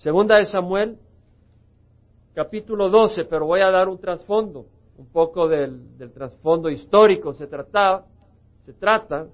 Segunda 0.00 0.38
de 0.38 0.46
Samuel, 0.46 0.96
capítulo 2.32 2.88
12, 2.88 3.26
pero 3.26 3.44
voy 3.44 3.60
a 3.60 3.70
dar 3.70 3.86
un 3.86 3.98
trasfondo, 3.98 4.64
un 4.96 5.06
poco 5.12 5.46
del, 5.46 5.98
del 5.98 6.10
trasfondo 6.10 6.70
histórico. 6.70 7.34
Se 7.34 7.46
trataba, 7.46 8.06
se 8.64 8.72
trata, 8.72 9.26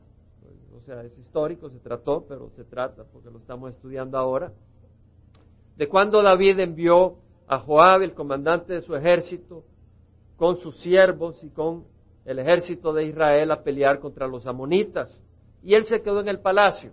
o 0.76 0.80
sea, 0.80 1.04
es 1.04 1.16
histórico, 1.18 1.70
se 1.70 1.78
trató, 1.78 2.24
pero 2.28 2.50
se 2.56 2.64
trata, 2.64 3.04
porque 3.12 3.30
lo 3.30 3.38
estamos 3.38 3.74
estudiando 3.74 4.18
ahora, 4.18 4.52
de 5.76 5.88
cuando 5.88 6.20
David 6.20 6.58
envió 6.58 7.18
a 7.46 7.60
Joab, 7.60 8.02
el 8.02 8.14
comandante 8.14 8.72
de 8.72 8.82
su 8.82 8.96
ejército, 8.96 9.62
con 10.36 10.56
sus 10.56 10.76
siervos 10.78 11.40
y 11.44 11.50
con 11.50 11.84
el 12.24 12.40
ejército 12.40 12.92
de 12.92 13.04
Israel 13.04 13.52
a 13.52 13.62
pelear 13.62 14.00
contra 14.00 14.26
los 14.26 14.48
amonitas. 14.48 15.16
Y 15.62 15.74
él 15.74 15.84
se 15.84 16.02
quedó 16.02 16.18
en 16.18 16.28
el 16.28 16.40
palacio. 16.40 16.90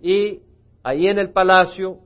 Y 0.00 0.40
ahí 0.84 1.08
en 1.08 1.18
el 1.18 1.32
palacio, 1.32 2.03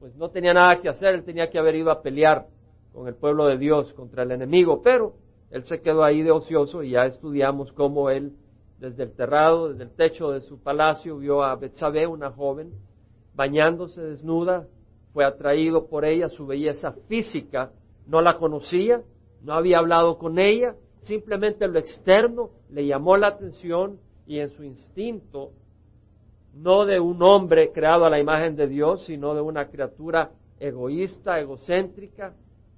pues 0.00 0.14
no 0.16 0.30
tenía 0.30 0.54
nada 0.54 0.80
que 0.80 0.88
hacer, 0.88 1.14
él 1.14 1.24
tenía 1.24 1.50
que 1.50 1.58
haber 1.58 1.74
ido 1.74 1.90
a 1.90 2.02
pelear 2.02 2.46
con 2.92 3.08
el 3.08 3.14
pueblo 3.14 3.46
de 3.46 3.58
Dios 3.58 3.92
contra 3.94 4.22
el 4.22 4.32
enemigo, 4.32 4.80
pero 4.82 5.14
él 5.50 5.64
se 5.64 5.80
quedó 5.80 6.04
ahí 6.04 6.22
de 6.22 6.30
ocioso 6.30 6.82
y 6.82 6.90
ya 6.90 7.06
estudiamos 7.06 7.72
cómo 7.72 8.10
él, 8.10 8.32
desde 8.78 9.04
el 9.04 9.12
terrado, 9.12 9.70
desde 9.70 9.84
el 9.84 9.90
techo 9.90 10.30
de 10.30 10.40
su 10.42 10.62
palacio, 10.62 11.18
vio 11.18 11.42
a 11.42 11.56
Betsabé, 11.56 12.06
una 12.06 12.30
joven, 12.30 12.72
bañándose 13.34 14.00
desnuda, 14.00 14.66
fue 15.12 15.24
atraído 15.24 15.88
por 15.88 16.04
ella, 16.04 16.28
su 16.28 16.46
belleza 16.46 16.92
física, 17.08 17.72
no 18.06 18.20
la 18.20 18.38
conocía, 18.38 19.02
no 19.42 19.54
había 19.54 19.78
hablado 19.78 20.18
con 20.18 20.38
ella, 20.38 20.74
simplemente 21.00 21.66
lo 21.66 21.78
externo 21.78 22.50
le 22.70 22.86
llamó 22.86 23.16
la 23.16 23.28
atención 23.28 23.98
y 24.26 24.38
en 24.40 24.50
su 24.50 24.62
instinto, 24.62 25.52
no 26.60 26.84
de 26.86 26.98
un 26.98 27.22
hombre 27.22 27.70
creado 27.72 28.04
a 28.04 28.10
la 28.10 28.18
imagen 28.18 28.56
de 28.56 28.66
Dios, 28.66 29.04
sino 29.04 29.34
de 29.34 29.40
una 29.40 29.68
criatura 29.68 30.30
egoísta, 30.58 31.38
egocéntrica, 31.38 32.34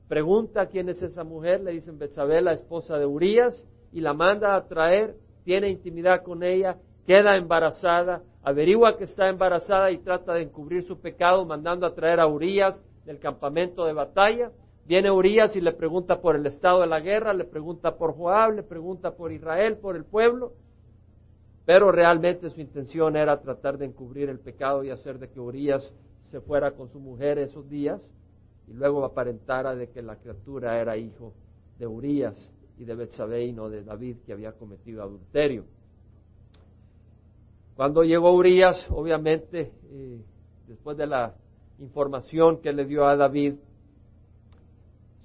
pregunta 0.06 0.66
quién 0.66 0.88
es 0.90 1.02
esa 1.02 1.24
mujer, 1.24 1.62
le 1.62 1.72
dicen 1.72 1.98
Betsabé, 1.98 2.42
la 2.42 2.52
esposa 2.52 2.98
de 2.98 3.06
Urias, 3.06 3.64
y 3.92 4.00
la 4.00 4.12
manda 4.12 4.54
a 4.54 4.66
traer, 4.66 5.14
tiene 5.44 5.70
intimidad 5.70 6.22
con 6.22 6.42
ella, 6.42 6.76
queda 7.06 7.36
embarazada, 7.36 8.22
averigua 8.42 8.96
que 8.98 9.04
está 9.04 9.28
embarazada 9.28 9.90
y 9.90 9.98
trata 9.98 10.34
de 10.34 10.42
encubrir 10.42 10.84
su 10.84 11.00
pecado 11.00 11.44
mandando 11.44 11.86
a 11.86 11.94
traer 11.94 12.20
a 12.20 12.26
Urias 12.26 12.80
del 13.04 13.18
campamento 13.18 13.86
de 13.86 13.94
batalla. 13.94 14.50
Viene 14.84 15.10
Urias 15.10 15.56
y 15.56 15.60
le 15.60 15.72
pregunta 15.72 16.20
por 16.20 16.36
el 16.36 16.46
estado 16.46 16.80
de 16.80 16.86
la 16.86 17.00
guerra, 17.00 17.32
le 17.32 17.44
pregunta 17.44 17.96
por 17.96 18.14
Joab, 18.14 18.52
le 18.52 18.62
pregunta 18.62 19.12
por 19.12 19.32
Israel, 19.32 19.78
por 19.78 19.96
el 19.96 20.04
pueblo, 20.04 20.52
pero 21.70 21.92
realmente 21.92 22.50
su 22.50 22.60
intención 22.60 23.14
era 23.14 23.40
tratar 23.40 23.78
de 23.78 23.86
encubrir 23.86 24.28
el 24.28 24.40
pecado 24.40 24.82
y 24.82 24.90
hacer 24.90 25.20
de 25.20 25.28
que 25.28 25.38
Urias 25.38 25.94
se 26.32 26.40
fuera 26.40 26.72
con 26.72 26.88
su 26.88 26.98
mujer 26.98 27.38
esos 27.38 27.70
días 27.70 28.02
y 28.66 28.72
luego 28.72 29.04
aparentara 29.04 29.76
de 29.76 29.88
que 29.88 30.02
la 30.02 30.16
criatura 30.16 30.80
era 30.80 30.96
hijo 30.96 31.32
de 31.78 31.86
Urias 31.86 32.50
y 32.76 32.84
de 32.84 32.96
Betsabé 32.96 33.44
y 33.44 33.52
no 33.52 33.70
de 33.70 33.84
David 33.84 34.16
que 34.26 34.32
había 34.32 34.50
cometido 34.50 35.00
adulterio. 35.00 35.64
Cuando 37.76 38.02
llegó 38.02 38.34
Urias, 38.34 38.88
obviamente, 38.90 39.70
eh, 39.92 40.24
después 40.66 40.96
de 40.96 41.06
la 41.06 41.36
información 41.78 42.60
que 42.60 42.72
le 42.72 42.84
dio 42.84 43.06
a 43.06 43.14
David, 43.14 43.54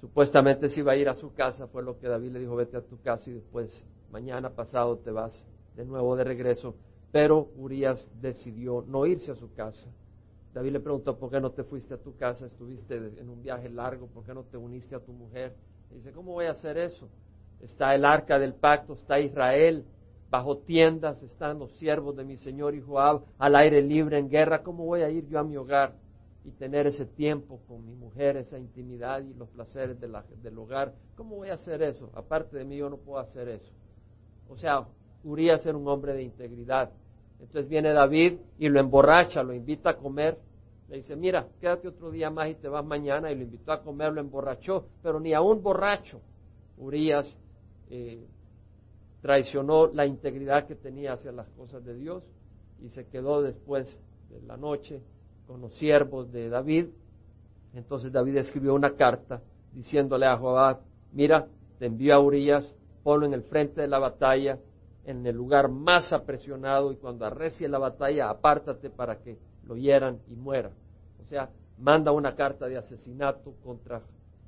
supuestamente 0.00 0.68
se 0.68 0.78
iba 0.78 0.92
a 0.92 0.96
ir 0.96 1.08
a 1.08 1.14
su 1.16 1.34
casa, 1.34 1.66
fue 1.66 1.82
lo 1.82 1.98
que 1.98 2.06
David 2.06 2.30
le 2.30 2.38
dijo, 2.38 2.54
vete 2.54 2.76
a 2.76 2.82
tu 2.82 3.00
casa 3.00 3.28
y 3.30 3.32
después 3.32 3.68
mañana 4.12 4.50
pasado 4.50 4.96
te 4.98 5.10
vas 5.10 5.44
de 5.76 5.84
nuevo 5.84 6.16
de 6.16 6.24
regreso. 6.24 6.74
Pero 7.12 7.50
Urias 7.56 8.08
decidió 8.20 8.84
no 8.86 9.06
irse 9.06 9.30
a 9.30 9.36
su 9.36 9.52
casa. 9.54 9.88
David 10.52 10.72
le 10.72 10.80
preguntó, 10.80 11.18
¿por 11.18 11.30
qué 11.30 11.40
no 11.40 11.50
te 11.50 11.64
fuiste 11.64 11.94
a 11.94 11.98
tu 11.98 12.16
casa? 12.16 12.46
Estuviste 12.46 12.96
en 12.96 13.28
un 13.28 13.42
viaje 13.42 13.68
largo, 13.68 14.06
¿por 14.06 14.24
qué 14.24 14.32
no 14.34 14.42
te 14.42 14.56
uniste 14.56 14.94
a 14.94 15.00
tu 15.00 15.12
mujer? 15.12 15.54
Dice, 15.90 16.12
¿cómo 16.12 16.32
voy 16.32 16.46
a 16.46 16.52
hacer 16.52 16.78
eso? 16.78 17.08
Está 17.60 17.94
el 17.94 18.04
arca 18.04 18.38
del 18.38 18.54
pacto, 18.54 18.94
está 18.94 19.20
Israel, 19.20 19.84
bajo 20.30 20.58
tiendas 20.58 21.22
están 21.22 21.58
los 21.58 21.72
siervos 21.72 22.16
de 22.16 22.24
mi 22.24 22.36
Señor 22.36 22.74
y 22.74 22.80
Joab 22.80 23.22
al 23.38 23.54
aire 23.56 23.82
libre 23.82 24.18
en 24.18 24.28
guerra. 24.28 24.62
¿Cómo 24.62 24.84
voy 24.84 25.02
a 25.02 25.10
ir 25.10 25.26
yo 25.28 25.38
a 25.38 25.44
mi 25.44 25.56
hogar 25.56 25.94
y 26.44 26.50
tener 26.52 26.86
ese 26.86 27.06
tiempo 27.06 27.60
con 27.68 27.84
mi 27.84 27.94
mujer, 27.94 28.36
esa 28.36 28.58
intimidad 28.58 29.20
y 29.20 29.34
los 29.34 29.48
placeres 29.50 29.98
del 30.00 30.58
hogar? 30.58 30.94
¿Cómo 31.16 31.36
voy 31.36 31.50
a 31.50 31.54
hacer 31.54 31.82
eso? 31.82 32.10
Aparte 32.14 32.56
de 32.56 32.64
mí 32.64 32.76
yo 32.76 32.90
no 32.90 32.96
puedo 32.96 33.18
hacer 33.18 33.48
eso. 33.48 33.72
O 34.48 34.56
sea, 34.56 34.86
Urias 35.26 35.66
era 35.66 35.76
un 35.76 35.88
hombre 35.88 36.14
de 36.14 36.22
integridad. 36.22 36.90
Entonces 37.40 37.68
viene 37.68 37.92
David 37.92 38.38
y 38.58 38.68
lo 38.68 38.80
emborracha, 38.80 39.42
lo 39.42 39.52
invita 39.52 39.90
a 39.90 39.96
comer. 39.96 40.38
Le 40.88 40.98
dice, 40.98 41.16
mira, 41.16 41.48
quédate 41.60 41.88
otro 41.88 42.10
día 42.10 42.30
más 42.30 42.48
y 42.48 42.54
te 42.54 42.68
vas 42.68 42.84
mañana. 42.84 43.30
Y 43.30 43.34
lo 43.34 43.42
invitó 43.42 43.72
a 43.72 43.82
comer, 43.82 44.12
lo 44.12 44.20
emborrachó. 44.20 44.86
Pero 45.02 45.18
ni 45.20 45.34
a 45.34 45.40
un 45.40 45.62
borracho 45.62 46.20
Urias 46.78 47.26
eh, 47.90 48.24
traicionó 49.20 49.88
la 49.88 50.06
integridad 50.06 50.66
que 50.66 50.76
tenía 50.76 51.14
hacia 51.14 51.32
las 51.32 51.48
cosas 51.50 51.84
de 51.84 51.94
Dios 51.94 52.22
y 52.80 52.88
se 52.90 53.06
quedó 53.06 53.42
después 53.42 53.88
de 54.30 54.40
la 54.42 54.56
noche 54.56 55.02
con 55.46 55.60
los 55.60 55.74
siervos 55.74 56.30
de 56.30 56.48
David. 56.48 56.86
Entonces 57.74 58.12
David 58.12 58.36
escribió 58.36 58.74
una 58.74 58.94
carta 58.94 59.42
diciéndole 59.72 60.26
a 60.26 60.36
Joab, 60.36 60.80
mira, 61.12 61.48
te 61.78 61.86
envío 61.86 62.14
a 62.14 62.20
Urias, 62.20 62.72
ponlo 63.02 63.26
en 63.26 63.34
el 63.34 63.42
frente 63.42 63.80
de 63.80 63.88
la 63.88 63.98
batalla, 63.98 64.58
en 65.06 65.24
el 65.24 65.36
lugar 65.36 65.70
más 65.70 66.12
apresionado 66.12 66.92
y 66.92 66.96
cuando 66.96 67.24
arrecie 67.24 67.68
la 67.68 67.78
batalla, 67.78 68.28
apártate 68.28 68.90
para 68.90 69.20
que 69.20 69.38
lo 69.64 69.76
hieran 69.76 70.18
y 70.28 70.34
muera. 70.34 70.72
O 71.20 71.24
sea, 71.24 71.48
manda 71.78 72.10
una 72.10 72.34
carta 72.34 72.66
de 72.66 72.76
asesinato 72.76 73.54
contra 73.62 74.02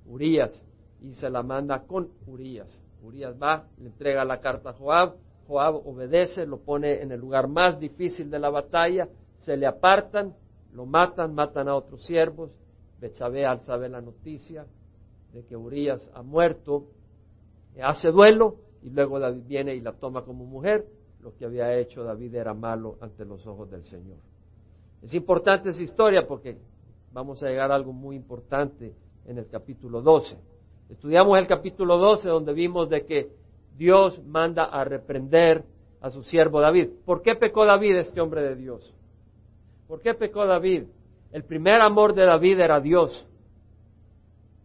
Urias 0.04 0.52
y 1.00 1.14
se 1.14 1.30
la 1.30 1.44
manda 1.44 1.84
con 1.86 2.10
Urias. 2.26 2.68
Urias 3.02 3.36
va, 3.40 3.66
le 3.78 3.86
entrega 3.86 4.24
la 4.24 4.40
carta 4.40 4.70
a 4.70 4.72
Joab, 4.72 5.14
Joab 5.46 5.76
obedece, 5.86 6.44
lo 6.44 6.58
pone 6.58 7.02
en 7.02 7.12
el 7.12 7.20
lugar 7.20 7.46
más 7.46 7.78
difícil 7.78 8.28
de 8.28 8.40
la 8.40 8.50
batalla, 8.50 9.08
se 9.38 9.56
le 9.56 9.66
apartan, 9.66 10.34
lo 10.72 10.86
matan, 10.86 11.34
matan 11.34 11.68
a 11.68 11.76
otros 11.76 12.04
siervos, 12.04 12.50
Betsabé 13.00 13.46
al 13.46 13.60
saber 13.60 13.92
la 13.92 14.00
noticia 14.00 14.66
de 15.32 15.44
que 15.44 15.56
Urias 15.56 16.04
ha 16.14 16.22
muerto, 16.22 16.88
hace 17.80 18.10
duelo 18.10 18.56
y 18.82 18.90
luego 18.90 19.18
David 19.18 19.42
viene 19.46 19.74
y 19.74 19.80
la 19.80 19.92
toma 19.92 20.24
como 20.24 20.44
mujer, 20.44 20.86
lo 21.20 21.34
que 21.36 21.44
había 21.44 21.76
hecho 21.76 22.04
David 22.04 22.34
era 22.34 22.54
malo 22.54 22.96
ante 23.00 23.24
los 23.24 23.46
ojos 23.46 23.70
del 23.70 23.84
Señor. 23.84 24.18
Es 25.02 25.14
importante 25.14 25.70
esa 25.70 25.82
historia 25.82 26.26
porque 26.26 26.58
vamos 27.12 27.42
a 27.42 27.48
llegar 27.48 27.70
a 27.70 27.74
algo 27.74 27.92
muy 27.92 28.16
importante 28.16 28.94
en 29.26 29.38
el 29.38 29.48
capítulo 29.48 30.02
12. 30.02 30.36
Estudiamos 30.90 31.38
el 31.38 31.46
capítulo 31.46 31.98
12 31.98 32.28
donde 32.28 32.52
vimos 32.52 32.88
de 32.88 33.04
que 33.04 33.30
Dios 33.76 34.20
manda 34.24 34.64
a 34.64 34.84
reprender 34.84 35.64
a 36.00 36.10
su 36.10 36.22
siervo 36.22 36.60
David. 36.60 36.90
¿Por 37.04 37.22
qué 37.22 37.34
pecó 37.34 37.64
David, 37.64 37.96
este 37.96 38.20
hombre 38.20 38.42
de 38.42 38.56
Dios? 38.56 38.94
¿Por 39.86 40.00
qué 40.00 40.14
pecó 40.14 40.46
David? 40.46 40.84
El 41.32 41.44
primer 41.44 41.80
amor 41.80 42.14
de 42.14 42.24
David 42.24 42.60
era 42.60 42.80
Dios. 42.80 43.26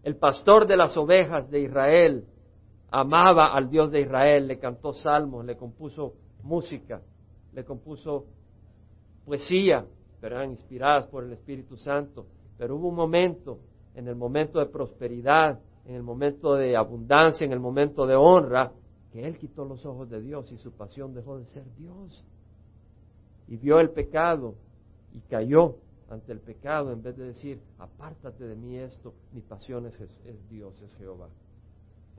El 0.03 0.15
pastor 0.15 0.67
de 0.67 0.77
las 0.77 0.95
ovejas 0.97 1.49
de 1.49 1.61
Israel 1.61 2.25
amaba 2.93 3.55
al 3.55 3.71
Dios 3.71 3.91
de 3.91 4.01
Israel, 4.01 4.47
le 4.47 4.59
cantó 4.59 4.93
salmos, 4.93 5.43
le 5.43 5.57
compuso 5.57 6.13
música, 6.43 7.01
le 7.51 7.65
compuso 7.65 8.25
poesía, 9.25 9.83
pero 10.21 10.35
eran 10.35 10.51
inspiradas 10.51 11.07
por 11.07 11.23
el 11.23 11.33
Espíritu 11.33 11.75
Santo. 11.75 12.27
Pero 12.55 12.75
hubo 12.75 12.89
un 12.89 12.95
momento, 12.95 13.57
en 13.95 14.07
el 14.07 14.15
momento 14.15 14.59
de 14.59 14.67
prosperidad, 14.67 15.59
en 15.85 15.95
el 15.95 16.03
momento 16.03 16.53
de 16.53 16.77
abundancia, 16.77 17.45
en 17.45 17.51
el 17.51 17.59
momento 17.59 18.05
de 18.05 18.15
honra, 18.15 18.71
que 19.11 19.25
él 19.25 19.39
quitó 19.39 19.65
los 19.65 19.83
ojos 19.87 20.07
de 20.11 20.21
Dios 20.21 20.51
y 20.51 20.57
su 20.59 20.71
pasión 20.71 21.15
dejó 21.15 21.39
de 21.39 21.45
ser 21.45 21.65
Dios. 21.75 22.23
Y 23.47 23.57
vio 23.57 23.79
el 23.79 23.89
pecado 23.89 24.53
y 25.15 25.19
cayó 25.21 25.77
ante 26.09 26.31
el 26.31 26.41
pecado 26.41 26.91
en 26.91 27.01
vez 27.01 27.17
de 27.17 27.25
decir, 27.25 27.59
apártate 27.79 28.43
de 28.43 28.55
mí 28.55 28.77
esto, 28.77 29.15
mi 29.31 29.41
pasión 29.41 29.87
es, 29.87 29.99
es 29.99 30.47
Dios, 30.47 30.79
es 30.83 30.93
Jehová. 30.95 31.27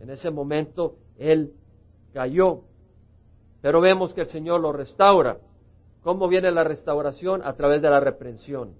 En 0.00 0.10
ese 0.10 0.30
momento 0.30 0.96
él 1.18 1.52
cayó, 2.12 2.62
pero 3.60 3.80
vemos 3.80 4.12
que 4.14 4.22
el 4.22 4.28
Señor 4.28 4.60
lo 4.60 4.72
restaura. 4.72 5.38
¿Cómo 6.02 6.28
viene 6.28 6.50
la 6.50 6.64
restauración? 6.64 7.40
A 7.42 7.54
través 7.54 7.80
de 7.80 7.88
la 7.88 8.00
reprensión. 8.00 8.74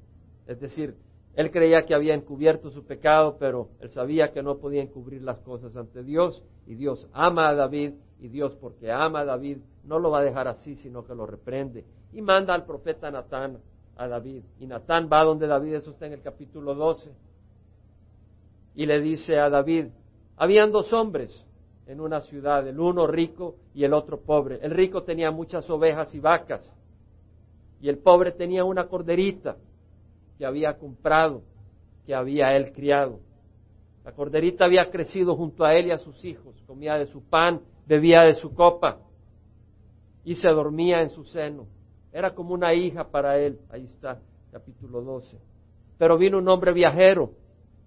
Es 0.46 0.60
decir, 0.60 0.96
él 1.34 1.50
creía 1.50 1.86
que 1.86 1.94
había 1.94 2.14
encubierto 2.14 2.70
su 2.70 2.84
pecado, 2.84 3.36
pero 3.38 3.70
él 3.80 3.90
sabía 3.90 4.32
que 4.32 4.42
no 4.42 4.58
podía 4.58 4.82
encubrir 4.82 5.22
las 5.22 5.38
cosas 5.38 5.76
ante 5.76 6.02
Dios. 6.02 6.42
Y 6.66 6.74
Dios 6.74 7.08
ama 7.12 7.48
a 7.48 7.54
David, 7.54 7.94
y 8.20 8.28
Dios 8.28 8.54
porque 8.60 8.92
ama 8.92 9.20
a 9.20 9.24
David 9.24 9.58
no 9.84 9.98
lo 9.98 10.10
va 10.10 10.20
a 10.20 10.24
dejar 10.24 10.48
así, 10.48 10.76
sino 10.76 11.04
que 11.04 11.14
lo 11.14 11.26
reprende. 11.26 11.84
Y 12.12 12.22
manda 12.22 12.54
al 12.54 12.64
profeta 12.64 13.10
Natán 13.10 13.58
a 13.96 14.08
David. 14.08 14.42
Y 14.58 14.66
Natán 14.66 15.08
va 15.12 15.24
donde 15.24 15.46
David, 15.46 15.74
eso 15.74 15.90
está 15.90 16.06
en 16.06 16.14
el 16.14 16.22
capítulo 16.22 16.74
12. 16.74 17.10
Y 18.76 18.86
le 18.86 19.00
dice 19.00 19.38
a 19.38 19.50
David, 19.50 19.88
habían 20.36 20.72
dos 20.72 20.92
hombres 20.92 21.44
en 21.86 22.00
una 22.00 22.20
ciudad, 22.20 22.66
el 22.66 22.80
uno 22.80 23.06
rico 23.06 23.56
y 23.74 23.84
el 23.84 23.92
otro 23.92 24.20
pobre. 24.20 24.58
El 24.62 24.70
rico 24.70 25.02
tenía 25.02 25.30
muchas 25.30 25.68
ovejas 25.68 26.14
y 26.14 26.20
vacas, 26.20 26.72
y 27.80 27.88
el 27.88 27.98
pobre 27.98 28.32
tenía 28.32 28.64
una 28.64 28.86
corderita 28.88 29.56
que 30.38 30.46
había 30.46 30.78
comprado 30.78 31.42
que 32.06 32.14
había 32.14 32.56
él 32.56 32.72
criado. 32.72 33.20
La 34.04 34.12
corderita 34.12 34.66
había 34.66 34.90
crecido 34.90 35.34
junto 35.36 35.64
a 35.64 35.74
él 35.74 35.86
y 35.86 35.90
a 35.90 35.98
sus 35.98 36.24
hijos, 36.24 36.54
comía 36.66 36.96
de 36.96 37.06
su 37.06 37.22
pan, 37.22 37.60
bebía 37.86 38.22
de 38.22 38.34
su 38.34 38.54
copa 38.54 38.98
y 40.24 40.36
se 40.36 40.48
dormía 40.48 41.00
en 41.00 41.10
su 41.10 41.24
seno. 41.24 41.66
Era 42.12 42.34
como 42.34 42.54
una 42.54 42.74
hija 42.74 43.10
para 43.10 43.38
él. 43.38 43.58
Ahí 43.70 43.84
está, 43.84 44.20
capítulo 44.52 45.02
12. 45.02 45.38
Pero 45.98 46.18
vino 46.18 46.38
un 46.38 46.48
hombre 46.48 46.72
viajero 46.72 47.32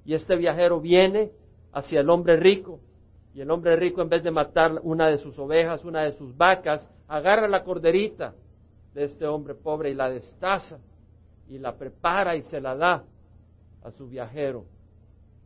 y 0.06 0.14
este 0.14 0.36
viajero 0.36 0.80
viene 0.80 1.32
hacia 1.72 2.02
el 2.02 2.10
hombre 2.10 2.38
rico 2.38 2.80
y 3.34 3.42
el 3.42 3.52
hombre 3.52 3.76
rico 3.76 4.02
en 4.02 4.10
vez 4.10 4.24
de 4.24 4.32
matar 4.32 4.80
una 4.84 5.10
de 5.10 5.18
sus 5.18 5.38
ovejas, 5.38 5.86
una 5.86 6.04
de 6.04 6.14
sus 6.14 6.36
vacas, 6.36 6.88
agarra 7.08 7.48
la 7.48 7.64
corderita 7.64 8.34
de 8.94 9.04
este 9.04 9.28
hombre 9.28 9.54
pobre 9.54 9.92
y 9.92 9.94
la 9.94 10.10
destaza 10.10 10.80
y 11.48 11.60
la 11.60 11.78
prepara 11.78 12.36
y 12.36 12.44
se 12.44 12.60
la 12.60 12.76
da 12.76 13.04
a 13.84 13.92
su 13.92 14.08
viajero. 14.08 14.66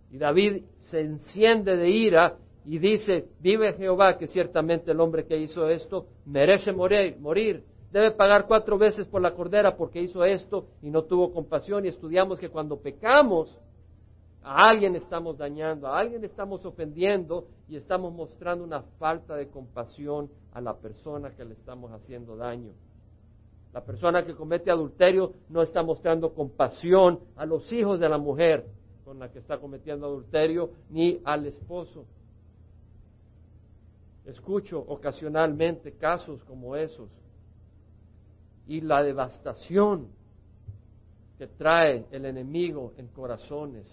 Y 0.09 0.17
David 0.17 0.63
se 0.81 1.01
enciende 1.01 1.77
de 1.77 1.89
ira 1.89 2.37
y 2.65 2.77
dice, 2.79 3.27
vive 3.39 3.73
Jehová 3.73 4.17
que 4.17 4.27
ciertamente 4.27 4.91
el 4.91 4.99
hombre 4.99 5.25
que 5.25 5.37
hizo 5.37 5.69
esto 5.69 6.07
merece 6.25 6.71
morir, 6.71 7.17
morir. 7.19 7.63
Debe 7.91 8.11
pagar 8.11 8.45
cuatro 8.47 8.77
veces 8.77 9.05
por 9.07 9.21
la 9.21 9.31
cordera 9.31 9.75
porque 9.75 10.01
hizo 10.01 10.23
esto 10.23 10.67
y 10.81 10.89
no 10.89 11.03
tuvo 11.03 11.33
compasión. 11.33 11.85
Y 11.85 11.89
estudiamos 11.89 12.39
que 12.39 12.49
cuando 12.49 12.79
pecamos, 12.79 13.57
a 14.43 14.69
alguien 14.69 14.95
estamos 14.95 15.37
dañando, 15.37 15.87
a 15.87 15.99
alguien 15.99 16.23
estamos 16.23 16.65
ofendiendo 16.65 17.47
y 17.67 17.75
estamos 17.75 18.13
mostrando 18.13 18.63
una 18.63 18.81
falta 18.97 19.35
de 19.35 19.47
compasión 19.49 20.29
a 20.53 20.61
la 20.61 20.75
persona 20.75 21.31
que 21.35 21.45
le 21.45 21.53
estamos 21.53 21.91
haciendo 21.91 22.35
daño. 22.35 22.71
La 23.73 23.83
persona 23.85 24.25
que 24.25 24.35
comete 24.35 24.71
adulterio 24.71 25.33
no 25.49 25.61
está 25.61 25.83
mostrando 25.83 26.33
compasión 26.33 27.19
a 27.35 27.45
los 27.45 27.71
hijos 27.71 27.99
de 27.99 28.09
la 28.09 28.17
mujer 28.17 28.65
con 29.05 29.19
la 29.19 29.31
que 29.31 29.39
está 29.39 29.59
cometiendo 29.59 30.07
adulterio 30.07 30.71
ni 30.89 31.21
al 31.23 31.45
esposo. 31.45 32.05
Escucho 34.25 34.79
ocasionalmente 34.79 35.93
casos 35.93 36.43
como 36.43 36.75
esos 36.75 37.09
y 38.67 38.81
la 38.81 39.03
devastación 39.03 40.07
que 41.37 41.47
trae 41.47 42.05
el 42.11 42.25
enemigo 42.25 42.93
en 42.97 43.07
corazones, 43.07 43.87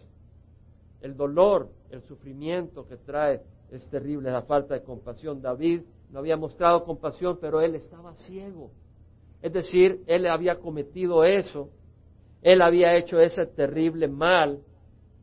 el 1.01 1.17
dolor, 1.17 1.71
el 1.91 2.03
sufrimiento 2.03 2.87
que 2.87 2.97
trae 2.97 3.43
es 3.71 3.89
terrible, 3.89 4.31
la 4.31 4.43
falta 4.43 4.75
de 4.75 4.83
compasión. 4.83 5.41
David 5.41 5.83
no 6.11 6.19
había 6.19 6.37
mostrado 6.37 6.85
compasión, 6.85 7.39
pero 7.41 7.61
él 7.61 7.75
estaba 7.75 8.15
ciego. 8.15 8.71
Es 9.41 9.53
decir, 9.53 10.03
él 10.07 10.27
había 10.27 10.59
cometido 10.59 11.25
eso, 11.25 11.71
él 12.43 12.63
había 12.63 12.97
hecho 12.97 13.21
ese 13.21 13.47
terrible 13.47 14.09
mal 14.09 14.61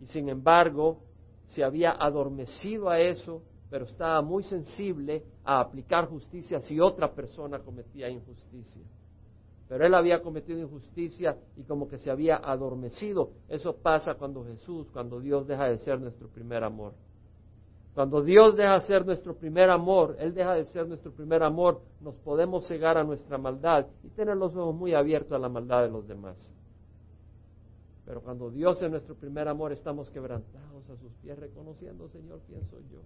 y 0.01 0.07
sin 0.07 0.29
embargo 0.29 1.01
se 1.47 1.63
había 1.63 1.91
adormecido 1.91 2.89
a 2.89 2.99
eso, 2.99 3.41
pero 3.69 3.85
estaba 3.85 4.21
muy 4.21 4.43
sensible 4.43 5.23
a 5.43 5.59
aplicar 5.59 6.07
justicia 6.07 6.59
si 6.61 6.79
otra 6.79 7.13
persona 7.13 7.59
cometía 7.59 8.09
injusticia. 8.09 8.83
Pero 9.67 9.85
él 9.85 9.95
había 9.95 10.21
cometido 10.21 10.59
injusticia 10.59 11.37
y 11.57 11.63
como 11.63 11.87
que 11.87 11.97
se 11.97 12.11
había 12.11 12.37
adormecido. 12.37 13.31
Eso 13.49 13.75
pasa 13.77 14.13
cuando 14.15 14.43
Jesús, 14.45 14.87
cuando 14.91 15.19
Dios 15.19 15.47
deja 15.47 15.65
de 15.65 15.79
ser 15.79 15.99
nuestro 15.99 16.27
primer 16.27 16.63
amor. 16.63 16.93
Cuando 17.95 18.21
Dios 18.21 18.57
deja 18.57 18.75
de 18.75 18.81
ser 18.81 19.05
nuestro 19.05 19.35
primer 19.35 19.69
amor, 19.69 20.17
Él 20.19 20.33
deja 20.33 20.53
de 20.53 20.65
ser 20.65 20.85
nuestro 20.85 21.13
primer 21.13 21.41
amor, 21.41 21.81
nos 22.01 22.13
podemos 22.15 22.67
cegar 22.67 22.97
a 22.97 23.05
nuestra 23.05 23.37
maldad 23.37 23.87
y 24.03 24.09
tener 24.09 24.35
los 24.35 24.53
ojos 24.55 24.75
muy 24.75 24.93
abiertos 24.93 25.31
a 25.31 25.39
la 25.39 25.47
maldad 25.47 25.83
de 25.83 25.89
los 25.89 26.05
demás. 26.05 26.35
Pero 28.05 28.21
cuando 28.21 28.51
Dios 28.51 28.81
es 28.81 28.91
nuestro 28.91 29.15
primer 29.15 29.47
amor, 29.47 29.71
estamos 29.71 30.09
quebrantados 30.11 30.89
a 30.89 30.97
sus 30.97 31.11
pies, 31.23 31.39
reconociendo, 31.39 32.07
Señor, 32.09 32.41
quién 32.45 32.63
soy 32.65 32.83
yo. 32.91 32.99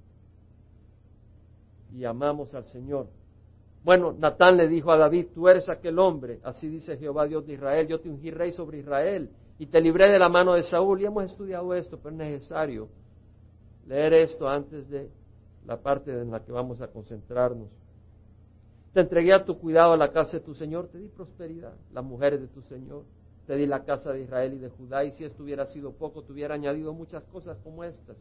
Y 1.95 2.03
amamos 2.03 2.53
al 2.53 2.65
Señor. 2.65 3.07
Bueno, 3.83 4.13
Natán 4.17 4.57
le 4.57 4.67
dijo 4.67 4.91
a 4.91 4.97
David, 4.97 5.27
tú 5.33 5.47
eres 5.47 5.69
aquel 5.69 5.99
hombre, 5.99 6.39
así 6.43 6.67
dice 6.67 6.97
Jehová 6.97 7.27
Dios 7.27 7.45
de 7.47 7.53
Israel, 7.53 7.87
yo 7.87 7.99
te 7.99 8.09
ungí 8.09 8.29
rey 8.29 8.51
sobre 8.51 8.79
Israel 8.79 9.29
y 9.57 9.67
te 9.67 9.79
libré 9.81 10.11
de 10.11 10.19
la 10.19 10.29
mano 10.29 10.53
de 10.53 10.63
Saúl. 10.63 11.01
Y 11.01 11.05
hemos 11.05 11.25
estudiado 11.25 11.73
esto, 11.73 11.97
pero 11.97 12.11
es 12.11 12.17
necesario 12.17 12.89
leer 13.87 14.13
esto 14.13 14.47
antes 14.47 14.89
de 14.89 15.09
la 15.65 15.77
parte 15.77 16.11
en 16.11 16.31
la 16.31 16.43
que 16.43 16.51
vamos 16.51 16.81
a 16.81 16.87
concentrarnos. 16.87 17.69
Te 18.93 19.01
entregué 19.01 19.33
a 19.33 19.45
tu 19.45 19.57
cuidado 19.59 19.95
la 19.95 20.11
casa 20.11 20.37
de 20.37 20.43
tu 20.43 20.55
Señor, 20.55 20.87
te 20.87 20.97
di 20.97 21.07
prosperidad, 21.07 21.73
las 21.93 22.03
mujeres 22.03 22.41
de 22.41 22.47
tu 22.47 22.61
Señor, 22.63 23.03
te 23.45 23.55
di 23.55 23.65
la 23.65 23.83
casa 23.83 24.11
de 24.11 24.23
Israel 24.23 24.53
y 24.53 24.57
de 24.57 24.69
Judá, 24.69 25.03
y 25.03 25.11
si 25.11 25.25
esto 25.25 25.43
hubiera 25.43 25.65
sido 25.67 25.91
poco, 25.91 26.23
te 26.23 26.31
hubiera 26.31 26.55
añadido 26.55 26.93
muchas 26.93 27.23
cosas 27.25 27.57
como 27.63 27.83
estas, 27.83 28.17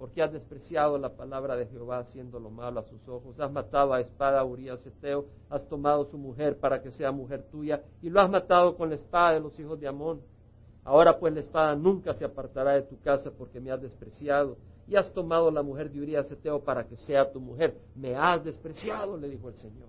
porque 0.00 0.22
has 0.22 0.32
despreciado 0.32 0.96
la 0.96 1.14
palabra 1.14 1.56
de 1.56 1.66
Jehová 1.66 1.98
haciendo 1.98 2.40
lo 2.40 2.48
malo 2.48 2.80
a 2.80 2.84
sus 2.84 3.06
ojos, 3.06 3.38
has 3.38 3.52
matado 3.52 3.92
a 3.92 4.00
espada 4.00 4.40
a 4.40 4.44
Urias 4.44 4.84
Eteo, 4.86 5.26
has 5.50 5.68
tomado 5.68 6.06
su 6.06 6.16
mujer 6.16 6.58
para 6.58 6.82
que 6.82 6.90
sea 6.90 7.12
mujer 7.12 7.44
tuya, 7.52 7.82
y 8.00 8.08
lo 8.08 8.18
has 8.18 8.30
matado 8.30 8.78
con 8.78 8.88
la 8.88 8.94
espada 8.94 9.34
de 9.34 9.40
los 9.40 9.60
hijos 9.60 9.78
de 9.78 9.86
Amón. 9.86 10.22
Ahora 10.84 11.18
pues 11.18 11.34
la 11.34 11.40
espada 11.40 11.76
nunca 11.76 12.14
se 12.14 12.24
apartará 12.24 12.72
de 12.72 12.82
tu 12.82 12.98
casa 13.00 13.30
porque 13.30 13.60
me 13.60 13.70
has 13.70 13.82
despreciado 13.82 14.56
y 14.88 14.96
has 14.96 15.12
tomado 15.12 15.50
la 15.50 15.62
mujer 15.62 15.90
de 15.90 16.00
Urias 16.00 16.32
Eteo 16.32 16.64
para 16.64 16.86
que 16.86 16.96
sea 16.96 17.30
tu 17.30 17.38
mujer. 17.38 17.76
Me 17.94 18.16
has 18.16 18.42
despreciado, 18.42 19.18
le 19.18 19.28
dijo 19.28 19.50
el 19.50 19.54
Señor. 19.56 19.88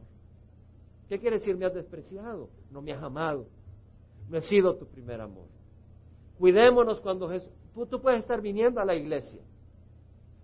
¿Qué 1.07 1.19
quiere 1.19 1.37
decir 1.37 1.55
me 1.55 1.65
has 1.65 1.73
despreciado? 1.73 2.49
No 2.69 2.81
me 2.81 2.91
has 2.91 3.01
amado. 3.01 3.45
No 4.29 4.37
he 4.37 4.41
sido 4.41 4.75
tu 4.75 4.85
primer 4.87 5.21
amor. 5.21 5.47
Cuidémonos 6.37 6.99
cuando 6.99 7.29
Jesús... 7.29 7.49
Tú, 7.89 8.01
puedes 8.01 8.19
estar 8.19 8.41
viniendo 8.41 8.81
a 8.81 8.85
la 8.85 8.93
iglesia. 8.93 9.39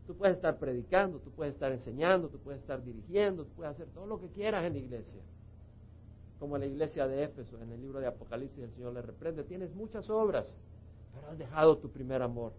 Tú 0.07 0.15
puedes 0.15 0.37
estar 0.37 0.57
predicando, 0.57 1.19
tú 1.19 1.29
puedes 1.31 1.53
estar 1.53 1.71
enseñando, 1.71 2.29
tú 2.29 2.39
puedes 2.39 2.61
estar 2.61 2.81
dirigiendo, 2.81 3.43
tú 3.43 3.51
puedes 3.55 3.75
hacer 3.75 3.87
todo 3.93 4.07
lo 4.07 4.19
que 4.19 4.29
quieras 4.29 4.63
en 4.63 4.73
la 4.73 4.79
iglesia. 4.79 5.21
Como 6.39 6.55
en 6.55 6.61
la 6.61 6.67
iglesia 6.67 7.07
de 7.07 7.23
Éfeso, 7.23 7.61
en 7.61 7.71
el 7.71 7.81
libro 7.81 7.99
de 7.99 8.07
Apocalipsis, 8.07 8.63
el 8.63 8.71
Señor 8.71 8.93
le 8.93 9.01
reprende. 9.01 9.43
Tienes 9.43 9.73
muchas 9.75 10.09
obras, 10.09 10.47
pero 11.13 11.27
has 11.27 11.37
dejado 11.37 11.77
tu 11.77 11.89
primer 11.89 12.21
amor. 12.21 12.53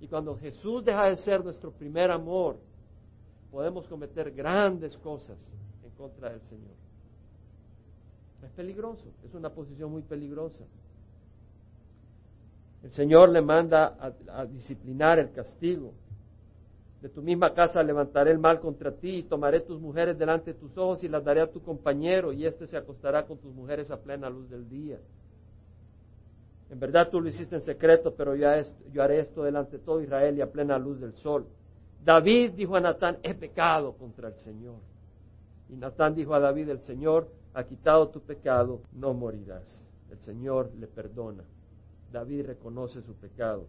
Y 0.00 0.08
cuando 0.08 0.36
Jesús 0.36 0.84
deja 0.84 1.06
de 1.10 1.16
ser 1.18 1.44
nuestro 1.44 1.72
primer 1.72 2.10
amor, 2.10 2.56
podemos 3.50 3.86
cometer 3.86 4.30
grandes 4.32 4.96
cosas 4.98 5.36
en 5.84 5.90
contra 5.90 6.30
del 6.30 6.40
Señor. 6.42 6.74
Es 8.42 8.50
peligroso, 8.52 9.04
es 9.26 9.34
una 9.34 9.50
posición 9.50 9.90
muy 9.90 10.02
peligrosa. 10.02 10.64
El 12.82 12.92
Señor 12.92 13.30
le 13.30 13.42
manda 13.42 13.96
a, 14.28 14.46
disciplinar 14.46 15.18
el 15.18 15.32
castigo. 15.32 15.92
De 17.00 17.08
tu 17.08 17.22
misma 17.22 17.54
casa 17.54 17.82
levantaré 17.82 18.32
el 18.32 18.38
mal 18.38 18.58
contra 18.58 18.90
ti 18.92 19.18
y 19.18 19.22
tomaré 19.22 19.60
tus 19.60 19.80
mujeres 19.80 20.18
delante 20.18 20.52
de 20.52 20.58
tus 20.58 20.76
ojos 20.76 21.04
y 21.04 21.08
las 21.08 21.24
daré 21.24 21.40
a 21.40 21.50
tu 21.50 21.62
compañero 21.62 22.32
y 22.32 22.44
éste 22.44 22.66
se 22.66 22.76
acostará 22.76 23.24
con 23.24 23.38
tus 23.38 23.54
mujeres 23.54 23.90
a 23.90 24.00
plena 24.00 24.28
luz 24.28 24.50
del 24.50 24.68
día. 24.68 24.98
En 26.70 26.80
verdad 26.80 27.08
tú 27.08 27.20
lo 27.20 27.28
hiciste 27.28 27.54
en 27.54 27.62
secreto, 27.62 28.14
pero 28.14 28.34
yo, 28.34 28.48
haré 29.02 29.20
esto 29.20 29.42
delante 29.42 29.78
de 29.78 29.84
todo 29.84 30.02
Israel 30.02 30.36
y 30.36 30.40
a 30.40 30.50
plena 30.50 30.76
luz 30.76 31.00
del 31.00 31.14
sol. 31.14 31.46
David 32.04 32.52
dijo 32.52 32.76
a 32.76 32.80
Natán, 32.80 33.18
he 33.22 33.34
pecado 33.34 33.94
contra 33.94 34.28
el 34.28 34.34
Señor. 34.34 34.76
Y 35.68 35.76
Natán 35.76 36.14
dijo 36.14 36.34
a 36.34 36.40
David, 36.40 36.68
el 36.68 36.80
Señor 36.80 37.28
ha 37.54 37.64
quitado 37.64 38.08
tu 38.08 38.20
pecado, 38.20 38.80
no 38.92 39.14
morirás. 39.14 39.64
El 40.10 40.18
Señor 40.18 40.70
le 40.78 40.86
perdona. 40.86 41.44
David 42.12 42.46
reconoce 42.46 43.02
su 43.02 43.14
pecado. 43.14 43.66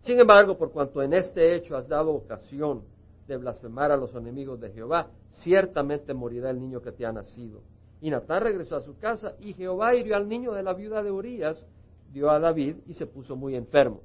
Sin 0.00 0.20
embargo, 0.20 0.56
por 0.56 0.70
cuanto 0.70 1.02
en 1.02 1.12
este 1.14 1.54
hecho 1.54 1.76
has 1.76 1.88
dado 1.88 2.12
ocasión 2.12 2.82
de 3.26 3.36
blasfemar 3.36 3.90
a 3.90 3.96
los 3.96 4.14
enemigos 4.14 4.60
de 4.60 4.70
Jehová, 4.70 5.08
ciertamente 5.32 6.14
morirá 6.14 6.50
el 6.50 6.60
niño 6.60 6.80
que 6.80 6.92
te 6.92 7.04
ha 7.04 7.12
nacido. 7.12 7.60
Y 8.00 8.10
Natán 8.10 8.42
regresó 8.42 8.76
a 8.76 8.82
su 8.82 8.98
casa 8.98 9.34
y 9.40 9.54
Jehová 9.54 9.94
hirió 9.94 10.16
al 10.16 10.28
niño 10.28 10.52
de 10.52 10.62
la 10.62 10.74
viuda 10.74 11.02
de 11.02 11.10
Urias 11.10 11.64
dio 12.12 12.30
a 12.30 12.38
David 12.38 12.76
y 12.86 12.94
se 12.94 13.06
puso 13.06 13.36
muy 13.36 13.56
enfermo. 13.56 14.00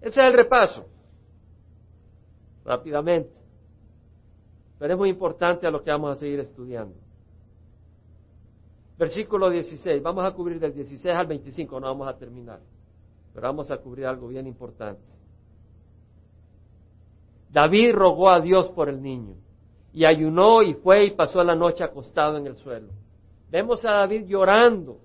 Ese 0.00 0.20
es 0.20 0.26
el 0.26 0.32
repaso. 0.32 0.86
Rápidamente. 2.64 3.32
Pero 4.78 4.94
es 4.94 4.98
muy 4.98 5.10
importante 5.10 5.66
a 5.66 5.70
lo 5.70 5.82
que 5.82 5.90
vamos 5.90 6.12
a 6.12 6.16
seguir 6.16 6.40
estudiando. 6.40 6.94
Versículo 8.98 9.50
16. 9.50 10.02
Vamos 10.02 10.24
a 10.24 10.32
cubrir 10.32 10.58
del 10.58 10.74
16 10.74 11.14
al 11.14 11.26
25, 11.26 11.80
no 11.80 11.86
vamos 11.86 12.08
a 12.08 12.16
terminar. 12.16 12.60
Pero 13.32 13.46
vamos 13.46 13.70
a 13.70 13.78
cubrir 13.78 14.06
algo 14.06 14.28
bien 14.28 14.46
importante. 14.46 15.02
David 17.50 17.92
rogó 17.94 18.30
a 18.30 18.40
Dios 18.40 18.68
por 18.70 18.88
el 18.88 19.02
niño 19.02 19.34
y 19.92 20.04
ayunó 20.04 20.62
y 20.62 20.74
fue 20.74 21.06
y 21.06 21.10
pasó 21.12 21.42
la 21.42 21.54
noche 21.54 21.82
acostado 21.82 22.36
en 22.36 22.46
el 22.46 22.56
suelo. 22.56 22.88
Vemos 23.50 23.84
a 23.84 23.92
David 23.92 24.26
llorando. 24.26 24.98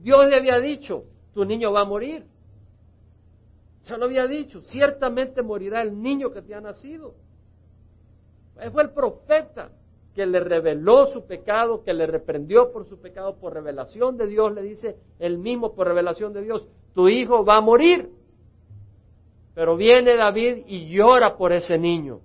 Dios 0.00 0.26
le 0.26 0.36
había 0.36 0.58
dicho, 0.58 1.04
tu 1.32 1.44
niño 1.44 1.72
va 1.72 1.82
a 1.82 1.84
morir. 1.84 2.26
Se 3.80 3.96
lo 3.96 4.04
había 4.06 4.26
dicho, 4.26 4.62
ciertamente 4.62 5.42
morirá 5.42 5.82
el 5.82 6.00
niño 6.00 6.32
que 6.32 6.42
te 6.42 6.54
ha 6.54 6.60
nacido. 6.60 7.14
Fue 8.72 8.82
el 8.82 8.90
profeta 8.90 9.70
que 10.14 10.26
le 10.26 10.40
reveló 10.40 11.06
su 11.06 11.26
pecado, 11.26 11.82
que 11.82 11.94
le 11.94 12.06
reprendió 12.06 12.70
por 12.70 12.86
su 12.86 13.00
pecado, 13.00 13.36
por 13.36 13.54
revelación 13.54 14.16
de 14.16 14.26
Dios, 14.26 14.52
le 14.52 14.62
dice 14.62 14.96
el 15.18 15.38
mismo 15.38 15.74
por 15.74 15.86
revelación 15.86 16.32
de 16.32 16.42
Dios, 16.42 16.66
tu 16.94 17.08
hijo 17.08 17.44
va 17.44 17.56
a 17.56 17.60
morir. 17.60 18.10
Pero 19.54 19.76
viene 19.76 20.16
David 20.16 20.64
y 20.66 20.88
llora 20.88 21.36
por 21.36 21.52
ese 21.52 21.78
niño. 21.78 22.20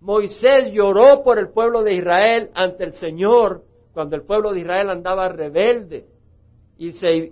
Moisés 0.00 0.72
lloró 0.72 1.22
por 1.22 1.38
el 1.38 1.50
pueblo 1.50 1.82
de 1.82 1.94
Israel 1.94 2.50
ante 2.54 2.84
el 2.84 2.94
Señor 2.94 3.62
cuando 3.92 4.16
el 4.16 4.22
pueblo 4.22 4.52
de 4.52 4.60
Israel 4.60 4.90
andaba 4.90 5.28
rebelde 5.28 6.06
y 6.78 6.92
se, 6.92 7.30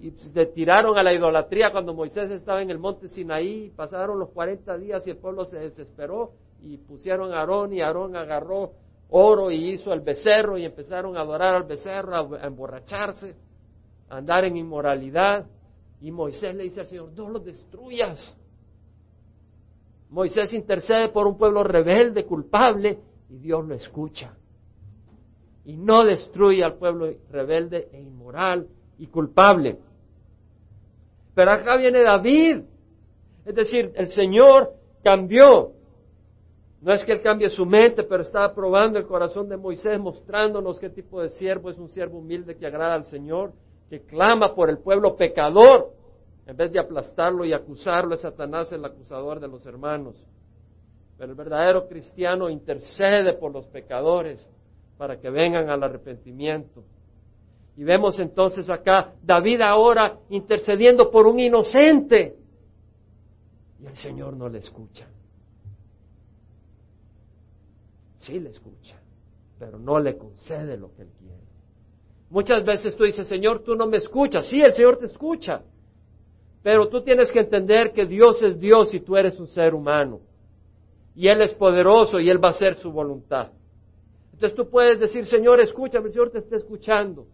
tiraron 0.54 0.97
a 0.97 1.02
la 1.02 1.12
idolatría 1.12 1.73
cuando 1.73 1.94
Moisés 1.94 2.30
estaba 2.30 2.62
en 2.62 2.70
el 2.70 2.78
monte 2.78 3.09
Sinaí. 3.09 3.73
Pasaron 3.75 4.18
los 4.18 4.30
40 4.30 4.78
días 4.78 5.04
y 5.06 5.11
el 5.11 5.16
pueblo 5.16 5.44
se 5.47 5.59
desesperó 5.59 6.32
y 6.62 6.76
pusieron 6.76 7.32
a 7.32 7.40
Aarón 7.40 7.73
y 7.73 7.80
Aarón 7.80 8.14
agarró 8.14 8.73
oro 9.09 9.50
y 9.50 9.70
hizo 9.70 9.92
el 9.92 10.00
becerro 10.00 10.56
y 10.56 10.64
empezaron 10.64 11.16
a 11.16 11.23
adorar 11.23 11.54
al 11.54 11.64
becerro, 11.64 12.37
a 12.37 12.47
emborracharse, 12.47 13.35
a 14.09 14.18
andar 14.18 14.44
en 14.44 14.56
inmoralidad. 14.56 15.47
Y 16.00 16.11
Moisés 16.11 16.54
le 16.54 16.64
dice 16.64 16.80
al 16.80 16.87
Señor, 16.87 17.12
no 17.12 17.28
los 17.28 17.45
destruyas. 17.45 18.35
Moisés 20.09 20.52
intercede 20.54 21.11
por 21.11 21.26
un 21.26 21.37
pueblo 21.37 21.62
rebelde, 21.62 22.25
culpable, 22.25 22.99
y 23.28 23.37
Dios 23.38 23.66
lo 23.66 23.75
escucha. 23.75 24.35
Y 25.64 25.76
no 25.76 26.04
destruye 26.04 26.64
al 26.64 26.75
pueblo 26.75 27.12
rebelde 27.30 27.88
e 27.92 28.00
inmoral 28.00 28.66
y 28.99 29.07
culpable. 29.07 29.78
Pero 31.35 31.50
acá 31.52 31.76
viene 31.76 32.02
David. 32.02 32.62
Es 33.45 33.54
decir, 33.54 33.92
el 33.95 34.09
Señor 34.09 34.73
cambió. 35.04 35.73
No 36.80 36.92
es 36.92 37.04
que 37.04 37.12
Él 37.12 37.21
cambie 37.21 37.50
su 37.50 37.66
mente, 37.66 38.02
pero 38.04 38.23
está 38.23 38.52
probando 38.54 38.99
el 38.99 39.07
corazón 39.07 39.49
de 39.49 39.59
Moisés, 39.59 40.00
mostrándonos 40.00 40.80
qué 40.80 40.88
tipo 40.88 41.21
de 41.21 41.28
siervo 41.28 41.71
es 41.71 41.78
un 41.78 41.90
siervo 41.90 42.19
humilde 42.19 42.57
que 42.57 42.66
agrada 42.66 42.95
al 42.95 43.04
Señor 43.04 43.52
que 43.90 44.02
clama 44.02 44.54
por 44.54 44.70
el 44.70 44.78
pueblo 44.78 45.16
pecador, 45.16 45.92
en 46.47 46.56
vez 46.56 46.70
de 46.70 46.78
aplastarlo 46.78 47.44
y 47.44 47.52
acusarlo, 47.52 48.14
es 48.14 48.20
Satanás 48.20 48.70
el 48.70 48.85
acusador 48.85 49.40
de 49.40 49.49
los 49.49 49.66
hermanos. 49.66 50.14
Pero 51.18 51.32
el 51.32 51.37
verdadero 51.37 51.88
cristiano 51.88 52.49
intercede 52.49 53.35
por 53.35 53.52
los 53.52 53.66
pecadores 53.66 54.49
para 54.97 55.20
que 55.20 55.28
vengan 55.28 55.68
al 55.68 55.82
arrepentimiento. 55.82 56.85
Y 57.76 57.82
vemos 57.82 58.18
entonces 58.20 58.70
acá 58.70 59.12
David 59.23 59.61
ahora 59.61 60.18
intercediendo 60.28 61.11
por 61.11 61.26
un 61.26 61.40
inocente. 61.40 62.37
Y 63.80 63.87
el 63.87 63.97
Señor 63.97 64.37
no 64.37 64.49
le 64.49 64.59
escucha. 64.59 65.09
Sí 68.18 68.38
le 68.38 68.50
escucha, 68.50 68.97
pero 69.59 69.78
no 69.80 69.99
le 69.99 70.16
concede 70.16 70.76
lo 70.76 70.94
que 70.94 71.02
él 71.02 71.11
quiere. 71.18 71.50
Muchas 72.30 72.64
veces 72.64 72.96
tú 72.96 73.04
dices, 73.04 73.26
Señor, 73.26 73.64
tú 73.64 73.75
no 73.75 73.87
me 73.88 73.96
escuchas. 73.96 74.46
Sí, 74.46 74.60
el 74.60 74.72
Señor 74.72 74.99
te 74.99 75.06
escucha. 75.06 75.62
Pero 76.62 76.88
tú 76.88 77.02
tienes 77.02 77.32
que 77.32 77.40
entender 77.40 77.92
que 77.92 78.06
Dios 78.06 78.40
es 78.42 78.58
Dios 78.60 78.94
y 78.94 79.00
tú 79.00 79.16
eres 79.16 79.38
un 79.40 79.49
ser 79.49 79.75
humano. 79.75 80.20
Y 81.16 81.26
Él 81.26 81.42
es 81.42 81.52
poderoso 81.54 82.20
y 82.20 82.30
Él 82.30 82.42
va 82.42 82.49
a 82.49 82.52
hacer 82.52 82.76
su 82.76 82.92
voluntad. 82.92 83.49
Entonces 84.32 84.56
tú 84.56 84.70
puedes 84.70 85.00
decir, 85.00 85.26
Señor, 85.26 85.60
escúchame, 85.60 86.06
el 86.06 86.12
Señor 86.12 86.30
te 86.30 86.38
está 86.38 86.56
escuchando. 86.56 87.26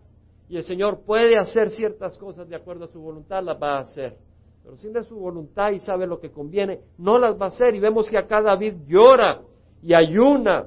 Y 0.48 0.56
el 0.56 0.64
Señor 0.64 1.00
puede 1.04 1.36
hacer 1.36 1.70
ciertas 1.70 2.16
cosas 2.16 2.48
de 2.48 2.56
acuerdo 2.56 2.86
a 2.86 2.88
su 2.88 3.00
voluntad, 3.00 3.42
las 3.42 3.60
va 3.60 3.76
a 3.76 3.80
hacer. 3.80 4.16
Pero 4.64 4.76
si 4.78 4.88
no 4.88 5.00
es 5.00 5.06
su 5.06 5.16
voluntad 5.16 5.72
y 5.72 5.80
sabe 5.80 6.06
lo 6.06 6.18
que 6.18 6.30
conviene, 6.30 6.80
no 6.96 7.18
las 7.18 7.38
va 7.38 7.46
a 7.46 7.48
hacer. 7.48 7.74
Y 7.74 7.80
vemos 7.80 8.08
que 8.08 8.16
acá 8.16 8.40
David 8.40 8.74
llora 8.86 9.42
y 9.82 9.92
ayuna 9.92 10.66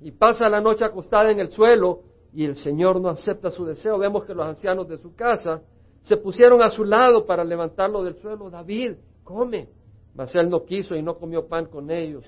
y 0.00 0.12
pasa 0.12 0.48
la 0.48 0.60
noche 0.60 0.84
acostada 0.84 1.30
en 1.30 1.40
el 1.40 1.50
suelo 1.50 2.07
y 2.32 2.44
el 2.44 2.56
Señor 2.56 3.00
no 3.00 3.08
acepta 3.08 3.50
su 3.50 3.64
deseo. 3.64 3.98
Vemos 3.98 4.24
que 4.24 4.34
los 4.34 4.46
ancianos 4.46 4.88
de 4.88 4.98
su 4.98 5.14
casa 5.14 5.62
se 6.02 6.16
pusieron 6.16 6.62
a 6.62 6.70
su 6.70 6.84
lado 6.84 7.26
para 7.26 7.44
levantarlo 7.44 8.02
del 8.02 8.16
suelo. 8.16 8.50
David, 8.50 8.94
come. 9.24 9.68
Mas 10.14 10.34
él 10.34 10.48
no 10.48 10.64
quiso 10.64 10.96
y 10.96 11.02
no 11.02 11.16
comió 11.16 11.46
pan 11.46 11.66
con 11.66 11.90
ellos. 11.90 12.24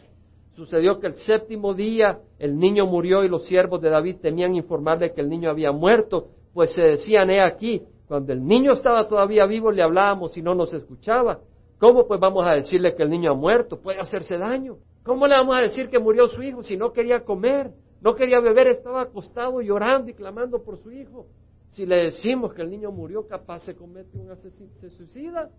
Sucedió 0.54 1.00
que 1.00 1.06
el 1.06 1.16
séptimo 1.16 1.74
día 1.74 2.20
el 2.38 2.58
niño 2.58 2.86
murió 2.86 3.24
y 3.24 3.28
los 3.28 3.46
siervos 3.46 3.80
de 3.80 3.90
David 3.90 4.16
temían 4.20 4.54
informarle 4.54 5.12
que 5.12 5.20
el 5.20 5.28
niño 5.28 5.50
había 5.50 5.72
muerto, 5.72 6.28
pues 6.52 6.74
se 6.74 6.82
decían, 6.82 7.30
he 7.30 7.40
aquí, 7.40 7.82
cuando 8.06 8.32
el 8.32 8.44
niño 8.44 8.72
estaba 8.72 9.08
todavía 9.08 9.46
vivo 9.46 9.70
le 9.70 9.82
hablábamos 9.82 10.36
y 10.36 10.42
no 10.42 10.54
nos 10.54 10.74
escuchaba. 10.74 11.38
¿Cómo 11.78 12.06
pues 12.06 12.20
vamos 12.20 12.46
a 12.46 12.52
decirle 12.52 12.94
que 12.94 13.02
el 13.02 13.08
niño 13.08 13.30
ha 13.30 13.34
muerto? 13.34 13.80
Puede 13.80 14.00
hacerse 14.00 14.36
daño. 14.36 14.76
¿Cómo 15.02 15.26
le 15.26 15.34
vamos 15.34 15.56
a 15.56 15.62
decir 15.62 15.88
que 15.88 15.98
murió 15.98 16.28
su 16.28 16.42
hijo 16.42 16.62
si 16.62 16.76
no 16.76 16.92
quería 16.92 17.24
comer? 17.24 17.70
No 18.00 18.14
quería 18.14 18.40
beber, 18.40 18.68
estaba 18.68 19.02
acostado 19.02 19.60
llorando 19.60 20.10
y 20.10 20.14
clamando 20.14 20.62
por 20.62 20.78
su 20.78 20.90
hijo. 20.90 21.26
Si 21.72 21.86
le 21.86 22.04
decimos 22.04 22.54
que 22.54 22.62
el 22.62 22.70
niño 22.70 22.90
murió, 22.90 23.26
capaz 23.26 23.60
se 23.60 23.76
comete 23.76 24.18
un 24.18 24.30
asesino, 24.30 24.70
se 24.80 24.90
suicida. 24.90 25.50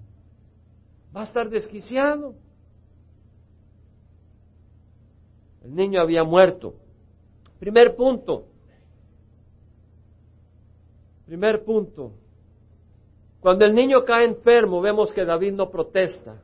Va 1.16 1.22
a 1.22 1.26
estar 1.26 1.50
desquiciado. 1.50 2.36
El 5.64 5.76
niño 5.76 6.02
había 6.02 6.24
muerto. 6.24 6.74
Primer 7.60 7.96
punto. 7.96 8.46
Primer 11.28 11.64
punto. 11.64 12.12
Cuando 13.40 13.66
el 13.66 13.74
niño 13.74 14.04
cae 14.04 14.26
enfermo, 14.26 14.82
vemos 14.82 15.14
que 15.14 15.24
David 15.24 15.54
no 15.54 15.70
protesta. 15.70 16.42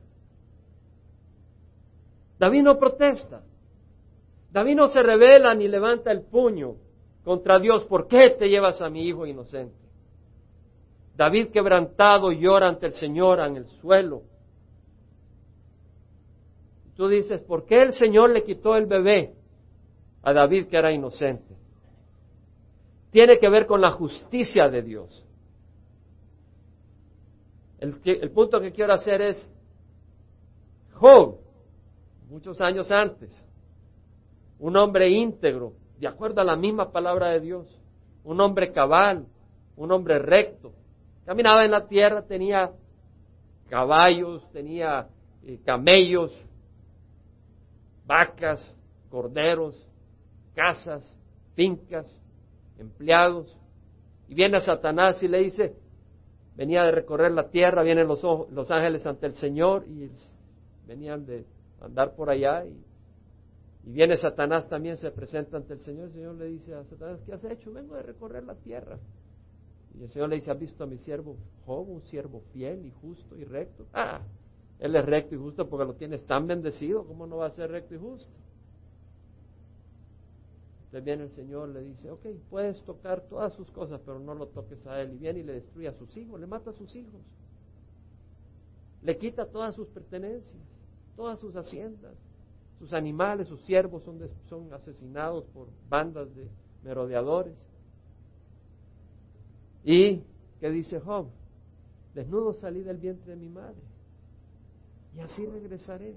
David 2.39 2.63
no 2.63 2.77
protesta. 2.77 3.41
David 4.51 4.75
no 4.75 4.87
se 4.89 5.03
revela 5.03 5.53
ni 5.53 5.67
levanta 5.67 6.11
el 6.11 6.21
puño 6.21 6.75
contra 7.23 7.59
Dios. 7.59 7.83
¿Por 7.85 8.07
qué 8.07 8.31
te 8.31 8.49
llevas 8.49 8.81
a 8.81 8.89
mi 8.89 9.05
hijo 9.07 9.25
inocente? 9.25 9.75
David 11.15 11.49
quebrantado 11.51 12.31
llora 12.31 12.69
ante 12.69 12.85
el 12.85 12.93
Señor 12.93 13.39
en 13.39 13.57
el 13.57 13.67
suelo. 13.81 14.21
Tú 16.95 17.07
dices, 17.07 17.41
¿por 17.41 17.65
qué 17.65 17.81
el 17.81 17.93
Señor 17.93 18.29
le 18.31 18.43
quitó 18.43 18.75
el 18.75 18.85
bebé 18.85 19.35
a 20.23 20.33
David 20.33 20.67
que 20.67 20.77
era 20.77 20.91
inocente? 20.91 21.55
Tiene 23.11 23.39
que 23.39 23.49
ver 23.49 23.65
con 23.65 23.81
la 23.81 23.91
justicia 23.91 24.69
de 24.69 24.81
Dios. 24.81 25.23
El, 27.79 27.99
el 28.03 28.31
punto 28.31 28.59
que 28.59 28.71
quiero 28.71 28.93
hacer 28.93 29.21
es, 29.21 29.49
Job, 30.93 31.37
muchos 32.29 32.59
años 32.61 32.89
antes, 32.89 33.43
un 34.59 34.75
hombre 34.75 35.09
íntegro, 35.09 35.73
de 35.99 36.07
acuerdo 36.07 36.41
a 36.41 36.45
la 36.45 36.55
misma 36.55 36.91
palabra 36.91 37.29
de 37.29 37.39
Dios, 37.39 37.67
un 38.23 38.41
hombre 38.41 38.71
cabal, 38.71 39.25
un 39.75 39.91
hombre 39.91 40.19
recto. 40.19 40.73
Caminaba 41.25 41.65
en 41.65 41.71
la 41.71 41.87
tierra, 41.87 42.23
tenía 42.23 42.71
caballos, 43.69 44.49
tenía 44.51 45.07
eh, 45.43 45.59
camellos, 45.63 46.33
vacas, 48.05 48.73
corderos, 49.09 49.75
casas, 50.55 51.03
fincas, 51.55 52.05
empleados. 52.79 53.55
Y 54.27 54.35
viene 54.35 54.59
Satanás 54.59 55.21
y 55.21 55.27
le 55.27 55.39
dice, 55.39 55.75
venía 56.55 56.83
de 56.83 56.91
recorrer 56.91 57.31
la 57.31 57.49
tierra, 57.49 57.83
vienen 57.83 58.07
los, 58.07 58.21
los 58.23 58.71
ángeles 58.71 59.05
ante 59.05 59.27
el 59.27 59.35
Señor 59.35 59.85
y 59.87 60.09
venían 60.87 61.25
de 61.25 61.45
andar 61.81 62.15
por 62.15 62.29
allá 62.29 62.65
y 62.65 62.86
y 63.87 63.91
viene 63.93 64.17
Satanás 64.17 64.67
también, 64.67 64.97
se 64.97 65.09
presenta 65.11 65.55
ante 65.55 65.71
el 65.71 65.79
Señor. 65.79 66.07
El 66.07 66.11
Señor 66.11 66.35
le 66.35 66.47
dice 66.47 66.73
a 66.73 66.83
Satanás, 66.83 67.21
¿qué 67.25 67.31
has 67.31 67.43
hecho? 67.45 67.71
Vengo 67.71 67.95
de 67.95 68.01
recorrer 68.01 68.43
la 68.43 68.55
tierra. 68.55 68.99
Y 69.97 70.03
el 70.03 70.11
Señor 70.11 70.27
le 70.27 70.35
dice, 70.35 70.51
¿has 70.51 70.59
visto 70.59 70.83
a 70.83 70.87
mi 70.87 70.97
siervo 70.97 71.37
Job, 71.65 71.89
un 71.89 72.01
siervo 72.01 72.41
fiel 72.51 72.85
y 72.85 72.91
justo 72.91 73.37
y 73.37 73.45
recto? 73.45 73.85
Ah, 73.93 74.19
él 74.79 74.93
es 74.93 75.05
recto 75.05 75.35
y 75.35 75.37
justo 75.37 75.69
porque 75.69 75.85
lo 75.85 75.93
tienes 75.93 76.25
tan 76.25 76.47
bendecido, 76.47 77.05
¿cómo 77.05 77.27
no 77.27 77.37
va 77.37 77.45
a 77.45 77.51
ser 77.51 77.71
recto 77.71 77.95
y 77.95 77.97
justo? 77.97 78.29
Entonces 80.87 81.05
viene 81.05 81.23
el 81.23 81.31
Señor, 81.31 81.69
le 81.69 81.79
dice, 81.79 82.11
ok, 82.11 82.25
puedes 82.49 82.83
tocar 82.83 83.21
todas 83.29 83.53
sus 83.53 83.71
cosas, 83.71 84.01
pero 84.05 84.19
no 84.19 84.35
lo 84.35 84.47
toques 84.47 84.85
a 84.85 85.01
él. 85.01 85.13
Y 85.13 85.17
viene 85.17 85.39
y 85.39 85.43
le 85.43 85.53
destruye 85.53 85.87
a 85.87 85.93
sus 85.93 86.15
hijos, 86.17 86.37
le 86.37 86.45
mata 86.45 86.71
a 86.71 86.73
sus 86.73 86.93
hijos. 86.93 87.21
Le 89.01 89.17
quita 89.17 89.45
todas 89.45 89.75
sus 89.75 89.87
pertenencias, 89.87 90.61
todas 91.15 91.39
sus 91.39 91.55
haciendas 91.55 92.17
sus 92.79 92.93
animales, 92.93 93.47
sus 93.47 93.61
siervos 93.61 94.03
son, 94.03 94.19
son 94.49 94.73
asesinados 94.73 95.45
por 95.45 95.67
bandas 95.89 96.33
de 96.35 96.47
merodeadores. 96.83 97.55
¿Y 99.83 100.21
qué 100.59 100.69
dice 100.69 100.99
Job? 100.99 101.27
Desnudo 102.13 102.53
salí 102.53 102.81
del 102.81 102.97
vientre 102.97 103.31
de 103.31 103.37
mi 103.37 103.49
madre 103.49 103.81
y 105.15 105.19
así 105.19 105.45
regresaré. 105.45 106.15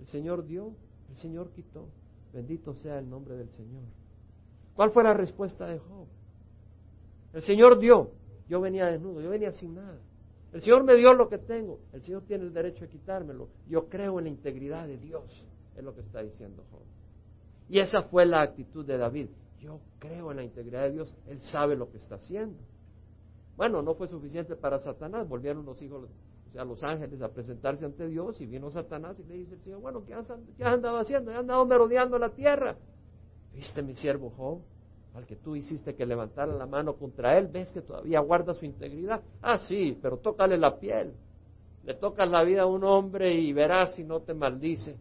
El 0.00 0.06
Señor 0.06 0.46
dio, 0.46 0.72
el 1.10 1.16
Señor 1.16 1.50
quitó. 1.50 1.88
Bendito 2.32 2.74
sea 2.74 2.98
el 2.98 3.08
nombre 3.08 3.36
del 3.36 3.50
Señor. 3.50 3.82
¿Cuál 4.74 4.92
fue 4.92 5.02
la 5.02 5.12
respuesta 5.14 5.66
de 5.66 5.78
Job? 5.78 6.06
El 7.32 7.42
Señor 7.42 7.78
dio, 7.78 8.10
yo 8.48 8.60
venía 8.60 8.86
desnudo, 8.86 9.20
yo 9.20 9.30
venía 9.30 9.52
sin 9.52 9.74
nada. 9.74 9.98
El 10.52 10.62
Señor 10.62 10.84
me 10.84 10.96
dio 10.96 11.12
lo 11.12 11.28
que 11.28 11.38
tengo, 11.38 11.80
el 11.92 12.02
Señor 12.02 12.22
tiene 12.22 12.44
el 12.44 12.52
derecho 12.52 12.84
de 12.84 12.88
quitármelo. 12.88 13.48
Yo 13.68 13.88
creo 13.88 14.18
en 14.18 14.24
la 14.24 14.30
integridad 14.30 14.86
de 14.86 14.96
Dios. 14.96 15.46
Es 15.80 15.84
lo 15.84 15.94
que 15.94 16.02
está 16.02 16.22
diciendo 16.22 16.62
Job. 16.70 16.82
Y 17.70 17.78
esa 17.78 18.02
fue 18.02 18.26
la 18.26 18.42
actitud 18.42 18.84
de 18.84 18.98
David. 18.98 19.30
Yo 19.60 19.80
creo 19.98 20.30
en 20.30 20.36
la 20.36 20.42
integridad 20.42 20.82
de 20.82 20.92
Dios, 20.92 21.14
Él 21.26 21.40
sabe 21.40 21.74
lo 21.74 21.90
que 21.90 21.96
está 21.96 22.16
haciendo. 22.16 22.58
Bueno, 23.56 23.80
no 23.80 23.94
fue 23.94 24.06
suficiente 24.06 24.56
para 24.56 24.78
Satanás, 24.80 25.26
volvieron 25.26 25.64
los 25.64 25.80
hijos 25.80 26.04
o 26.04 26.52
sea, 26.52 26.64
los 26.66 26.82
ángeles, 26.82 27.22
a 27.22 27.28
presentarse 27.28 27.86
ante 27.86 28.08
Dios 28.08 28.38
y 28.42 28.46
vino 28.46 28.70
Satanás 28.70 29.18
y 29.20 29.22
le 29.22 29.36
dice 29.36 29.54
el 29.54 29.60
Señor, 29.62 29.80
bueno, 29.80 30.04
¿qué 30.04 30.12
has, 30.12 30.30
qué 30.58 30.64
andado 30.64 30.98
haciendo? 30.98 31.30
He 31.30 31.36
andado 31.36 31.64
merodeando 31.64 32.18
la 32.18 32.28
tierra. 32.28 32.76
¿Viste 33.54 33.80
mi 33.82 33.94
siervo 33.94 34.30
Job? 34.36 34.60
Al 35.14 35.24
que 35.24 35.36
tú 35.36 35.56
hiciste 35.56 35.94
que 35.94 36.04
levantara 36.04 36.52
la 36.52 36.66
mano 36.66 36.96
contra 36.96 37.38
él, 37.38 37.48
¿ves 37.48 37.70
que 37.70 37.80
todavía 37.80 38.20
guarda 38.20 38.52
su 38.52 38.66
integridad? 38.66 39.22
Ah, 39.40 39.58
sí, 39.66 39.98
pero 40.02 40.18
tócale 40.18 40.58
la 40.58 40.78
piel. 40.78 41.14
Le 41.84 41.94
tocas 41.94 42.28
la 42.28 42.42
vida 42.42 42.62
a 42.62 42.66
un 42.66 42.84
hombre 42.84 43.32
y 43.32 43.52
verás 43.54 43.94
si 43.94 44.04
no 44.04 44.20
te 44.20 44.34
maldice. 44.34 44.98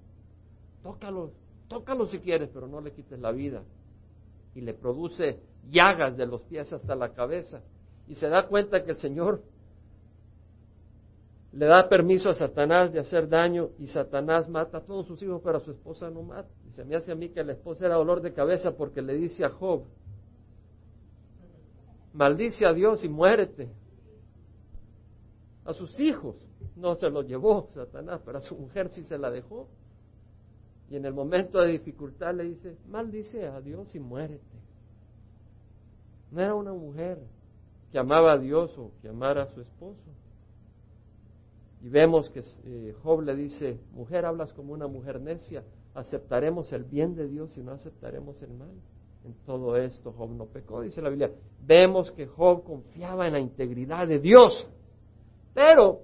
Tócalo, 0.84 1.32
tócalo 1.68 2.06
si 2.06 2.20
quieres, 2.20 2.50
pero 2.54 2.68
no 2.68 2.82
le 2.82 2.92
quites 2.92 3.20
la 3.20 3.32
vida. 3.32 3.64
Y 4.56 4.62
le 4.62 4.74
produce 4.74 5.40
llagas 5.70 6.18
de 6.18 6.26
los 6.26 6.42
pies 6.44 6.72
hasta 6.74 6.96
la 6.96 7.14
cabeza. 7.14 7.62
Y 8.08 8.16
se 8.16 8.28
da 8.28 8.48
cuenta 8.48 8.84
que 8.84 8.92
el 8.92 8.98
Señor 8.98 9.44
le 11.52 11.66
da 11.66 11.90
permiso 11.90 12.30
a 12.30 12.36
Satanás 12.36 12.94
de 12.94 13.00
hacer 13.00 13.28
daño 13.28 13.70
y 13.80 13.88
Satanás 13.88 14.48
mata 14.48 14.80
a 14.80 14.82
todos 14.82 15.08
sus 15.08 15.22
hijos, 15.22 15.42
pero 15.44 15.58
a 15.58 15.62
su 15.62 15.72
esposa 15.72 16.10
no 16.10 16.22
mata. 16.22 16.50
Y 16.68 16.72
se 16.72 16.86
me 16.86 16.96
hace 16.96 17.12
a 17.12 17.16
mí 17.16 17.30
que 17.30 17.44
la 17.44 17.54
esposa 17.54 17.86
era 17.86 17.96
dolor 17.96 18.22
de 18.22 18.34
cabeza 18.34 18.76
porque 18.76 19.02
le 19.02 19.16
dice 19.16 19.44
a 19.44 19.50
Job, 19.50 19.84
maldice 22.14 22.66
a 22.66 22.74
Dios 22.74 23.04
y 23.04 23.10
muérete. 23.10 23.70
A 25.66 25.74
sus 25.74 26.00
hijos 26.00 26.36
no 26.76 26.96
se 26.96 27.10
los 27.10 27.28
llevó 27.28 27.70
Satanás, 27.74 28.22
pero 28.26 28.38
a 28.38 28.42
su 28.42 28.56
mujer 28.56 28.90
sí 28.90 29.04
se 29.04 29.18
la 29.18 29.32
dejó. 29.32 29.68
Y 30.90 30.96
en 30.96 31.06
el 31.06 31.14
momento 31.14 31.60
de 31.60 31.72
dificultad 31.72 32.34
le 32.34 32.46
dice, 32.46 32.76
maldice 32.88 33.46
a 33.46 33.62
Dios 33.62 33.94
y 33.94 34.00
muérete. 34.00 34.60
No 36.32 36.42
era 36.42 36.56
una 36.56 36.74
mujer 36.74 37.20
que 37.92 38.00
amaba 38.00 38.34
a 38.34 38.38
Dios 38.38 38.76
o 38.78 38.92
que 39.02 39.10
amara 39.10 39.44
a 39.44 39.48
su 39.48 39.62
esposo. 39.62 40.10
Y 41.82 41.90
vemos 41.90 42.30
que 42.30 42.44
eh, 42.66 42.96
Job 43.04 43.22
le 43.22 43.36
dice, 43.36 43.80
mujer, 43.94 44.26
hablas 44.26 44.52
como 44.54 44.74
una 44.74 44.88
mujer 44.88 45.22
necia, 45.22 45.64
aceptaremos 45.94 46.72
el 46.74 46.84
bien 46.84 47.16
de 47.16 47.28
Dios 47.28 47.56
y 47.58 47.62
no 47.62 47.72
aceptaremos 47.72 48.42
el 48.42 48.52
mal. 48.52 48.74
En 49.26 49.34
todo 49.46 49.76
esto 49.78 50.12
Job 50.14 50.32
no 50.32 50.46
pecó, 50.46 50.82
dice 50.82 51.02
la 51.02 51.10
Biblia. 51.10 51.32
Vemos 51.66 52.12
que 52.12 52.26
Job 52.26 52.64
confiaba 52.64 53.28
en 53.28 53.34
la 53.34 53.40
integridad 53.40 54.08
de 54.08 54.20
Dios. 54.20 54.68
Pero 55.54 56.02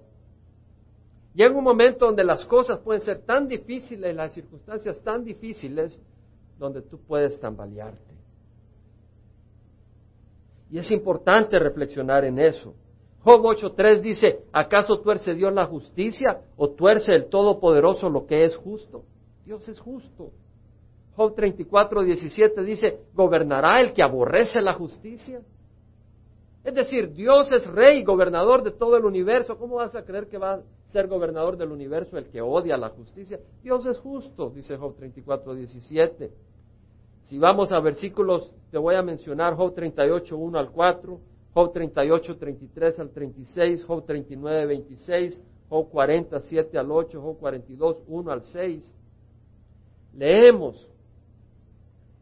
llega 1.35 1.55
un 1.55 1.63
momento 1.63 2.05
donde 2.05 2.23
las 2.23 2.43
cosas 2.45 2.79
pueden 2.79 3.01
ser 3.01 3.21
tan 3.21 3.47
difíciles, 3.47 4.15
las 4.15 4.33
circunstancias 4.33 4.99
tan 5.01 5.23
difíciles, 5.23 5.97
donde 6.57 6.81
tú 6.81 6.97
puedes 6.97 7.39
tambalearte. 7.39 8.15
Y 10.71 10.79
es 10.79 10.89
importante 10.91 11.59
reflexionar 11.59 12.25
en 12.25 12.39
eso. 12.39 12.73
Job 13.23 13.41
8.3 13.41 14.01
dice, 14.01 14.39
¿acaso 14.51 14.99
tuerce 14.99 15.33
Dios 15.33 15.53
la 15.53 15.65
justicia 15.65 16.41
o 16.57 16.69
tuerce 16.69 17.13
el 17.13 17.25
Todopoderoso 17.25 18.09
lo 18.09 18.25
que 18.25 18.45
es 18.45 18.55
justo? 18.55 19.03
Dios 19.45 19.67
es 19.67 19.79
justo. 19.79 20.31
Job 21.15 21.35
34.17 21.35 22.63
dice, 22.63 22.99
¿gobernará 23.13 23.81
el 23.81 23.93
que 23.93 24.03
aborrece 24.03 24.61
la 24.61 24.73
justicia? 24.73 25.41
Es 26.63 26.73
decir, 26.73 27.13
Dios 27.13 27.51
es 27.51 27.65
rey, 27.67 28.03
gobernador 28.03 28.63
de 28.63 28.71
todo 28.71 28.97
el 28.97 29.05
universo. 29.05 29.57
¿Cómo 29.57 29.75
vas 29.75 29.95
a 29.95 30.03
creer 30.03 30.27
que 30.27 30.37
va 30.37 30.61
ser 30.95 31.07
gobernador 31.09 31.57
del 31.57 31.73
universo 31.73 32.17
el 32.17 32.29
que 32.29 32.41
odia 32.41 32.77
la 32.77 32.87
justicia? 32.87 33.37
Dios 33.61 33.85
es 33.85 33.97
justo, 33.99 34.49
dice 34.49 34.77
Job 34.77 34.95
34.17. 34.97 36.31
Si 37.25 37.37
vamos 37.37 37.73
a 37.73 37.81
versículos, 37.81 38.49
te 38.71 38.77
voy 38.77 38.95
a 38.95 39.01
mencionar 39.01 39.55
Job 39.55 39.75
38, 39.75 40.37
1 40.37 40.57
al 40.57 40.71
4, 40.71 41.19
Job 41.53 41.73
38, 41.73 42.37
33 42.37 42.99
al 42.99 43.09
36, 43.09 43.83
Job 43.83 44.05
39, 44.05 44.65
26, 44.67 45.41
Job 45.67 45.89
47 45.89 46.77
al 46.77 46.89
8, 46.89 47.21
Job 47.21 47.39
42, 47.39 47.97
1 48.07 48.31
al 48.31 48.41
6. 48.43 48.93
Leemos 50.13 50.87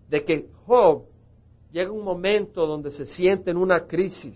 de 0.10 0.26
que 0.26 0.48
Job 0.66 1.04
llega 1.72 1.92
un 1.92 2.04
momento 2.04 2.66
donde 2.66 2.90
se 2.90 3.06
siente 3.06 3.52
en 3.52 3.58
una 3.58 3.86
crisis 3.86 4.36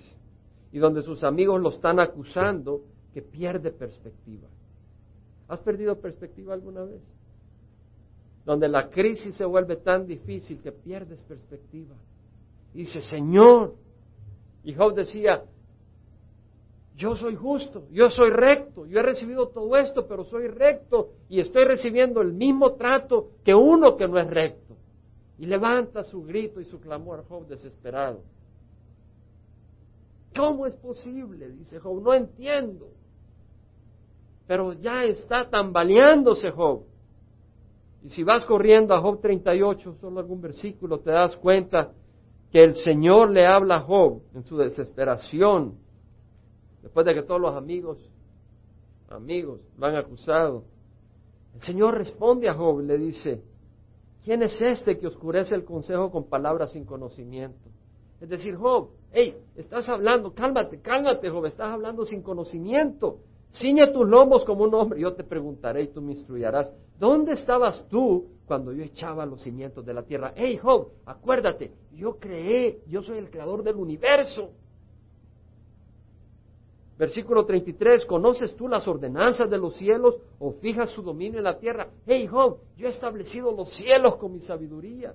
y 0.72 0.78
donde 0.78 1.02
sus 1.02 1.24
amigos 1.24 1.60
lo 1.60 1.70
están 1.70 2.00
acusando 2.00 2.82
que 3.18 3.24
pierde 3.24 3.72
perspectiva. 3.72 4.48
¿Has 5.48 5.60
perdido 5.62 6.00
perspectiva 6.00 6.54
alguna 6.54 6.84
vez? 6.84 7.02
donde 8.46 8.70
la 8.70 8.90
crisis 8.90 9.36
se 9.36 9.44
vuelve 9.44 9.76
tan 9.76 10.06
difícil 10.06 10.62
que 10.62 10.72
pierdes 10.72 11.20
perspectiva. 11.24 11.96
Dice, 12.74 13.02
Señor, 13.02 13.76
y 14.64 14.74
Job 14.74 14.94
decía, 14.94 15.44
yo 16.96 17.18
soy 17.18 17.36
justo, 17.36 17.88
yo 17.92 18.10
soy 18.10 18.30
recto, 18.30 18.86
yo 18.86 19.00
he 19.00 19.04
recibido 19.04 19.50
todo 19.50 19.76
esto, 19.76 20.08
pero 20.08 20.24
soy 20.24 20.48
recto 20.48 21.10
y 21.28 21.42
estoy 21.42 21.66
recibiendo 21.66 22.22
el 22.22 22.32
mismo 22.32 22.76
trato 22.76 23.32
que 23.44 23.54
uno 23.54 23.98
que 23.98 24.08
no 24.08 24.18
es 24.18 24.30
recto. 24.30 24.78
Y 25.40 25.46
levanta 25.46 26.06
su 26.06 26.24
grito 26.24 26.62
y 26.62 26.66
su 26.66 26.80
clamor 26.80 27.26
Job 27.28 27.48
desesperado. 27.48 28.22
¿Cómo 30.34 30.68
es 30.68 30.76
posible? 30.76 31.50
Dice 31.50 31.80
Job, 31.80 32.02
no 32.02 32.14
entiendo. 32.14 32.92
Pero 34.48 34.74
ya 34.74 35.04
está 35.04 35.50
tambaleándose 35.50 36.52
Job. 36.52 36.84
Y 38.04 38.10
si 38.10 38.24
vas 38.24 38.46
corriendo 38.46 38.94
a 38.94 39.02
Job 39.02 39.20
38, 39.20 39.98
solo 40.00 40.20
algún 40.20 40.42
versículo, 40.42 41.00
te 41.00 41.12
das 41.12 41.36
cuenta 41.36 41.92
que 42.52 42.64
el 42.64 42.76
Señor 42.76 43.30
le 43.30 43.46
habla 43.46 43.76
a 43.76 43.82
Job 43.82 44.22
en 44.34 44.44
su 44.46 44.58
desesperación, 44.58 45.76
después 46.82 47.06
de 47.06 47.14
que 47.14 47.24
todos 47.24 47.42
los 47.42 47.54
amigos, 47.56 47.98
amigos, 49.10 49.60
lo 49.78 49.88
han 49.88 49.96
acusado. 49.96 50.64
El 51.56 51.62
Señor 51.64 51.96
responde 51.96 52.48
a 52.48 52.54
Job 52.54 52.82
y 52.82 52.86
le 52.86 52.98
dice, 52.98 53.44
¿quién 54.24 54.44
es 54.44 54.62
este 54.62 54.98
que 54.98 55.08
oscurece 55.08 55.56
el 55.56 55.66
consejo 55.66 56.10
con 56.10 56.30
palabras 56.30 56.72
sin 56.72 56.86
conocimiento? 56.86 57.70
Es 58.22 58.30
decir, 58.30 58.56
Job, 58.56 58.92
hey, 59.12 59.36
estás 59.56 59.90
hablando, 59.90 60.34
cálmate, 60.34 60.80
cálmate, 60.80 61.30
Job, 61.30 61.46
estás 61.46 61.68
hablando 61.68 62.06
sin 62.06 62.22
conocimiento. 62.22 63.20
Ciñe 63.54 63.88
tus 63.88 64.08
lomos 64.08 64.46
como 64.46 64.64
un 64.66 64.74
hombre, 64.74 65.00
yo 65.00 65.14
te 65.14 65.24
preguntaré 65.24 65.84
y 65.84 65.88
tú 65.88 66.02
me 66.02 66.14
instruirás. 66.14 66.72
¿Dónde 67.00 67.34
estabas 67.34 67.88
tú 67.90 68.28
cuando 68.46 68.72
yo 68.72 68.84
echaba 68.84 69.26
los 69.26 69.42
cimientos 69.42 69.86
de 69.86 69.94
la 69.94 70.04
tierra? 70.04 70.34
Hey 70.36 70.58
Job, 70.62 70.90
acuérdate, 71.06 71.72
yo 71.94 72.18
creé, 72.18 72.82
yo 72.88 73.02
soy 73.02 73.18
el 73.18 73.30
creador 73.30 73.64
del 73.64 73.76
universo. 73.76 74.52
Versículo 76.98 77.46
33, 77.46 78.06
¿conoces 78.06 78.56
tú 78.56 78.68
las 78.68 78.88
ordenanzas 78.88 79.50
de 79.50 79.58
los 79.60 79.76
cielos 79.76 80.16
o 80.40 80.54
fijas 80.54 80.90
su 80.90 81.04
dominio 81.04 81.38
en 81.38 81.44
la 81.44 81.60
tierra? 81.60 81.90
Hey 82.08 82.26
Job, 82.26 82.58
yo 82.76 82.88
he 82.88 82.90
establecido 82.90 83.52
los 83.52 83.70
cielos 83.70 84.16
con 84.16 84.34
mi 84.34 84.42
sabiduría. 84.42 85.14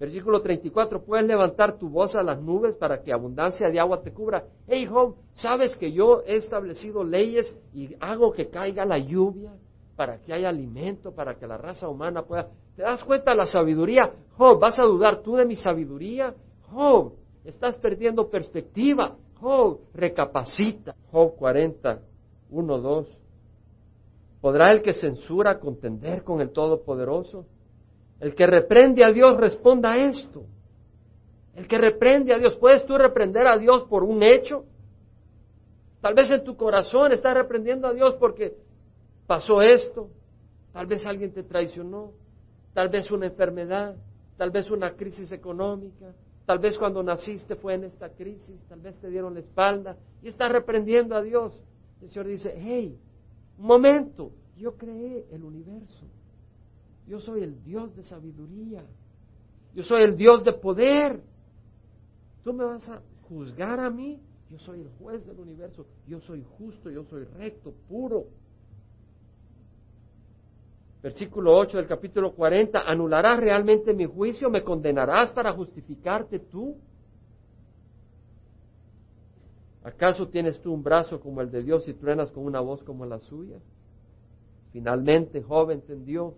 Versículo 0.00 0.40
34, 0.40 1.02
puedes 1.02 1.26
levantar 1.26 1.76
tu 1.76 1.90
voz 1.90 2.14
a 2.14 2.22
las 2.22 2.40
nubes 2.40 2.74
para 2.74 3.02
que 3.02 3.12
abundancia 3.12 3.68
de 3.68 3.78
agua 3.78 4.00
te 4.00 4.10
cubra. 4.14 4.44
Hey 4.66 4.86
Job, 4.86 5.16
¿sabes 5.34 5.76
que 5.76 5.92
yo 5.92 6.22
he 6.26 6.36
establecido 6.36 7.04
leyes 7.04 7.54
y 7.74 7.94
hago 8.00 8.32
que 8.32 8.48
caiga 8.48 8.86
la 8.86 8.96
lluvia 8.96 9.52
para 9.96 10.18
que 10.22 10.32
haya 10.32 10.48
alimento, 10.48 11.12
para 11.12 11.34
que 11.34 11.46
la 11.46 11.58
raza 11.58 11.86
humana 11.86 12.22
pueda... 12.22 12.48
¿Te 12.74 12.82
das 12.82 13.04
cuenta 13.04 13.32
de 13.32 13.36
la 13.36 13.46
sabiduría? 13.46 14.10
Job, 14.38 14.58
¿vas 14.58 14.78
a 14.78 14.84
dudar 14.84 15.20
tú 15.20 15.36
de 15.36 15.44
mi 15.44 15.56
sabiduría? 15.56 16.34
Job, 16.72 17.12
estás 17.44 17.76
perdiendo 17.76 18.30
perspectiva. 18.30 19.18
Job, 19.38 19.80
recapacita. 19.92 20.94
Job 21.12 21.36
40, 21.36 22.00
1, 22.48 22.78
2. 22.78 23.06
¿Podrá 24.40 24.72
el 24.72 24.80
que 24.80 24.94
censura 24.94 25.60
contender 25.60 26.24
con 26.24 26.40
el 26.40 26.52
Todopoderoso? 26.52 27.44
El 28.20 28.34
que 28.34 28.46
reprende 28.46 29.02
a 29.02 29.12
Dios 29.12 29.36
responda 29.38 29.92
a 29.92 29.96
esto. 29.96 30.44
El 31.54 31.66
que 31.66 31.78
reprende 31.78 32.34
a 32.34 32.38
Dios, 32.38 32.56
¿puedes 32.56 32.84
tú 32.86 32.96
reprender 32.96 33.46
a 33.46 33.58
Dios 33.58 33.84
por 33.84 34.04
un 34.04 34.22
hecho? 34.22 34.64
Tal 36.00 36.14
vez 36.14 36.30
en 36.30 36.44
tu 36.44 36.56
corazón 36.56 37.12
estás 37.12 37.34
reprendiendo 37.34 37.88
a 37.88 37.92
Dios 37.92 38.14
porque 38.18 38.56
pasó 39.26 39.60
esto, 39.60 40.08
tal 40.72 40.86
vez 40.86 41.04
alguien 41.04 41.32
te 41.32 41.42
traicionó, 41.42 42.12
tal 42.72 42.88
vez 42.88 43.10
una 43.10 43.26
enfermedad, 43.26 43.96
tal 44.36 44.50
vez 44.50 44.70
una 44.70 44.94
crisis 44.94 45.30
económica, 45.32 46.14
tal 46.46 46.58
vez 46.58 46.78
cuando 46.78 47.02
naciste 47.02 47.56
fue 47.56 47.74
en 47.74 47.84
esta 47.84 48.08
crisis, 48.10 48.58
tal 48.68 48.80
vez 48.80 48.96
te 48.98 49.10
dieron 49.10 49.34
la 49.34 49.40
espalda 49.40 49.96
y 50.22 50.28
estás 50.28 50.50
reprendiendo 50.50 51.14
a 51.14 51.22
Dios. 51.22 51.60
El 52.00 52.08
Señor 52.08 52.26
dice, 52.28 52.54
hey, 52.56 52.98
un 53.58 53.66
momento, 53.66 54.32
yo 54.56 54.76
creé 54.76 55.26
el 55.30 55.44
universo. 55.44 56.06
Yo 57.06 57.20
soy 57.20 57.42
el 57.42 57.62
Dios 57.64 57.94
de 57.96 58.04
sabiduría. 58.04 58.84
Yo 59.74 59.82
soy 59.82 60.02
el 60.02 60.16
Dios 60.16 60.44
de 60.44 60.52
poder. 60.52 61.20
¿Tú 62.44 62.52
me 62.52 62.64
vas 62.64 62.88
a 62.88 63.02
juzgar 63.22 63.80
a 63.80 63.90
mí? 63.90 64.20
Yo 64.48 64.58
soy 64.58 64.80
el 64.80 64.88
juez 64.98 65.24
del 65.26 65.38
universo. 65.38 65.86
Yo 66.06 66.20
soy 66.20 66.44
justo, 66.58 66.90
yo 66.90 67.04
soy 67.04 67.24
recto, 67.24 67.72
puro. 67.88 68.26
Versículo 71.02 71.56
8 71.56 71.78
del 71.78 71.86
capítulo 71.86 72.34
40. 72.34 72.80
¿Anularás 72.80 73.40
realmente 73.40 73.94
mi 73.94 74.06
juicio? 74.06 74.50
¿Me 74.50 74.62
condenarás 74.62 75.30
para 75.30 75.52
justificarte 75.52 76.40
tú? 76.40 76.76
¿Acaso 79.82 80.28
tienes 80.28 80.60
tú 80.60 80.74
un 80.74 80.82
brazo 80.82 81.20
como 81.20 81.40
el 81.40 81.50
de 81.50 81.62
Dios 81.62 81.88
y 81.88 81.94
truenas 81.94 82.30
con 82.32 82.44
una 82.44 82.60
voz 82.60 82.82
como 82.82 83.06
la 83.06 83.18
suya? 83.20 83.58
Finalmente 84.72 85.42
Job 85.42 85.70
entendió. 85.70 86.34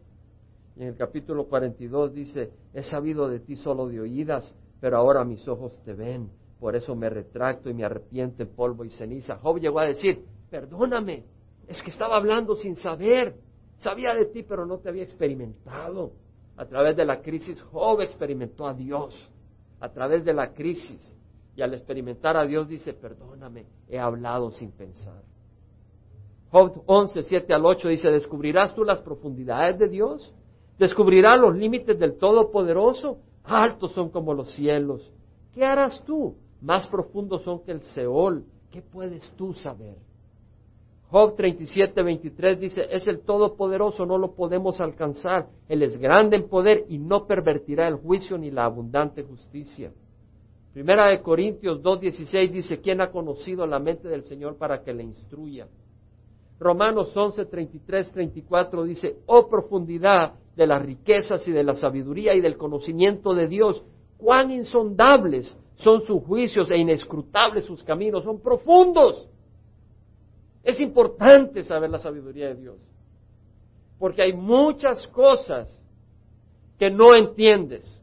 En 0.77 0.89
el 0.89 0.97
capítulo 0.97 1.47
42 1.47 2.15
dice, 2.15 2.51
he 2.73 2.83
sabido 2.83 3.29
de 3.29 3.41
ti 3.41 3.57
solo 3.57 3.87
de 3.89 4.01
oídas, 4.01 4.53
pero 4.81 4.97
ahora 4.97 5.25
mis 5.25 5.47
ojos 5.47 5.79
te 5.85 5.93
ven. 5.93 6.31
Por 6.59 6.77
eso 6.77 6.95
me 6.95 7.11
retracto 7.11 7.69
y 7.69 7.75
me 7.75 7.85
arrepiento 7.85 8.43
en 8.43 8.49
polvo 8.49 8.85
y 8.85 8.91
ceniza. 8.91 9.37
Job 9.39 9.59
llegó 9.59 9.81
a 9.81 9.87
decir, 9.87 10.25
perdóname, 10.49 11.25
es 11.67 11.83
que 11.83 11.91
estaba 11.91 12.17
hablando 12.17 12.57
sin 12.57 12.77
saber. 12.77 13.35
Sabía 13.79 14.15
de 14.15 14.27
ti, 14.27 14.43
pero 14.43 14.65
no 14.65 14.79
te 14.79 14.89
había 14.89 15.03
experimentado. 15.03 16.13
A 16.57 16.67
través 16.67 16.97
de 16.97 17.05
la 17.05 17.21
crisis, 17.21 17.61
Job 17.63 18.01
experimentó 18.01 18.67
a 18.67 18.75
Dios. 18.75 19.31
A 19.81 19.89
través 19.91 20.25
de 20.25 20.33
la 20.33 20.53
crisis. 20.53 21.13
Y 21.57 21.63
al 21.63 21.75
experimentar 21.75 22.37
a 22.37 22.47
Dios 22.47 22.69
dice, 22.69 22.95
perdóname, 22.95 23.67
he 23.89 23.99
hablado 23.99 24.51
sin 24.53 24.71
pensar. 24.71 25.23
Job 26.51 26.83
11, 26.87 27.23
7 27.23 27.55
al 27.55 27.65
8 27.65 27.89
dice, 27.89 28.11
¿descubrirás 28.11 28.75
tú 28.75 28.85
las 28.85 29.01
profundidades 29.01 29.79
de 29.79 29.89
Dios? 29.89 30.33
¿Descubrirás 30.79 31.39
los 31.41 31.57
límites 31.57 31.99
del 31.99 32.19
Todopoderoso? 32.19 33.19
Altos 33.45 33.93
son 33.93 34.11
como 34.11 34.35
los 34.35 34.53
cielos. 34.53 35.11
¿Qué 35.53 35.65
harás 35.65 36.03
tú? 36.05 36.35
Más 36.61 36.87
profundos 36.87 37.43
son 37.43 37.63
que 37.65 37.73
el 37.73 37.83
Seol. 37.83 38.45
¿Qué 38.71 38.83
puedes 38.83 39.31
tú 39.37 39.53
saber? 39.53 39.97
Job 41.11 41.37
37, 41.37 42.03
23 42.03 42.59
dice, 42.59 42.87
es 42.91 43.07
el 43.07 43.21
Todopoderoso, 43.21 44.07
no 44.07 44.17
lo 44.17 44.35
podemos 44.35 44.81
alcanzar. 44.81 45.47
Él 45.69 45.83
es 45.83 45.99
grande 45.99 46.37
en 46.37 46.49
poder 46.49 46.87
y 46.89 46.99
no 46.99 47.27
pervertirá 47.27 47.87
el 47.87 47.97
juicio 47.97 48.39
ni 48.39 48.51
la 48.51 48.65
abundante 48.65 49.23
justicia. 49.23 49.93
Primera 50.73 51.09
de 51.09 51.21
Corintios 51.21 51.83
2.16 51.83 52.51
dice, 52.51 52.81
¿quién 52.81 53.03
ha 53.03 53.11
conocido 53.11 53.67
la 53.67 53.79
mente 53.79 54.09
del 54.09 54.25
Señor 54.25 54.57
para 54.57 54.83
que 54.83 54.95
le 54.95 55.03
instruya? 55.03 55.69
Romanos 56.59 57.15
11, 57.15 57.45
33, 57.45 58.11
34 58.11 58.85
dice, 58.85 59.19
oh 59.27 59.51
profundidad 59.51 60.33
de 60.57 60.67
las 60.67 60.83
riquezas 60.83 61.47
y 61.49 61.53
de 61.53 61.65
la 61.65 61.75
sabiduría 61.75 62.35
y 62.35 62.41
del 62.41 62.57
conocimiento 62.57 63.35
de 63.35 63.49
Dios, 63.49 63.83
cuán 64.19 64.51
insondables 64.51 65.57
son 65.77 66.05
sus 66.05 66.23
juicios 66.23 66.71
e 66.71 66.77
inescrutables 66.77 67.65
sus 67.65 67.83
caminos, 67.83 68.25
son 68.25 68.41
profundos. 68.41 69.29
Es 70.63 70.81
importante 70.81 71.65
saber 71.65 71.91
la 71.91 71.99
sabiduría 71.99 72.49
de 72.49 72.55
Dios, 72.55 72.77
porque 73.99 74.23
hay 74.23 74.33
muchas 74.33 75.07
cosas 75.09 75.77
que 76.79 76.91
no 76.91 77.15
entiendes. 77.15 78.01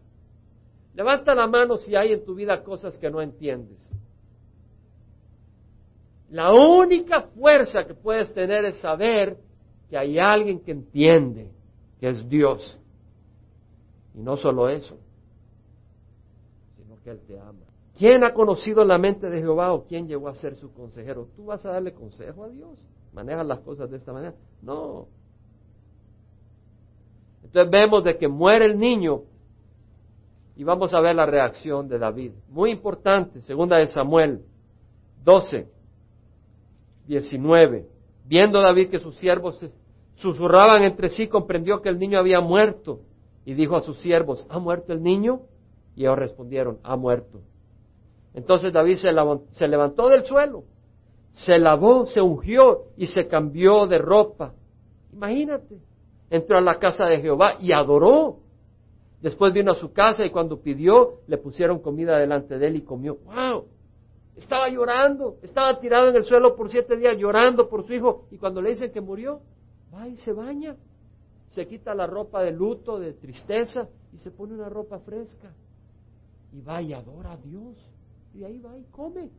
Levanta 0.93 1.33
la 1.33 1.47
mano 1.47 1.77
si 1.77 1.95
hay 1.95 2.13
en 2.13 2.25
tu 2.25 2.35
vida 2.35 2.63
cosas 2.63 2.97
que 2.97 3.09
no 3.09 3.21
entiendes. 3.21 3.79
La 6.29 6.51
única 6.53 7.21
fuerza 7.21 7.85
que 7.85 7.93
puedes 7.93 8.33
tener 8.33 8.65
es 8.65 8.75
saber 8.79 9.37
que 9.89 9.97
hay 9.97 10.19
alguien 10.19 10.59
que 10.59 10.71
entiende, 10.71 11.49
que 11.99 12.09
es 12.09 12.27
Dios. 12.29 12.77
Y 14.15 14.21
no 14.21 14.37
solo 14.37 14.69
eso, 14.69 14.97
sino 16.77 16.99
que 17.03 17.11
Él 17.11 17.21
te 17.27 17.39
ama. 17.39 17.65
¿Quién 17.97 18.23
ha 18.23 18.33
conocido 18.33 18.85
la 18.85 18.97
mente 18.97 19.29
de 19.29 19.39
Jehová 19.39 19.73
o 19.73 19.85
quién 19.85 20.07
llegó 20.07 20.29
a 20.29 20.35
ser 20.35 20.55
su 20.55 20.73
consejero? 20.73 21.27
¿Tú 21.35 21.45
vas 21.45 21.65
a 21.65 21.71
darle 21.71 21.93
consejo 21.93 22.43
a 22.43 22.49
Dios? 22.49 22.79
¿Manejas 23.13 23.45
las 23.45 23.59
cosas 23.59 23.89
de 23.91 23.97
esta 23.97 24.13
manera? 24.13 24.35
No. 24.61 25.07
Entonces 27.43 27.69
vemos 27.69 28.03
de 28.03 28.17
que 28.17 28.27
muere 28.27 28.65
el 28.65 28.77
niño 28.77 29.23
y 30.55 30.63
vamos 30.63 30.93
a 30.93 31.01
ver 31.01 31.15
la 31.15 31.25
reacción 31.25 31.87
de 31.87 31.99
David. 31.99 32.31
Muy 32.49 32.71
importante, 32.71 33.41
segunda 33.41 33.77
de 33.77 33.87
Samuel 33.87 34.45
12. 35.23 35.79
19. 37.09 37.87
Viendo 38.25 38.61
David 38.61 38.91
que 38.91 38.99
sus 38.99 39.17
siervos 39.17 39.59
susurraban 40.19 40.83
entre 40.83 41.09
sí, 41.09 41.27
comprendió 41.27 41.81
que 41.81 41.89
el 41.89 41.97
niño 41.97 42.19
había 42.19 42.41
muerto 42.41 42.99
y 43.45 43.53
dijo 43.53 43.75
a 43.75 43.81
sus 43.81 43.97
siervos, 43.99 44.45
¿ha 44.49 44.59
muerto 44.59 44.93
el 44.93 45.01
niño? 45.01 45.41
Y 45.95 46.01
ellos 46.01 46.17
respondieron, 46.17 46.79
ha 46.83 46.95
muerto. 46.95 47.41
Entonces 48.33 48.71
David 48.71 48.97
se, 48.97 49.09
se 49.51 49.67
levantó 49.67 50.09
del 50.09 50.23
suelo, 50.23 50.63
se 51.31 51.57
lavó, 51.57 52.05
se 52.05 52.21
ungió 52.21 52.83
y 52.97 53.07
se 53.07 53.27
cambió 53.27 53.87
de 53.87 53.97
ropa. 53.97 54.53
Imagínate, 55.13 55.79
entró 56.29 56.57
a 56.57 56.61
la 56.61 56.75
casa 56.75 57.05
de 57.05 57.21
Jehová 57.21 57.55
y 57.59 57.71
adoró. 57.71 58.39
Después 59.21 59.53
vino 59.53 59.71
a 59.71 59.75
su 59.75 59.91
casa 59.91 60.25
y 60.25 60.31
cuando 60.31 60.61
pidió, 60.61 61.21
le 61.27 61.37
pusieron 61.37 61.79
comida 61.79 62.17
delante 62.17 62.57
de 62.57 62.67
él 62.67 62.75
y 62.77 62.81
comió. 62.81 63.17
¡Wow! 63.25 63.65
Estaba 64.35 64.69
llorando, 64.69 65.37
estaba 65.41 65.79
tirado 65.79 66.09
en 66.09 66.15
el 66.15 66.23
suelo 66.23 66.55
por 66.55 66.69
siete 66.69 66.95
días 66.95 67.17
llorando 67.17 67.67
por 67.67 67.85
su 67.85 67.93
hijo 67.93 68.27
y 68.31 68.37
cuando 68.37 68.61
le 68.61 68.69
dicen 68.69 68.91
que 68.91 69.01
murió, 69.01 69.41
va 69.93 70.07
y 70.07 70.17
se 70.17 70.33
baña, 70.33 70.75
se 71.49 71.67
quita 71.67 71.93
la 71.95 72.07
ropa 72.07 72.43
de 72.43 72.51
luto, 72.51 72.99
de 72.99 73.13
tristeza 73.13 73.87
y 74.13 74.17
se 74.17 74.31
pone 74.31 74.53
una 74.53 74.69
ropa 74.69 74.99
fresca 74.99 75.51
y 76.51 76.61
va 76.61 76.81
y 76.81 76.93
adora 76.93 77.33
a 77.33 77.37
Dios 77.37 77.75
y 78.33 78.43
ahí 78.43 78.59
va 78.59 78.77
y 78.77 78.83
come. 78.85 79.29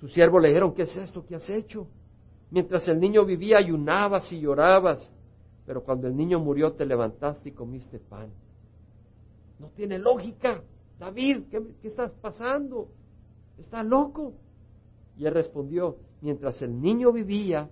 Sus 0.00 0.12
siervos 0.12 0.42
le 0.42 0.48
dijeron, 0.48 0.74
¿qué 0.74 0.82
es 0.82 0.96
esto 0.96 1.24
que 1.24 1.36
has 1.36 1.48
hecho? 1.48 1.86
Mientras 2.50 2.86
el 2.88 3.00
niño 3.00 3.24
vivía 3.24 3.58
ayunabas 3.58 4.30
y 4.32 4.40
llorabas, 4.40 5.10
pero 5.64 5.82
cuando 5.82 6.06
el 6.06 6.16
niño 6.16 6.38
murió 6.38 6.72
te 6.72 6.84
levantaste 6.84 7.48
y 7.48 7.52
comiste 7.52 7.98
pan. 7.98 8.30
No 9.58 9.68
tiene 9.70 9.98
lógica. 9.98 10.62
David, 10.98 11.44
¿qué, 11.50 11.60
estás 11.82 12.12
pasando? 12.20 12.88
¿Estás 13.58 13.84
loco? 13.84 14.34
Y 15.16 15.24
él 15.24 15.32
respondió, 15.32 15.96
mientras 16.20 16.60
el 16.62 16.80
niño 16.80 17.10
vivía, 17.10 17.68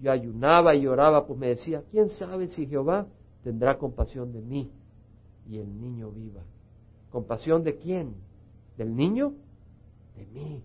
yo 0.00 0.12
ayunaba 0.12 0.74
y 0.74 0.82
lloraba, 0.82 1.26
pues 1.26 1.38
me 1.38 1.48
decía, 1.48 1.82
¿quién 1.90 2.08
sabe 2.10 2.48
si 2.48 2.66
Jehová 2.66 3.06
tendrá 3.42 3.78
compasión 3.78 4.32
de 4.32 4.40
mí 4.40 4.70
y 5.48 5.58
el 5.58 5.80
niño 5.80 6.10
viva? 6.10 6.42
¿Compasión 7.10 7.64
de 7.64 7.76
quién? 7.76 8.14
¿Del 8.76 8.94
niño? 8.94 9.34
De 10.16 10.26
mí. 10.26 10.62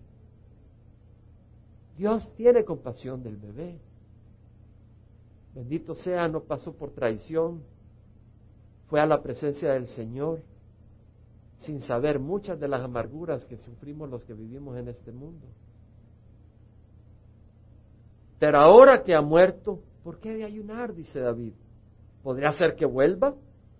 Dios 1.96 2.28
tiene 2.36 2.64
compasión 2.64 3.22
del 3.22 3.36
bebé. 3.36 3.78
Bendito 5.54 5.94
sea, 5.94 6.28
no 6.28 6.40
pasó 6.40 6.72
por 6.72 6.90
traición, 6.90 7.62
fue 8.88 9.00
a 9.00 9.06
la 9.06 9.22
presencia 9.22 9.72
del 9.72 9.86
Señor 9.88 10.42
sin 11.60 11.80
saber 11.80 12.18
muchas 12.18 12.60
de 12.60 12.68
las 12.68 12.82
amarguras 12.82 13.44
que 13.46 13.56
sufrimos 13.58 14.10
los 14.10 14.24
que 14.24 14.34
vivimos 14.34 14.76
en 14.76 14.88
este 14.88 15.12
mundo. 15.12 15.46
Pero 18.44 18.58
ahora 18.58 19.02
que 19.02 19.14
ha 19.14 19.22
muerto, 19.22 19.80
¿por 20.02 20.20
qué 20.20 20.34
de 20.34 20.44
ayunar? 20.44 20.92
dice 20.92 21.18
David. 21.18 21.54
¿Podría 22.22 22.52
ser 22.52 22.74
que 22.74 22.84
vuelva? 22.84 23.34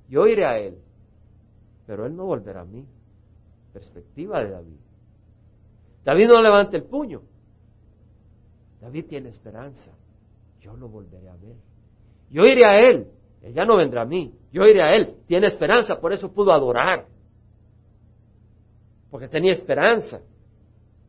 Yo 0.08 0.26
iré 0.26 0.46
a 0.46 0.58
él, 0.58 0.78
pero 1.86 2.06
él 2.06 2.16
no 2.16 2.24
volverá 2.24 2.62
a 2.62 2.64
mí. 2.64 2.86
Perspectiva 3.74 4.42
de 4.42 4.52
David. 4.52 4.78
David 6.02 6.28
no 6.28 6.40
levanta 6.40 6.78
el 6.78 6.84
puño. 6.84 7.20
David 8.80 9.04
tiene 9.06 9.28
esperanza. 9.28 9.92
Yo 10.60 10.74
lo 10.78 10.88
volveré 10.88 11.28
a 11.28 11.36
ver. 11.36 11.56
Yo 12.30 12.46
iré 12.46 12.64
a 12.64 12.80
él. 12.88 13.08
Ella 13.42 13.66
no 13.66 13.76
vendrá 13.76 14.00
a 14.00 14.06
mí. 14.06 14.34
Yo 14.50 14.64
iré 14.64 14.82
a 14.82 14.94
él. 14.94 15.16
Tiene 15.26 15.48
esperanza, 15.48 16.00
por 16.00 16.14
eso 16.14 16.32
pudo 16.32 16.52
adorar 16.52 17.06
porque 19.10 19.28
tenía 19.28 19.52
esperanza. 19.52 20.22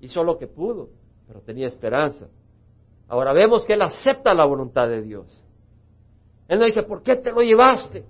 Hizo 0.02 0.26
lo 0.26 0.38
que 0.38 0.46
pudo, 0.46 0.90
pero 1.26 1.40
tenía 1.40 1.68
esperanza. 1.68 2.28
Ahora 3.08 3.34
vemos 3.34 3.66
que 3.66 3.74
él 3.74 3.82
acepta 3.82 4.34
la 4.34 4.46
voluntad 4.46 4.88
de 4.88 5.02
Dios. 5.02 5.44
Él 6.48 6.60
no 6.60 6.66
dice, 6.66 6.84
¿por 6.84 7.04
qué 7.04 7.16
te 7.16 7.32
lo 7.32 7.42
llevaste? 7.42 8.06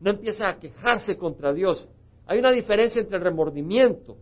No 0.00 0.10
empieza 0.10 0.48
a 0.48 0.58
quejarse 0.58 1.16
contra 1.16 1.52
Dios. 1.52 1.88
Hay 2.26 2.38
una 2.38 2.50
diferencia 2.50 3.00
entre 3.00 3.16
el 3.16 3.22
remordimiento 3.22 4.16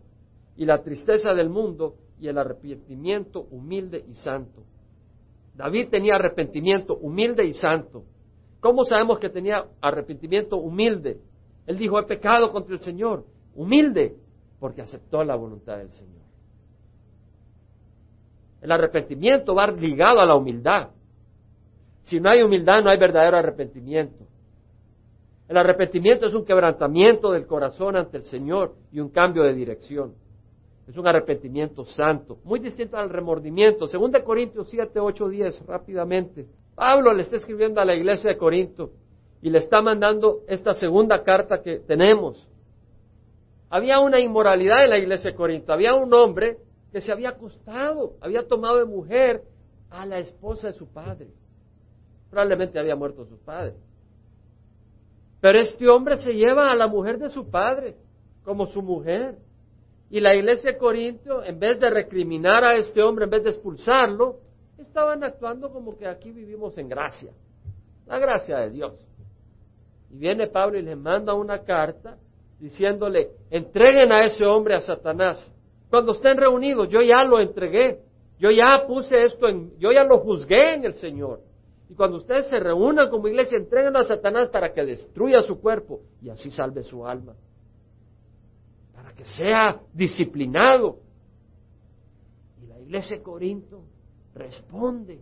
y 0.55 0.65
la 0.65 0.81
tristeza 0.81 1.33
del 1.33 1.49
mundo 1.49 1.95
y 2.19 2.27
el 2.27 2.37
arrepentimiento 2.37 3.41
humilde 3.49 4.03
y 4.07 4.15
santo. 4.15 4.63
David 5.55 5.89
tenía 5.89 6.15
arrepentimiento 6.15 6.97
humilde 6.97 7.45
y 7.45 7.53
santo. 7.53 8.03
¿Cómo 8.59 8.83
sabemos 8.83 9.19
que 9.19 9.29
tenía 9.29 9.65
arrepentimiento 9.81 10.57
humilde? 10.57 11.19
Él 11.65 11.77
dijo, 11.77 11.99
he 11.99 12.03
pecado 12.03 12.51
contra 12.51 12.75
el 12.75 12.81
Señor. 12.81 13.25
Humilde 13.55 14.15
porque 14.59 14.81
aceptó 14.81 15.23
la 15.23 15.35
voluntad 15.35 15.77
del 15.77 15.91
Señor. 15.91 16.20
El 18.61 18.71
arrepentimiento 18.71 19.55
va 19.55 19.67
ligado 19.67 20.21
a 20.21 20.25
la 20.25 20.35
humildad. 20.35 20.89
Si 22.03 22.19
no 22.19 22.29
hay 22.29 22.43
humildad, 22.43 22.83
no 22.83 22.89
hay 22.89 22.97
verdadero 22.97 23.37
arrepentimiento. 23.37 24.25
El 25.47 25.57
arrepentimiento 25.57 26.27
es 26.27 26.33
un 26.33 26.45
quebrantamiento 26.45 27.31
del 27.31 27.45
corazón 27.45 27.95
ante 27.95 28.17
el 28.17 28.23
Señor 28.23 28.75
y 28.91 28.99
un 28.99 29.09
cambio 29.09 29.43
de 29.43 29.53
dirección. 29.53 30.13
Es 30.87 30.97
un 30.97 31.07
arrepentimiento 31.07 31.85
santo, 31.85 32.37
muy 32.43 32.59
distinto 32.59 32.97
al 32.97 33.09
remordimiento. 33.09 33.87
Según 33.87 34.11
de 34.11 34.23
Corintios 34.23 34.69
7, 34.69 34.99
8, 34.99 35.27
10, 35.27 35.65
rápidamente. 35.65 36.47
Pablo 36.75 37.13
le 37.13 37.23
está 37.23 37.35
escribiendo 37.35 37.81
a 37.81 37.85
la 37.85 37.95
iglesia 37.95 38.29
de 38.29 38.37
Corinto 38.37 38.91
y 39.41 39.49
le 39.49 39.59
está 39.59 39.81
mandando 39.81 40.39
esta 40.47 40.73
segunda 40.73 41.23
carta 41.23 41.61
que 41.61 41.79
tenemos. 41.79 42.47
Había 43.69 43.99
una 43.99 44.19
inmoralidad 44.19 44.83
en 44.83 44.89
la 44.89 44.97
iglesia 44.97 45.31
de 45.31 45.35
Corinto. 45.35 45.73
Había 45.73 45.95
un 45.95 46.13
hombre 46.13 46.57
que 46.91 47.01
se 47.01 47.11
había 47.11 47.29
acostado, 47.29 48.17
había 48.21 48.47
tomado 48.47 48.77
de 48.77 48.85
mujer 48.85 49.43
a 49.89 50.05
la 50.05 50.19
esposa 50.19 50.67
de 50.67 50.73
su 50.73 50.87
padre. 50.87 51.29
Probablemente 52.29 52.79
había 52.79 52.95
muerto 52.95 53.25
su 53.25 53.37
padre. 53.37 53.75
Pero 55.39 55.59
este 55.59 55.87
hombre 55.89 56.17
se 56.17 56.33
lleva 56.33 56.71
a 56.71 56.75
la 56.75 56.87
mujer 56.87 57.17
de 57.17 57.29
su 57.29 57.49
padre 57.49 57.95
como 58.43 58.67
su 58.67 58.81
mujer. 58.81 59.37
Y 60.09 60.19
la 60.19 60.35
iglesia 60.35 60.73
de 60.73 60.77
Corinto, 60.77 61.43
en 61.43 61.59
vez 61.59 61.79
de 61.79 61.89
recriminar 61.89 62.63
a 62.63 62.75
este 62.75 63.01
hombre, 63.01 63.25
en 63.25 63.31
vez 63.31 63.43
de 63.43 63.49
expulsarlo, 63.51 64.39
estaban 64.77 65.23
actuando 65.23 65.71
como 65.71 65.97
que 65.97 66.07
aquí 66.07 66.31
vivimos 66.31 66.77
en 66.77 66.89
gracia. 66.89 67.31
La 68.05 68.19
gracia 68.19 68.57
de 68.59 68.69
Dios. 68.71 68.93
Y 70.09 70.17
viene 70.17 70.47
Pablo 70.47 70.77
y 70.77 70.81
le 70.81 70.95
manda 70.95 71.33
una 71.33 71.63
carta 71.63 72.17
diciéndole, 72.59 73.31
entreguen 73.49 74.11
a 74.11 74.25
ese 74.25 74.45
hombre 74.45 74.75
a 74.75 74.81
Satanás. 74.81 75.45
Cuando 75.91 76.13
estén 76.13 76.37
reunidos, 76.37 76.87
yo 76.87 77.01
ya 77.01 77.21
lo 77.25 77.39
entregué. 77.41 77.99
Yo 78.39 78.49
ya 78.49 78.85
puse 78.87 79.25
esto 79.25 79.47
en, 79.47 79.77
yo 79.77 79.91
ya 79.91 80.05
lo 80.05 80.19
juzgué 80.19 80.75
en 80.75 80.85
el 80.85 80.93
Señor. 80.95 81.41
Y 81.89 81.93
cuando 81.93 82.17
ustedes 82.17 82.47
se 82.47 82.59
reúnan 82.59 83.09
como 83.09 83.27
iglesia, 83.27 83.57
entreguen 83.57 83.97
a 83.97 84.03
Satanás 84.03 84.47
para 84.47 84.73
que 84.73 84.85
destruya 84.85 85.41
su 85.41 85.59
cuerpo 85.59 85.99
y 86.21 86.29
así 86.29 86.49
salve 86.49 86.83
su 86.83 87.05
alma. 87.05 87.35
Para 88.95 89.13
que 89.13 89.25
sea 89.25 89.81
disciplinado. 89.93 90.99
Y 92.63 92.67
la 92.67 92.79
iglesia 92.79 93.17
de 93.17 93.21
Corinto 93.21 93.83
responde, 94.33 95.19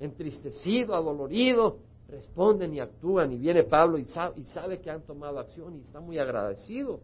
entristecido, 0.00 0.96
adolorido, 0.96 1.78
responden 2.08 2.74
y 2.74 2.80
actúan. 2.80 3.30
Y 3.32 3.38
viene 3.38 3.62
Pablo 3.62 3.98
y 3.98 4.04
sabe, 4.06 4.40
y 4.40 4.44
sabe 4.46 4.80
que 4.80 4.90
han 4.90 5.02
tomado 5.02 5.38
acción 5.38 5.76
y 5.76 5.82
está 5.82 6.00
muy 6.00 6.18
agradecido. 6.18 7.00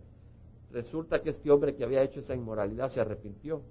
Resulta 0.74 1.22
que 1.22 1.30
este 1.30 1.52
hombre 1.52 1.76
que 1.76 1.84
había 1.84 2.02
hecho 2.02 2.18
esa 2.18 2.34
inmoralidad 2.34 2.88
se 2.88 3.00
arrepintió. 3.00 3.62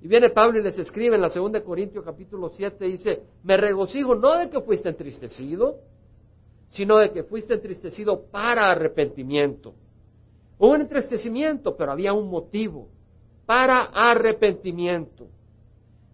Y 0.00 0.08
viene 0.08 0.30
Pablo 0.30 0.58
y 0.58 0.62
les 0.62 0.78
escribe 0.78 1.16
en 1.16 1.20
la 1.20 1.28
segunda 1.28 1.62
Corintios 1.62 2.02
capítulo 2.02 2.48
7, 2.48 2.86
dice, 2.86 3.22
me 3.42 3.58
regocijo 3.58 4.14
no 4.14 4.38
de 4.38 4.48
que 4.48 4.62
fuiste 4.62 4.88
entristecido, 4.88 5.76
sino 6.70 6.96
de 6.96 7.12
que 7.12 7.22
fuiste 7.24 7.52
entristecido 7.52 8.22
para 8.30 8.70
arrepentimiento. 8.70 9.74
Hubo 10.58 10.70
un 10.70 10.80
entristecimiento, 10.80 11.76
pero 11.76 11.92
había 11.92 12.14
un 12.14 12.30
motivo, 12.30 12.88
para 13.44 13.82
arrepentimiento, 13.92 15.28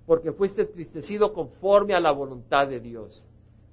porque 0.05 0.33
fuiste 0.33 0.62
entristecido 0.62 1.33
conforme 1.33 1.94
a 1.94 2.01
la 2.01 2.11
voluntad 2.11 2.66
de 2.66 2.81
Dios. 2.81 3.25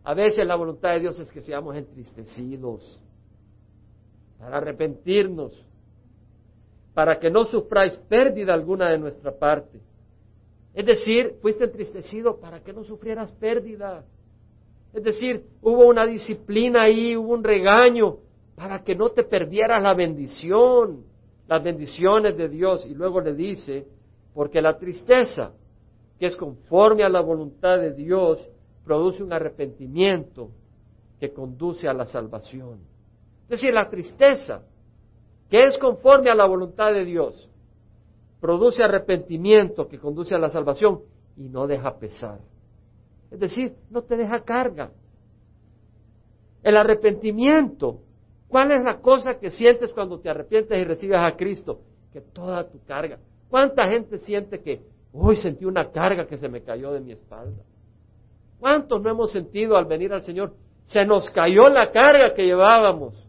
A 0.03 0.13
veces 0.13 0.45
la 0.45 0.55
voluntad 0.55 0.93
de 0.93 0.99
Dios 0.99 1.19
es 1.19 1.31
que 1.31 1.41
seamos 1.41 1.75
entristecidos, 1.75 3.01
para 4.37 4.57
arrepentirnos, 4.57 5.65
para 6.93 7.19
que 7.19 7.29
no 7.29 7.45
sufráis 7.45 7.95
pérdida 8.09 8.53
alguna 8.53 8.89
de 8.89 8.97
nuestra 8.97 9.31
parte 9.31 9.79
es 10.73 10.85
decir, 10.85 11.35
fuiste 11.41 11.65
entristecido 11.65 12.39
para 12.39 12.61
que 12.61 12.73
no 12.73 12.83
sufrieras 12.83 13.31
pérdida. 13.33 14.03
Es 14.91 15.03
decir, 15.03 15.45
hubo 15.61 15.85
una 15.85 16.05
disciplina 16.05 16.83
ahí, 16.83 17.15
hubo 17.15 17.33
un 17.33 17.43
regaño 17.43 18.17
para 18.55 18.83
que 18.83 18.95
no 18.95 19.09
te 19.09 19.23
perdieras 19.23 19.81
la 19.81 19.93
bendición, 19.93 21.03
las 21.47 21.63
bendiciones 21.63 22.35
de 22.37 22.49
Dios. 22.49 22.85
Y 22.87 22.95
luego 22.95 23.21
le 23.21 23.35
dice, 23.35 23.85
porque 24.33 24.61
la 24.61 24.77
tristeza, 24.77 25.51
que 26.19 26.25
es 26.25 26.35
conforme 26.35 27.03
a 27.03 27.09
la 27.09 27.21
voluntad 27.21 27.77
de 27.77 27.93
Dios, 27.93 28.47
produce 28.83 29.21
un 29.21 29.31
arrepentimiento 29.31 30.49
que 31.19 31.31
conduce 31.31 31.87
a 31.87 31.93
la 31.93 32.07
salvación. 32.07 32.79
Es 33.43 33.61
decir, 33.61 33.73
la 33.73 33.89
tristeza, 33.89 34.63
que 35.53 35.65
es 35.65 35.77
conforme 35.77 36.31
a 36.31 36.35
la 36.35 36.47
voluntad 36.47 36.91
de 36.95 37.05
Dios, 37.05 37.47
produce 38.41 38.83
arrepentimiento 38.83 39.87
que 39.87 39.99
conduce 39.99 40.33
a 40.33 40.39
la 40.39 40.49
salvación 40.49 41.01
y 41.37 41.47
no 41.47 41.67
deja 41.67 41.99
pesar. 41.99 42.39
Es 43.29 43.39
decir, 43.39 43.75
no 43.91 44.01
te 44.01 44.17
deja 44.17 44.43
carga. 44.43 44.89
El 46.63 46.75
arrepentimiento, 46.75 47.99
¿cuál 48.47 48.71
es 48.71 48.81
la 48.81 48.97
cosa 48.97 49.35
que 49.35 49.51
sientes 49.51 49.93
cuando 49.93 50.19
te 50.19 50.27
arrepientes 50.27 50.75
y 50.75 50.83
recibes 50.85 51.19
a 51.19 51.35
Cristo? 51.35 51.81
Que 52.11 52.21
toda 52.21 52.67
tu 52.67 52.83
carga. 52.83 53.19
¿Cuánta 53.47 53.87
gente 53.87 54.17
siente 54.17 54.59
que 54.59 54.81
hoy 55.11 55.35
sentí 55.35 55.65
una 55.65 55.91
carga 55.91 56.25
que 56.25 56.39
se 56.39 56.49
me 56.49 56.63
cayó 56.63 56.93
de 56.93 56.99
mi 56.99 57.11
espalda? 57.11 57.61
¿Cuántos 58.59 58.99
no 59.03 59.11
hemos 59.11 59.31
sentido 59.31 59.77
al 59.77 59.85
venir 59.85 60.13
al 60.13 60.23
Señor? 60.23 60.55
Se 60.85 61.05
nos 61.05 61.29
cayó 61.29 61.69
la 61.69 61.91
carga 61.91 62.33
que 62.33 62.43
llevábamos. 62.43 63.22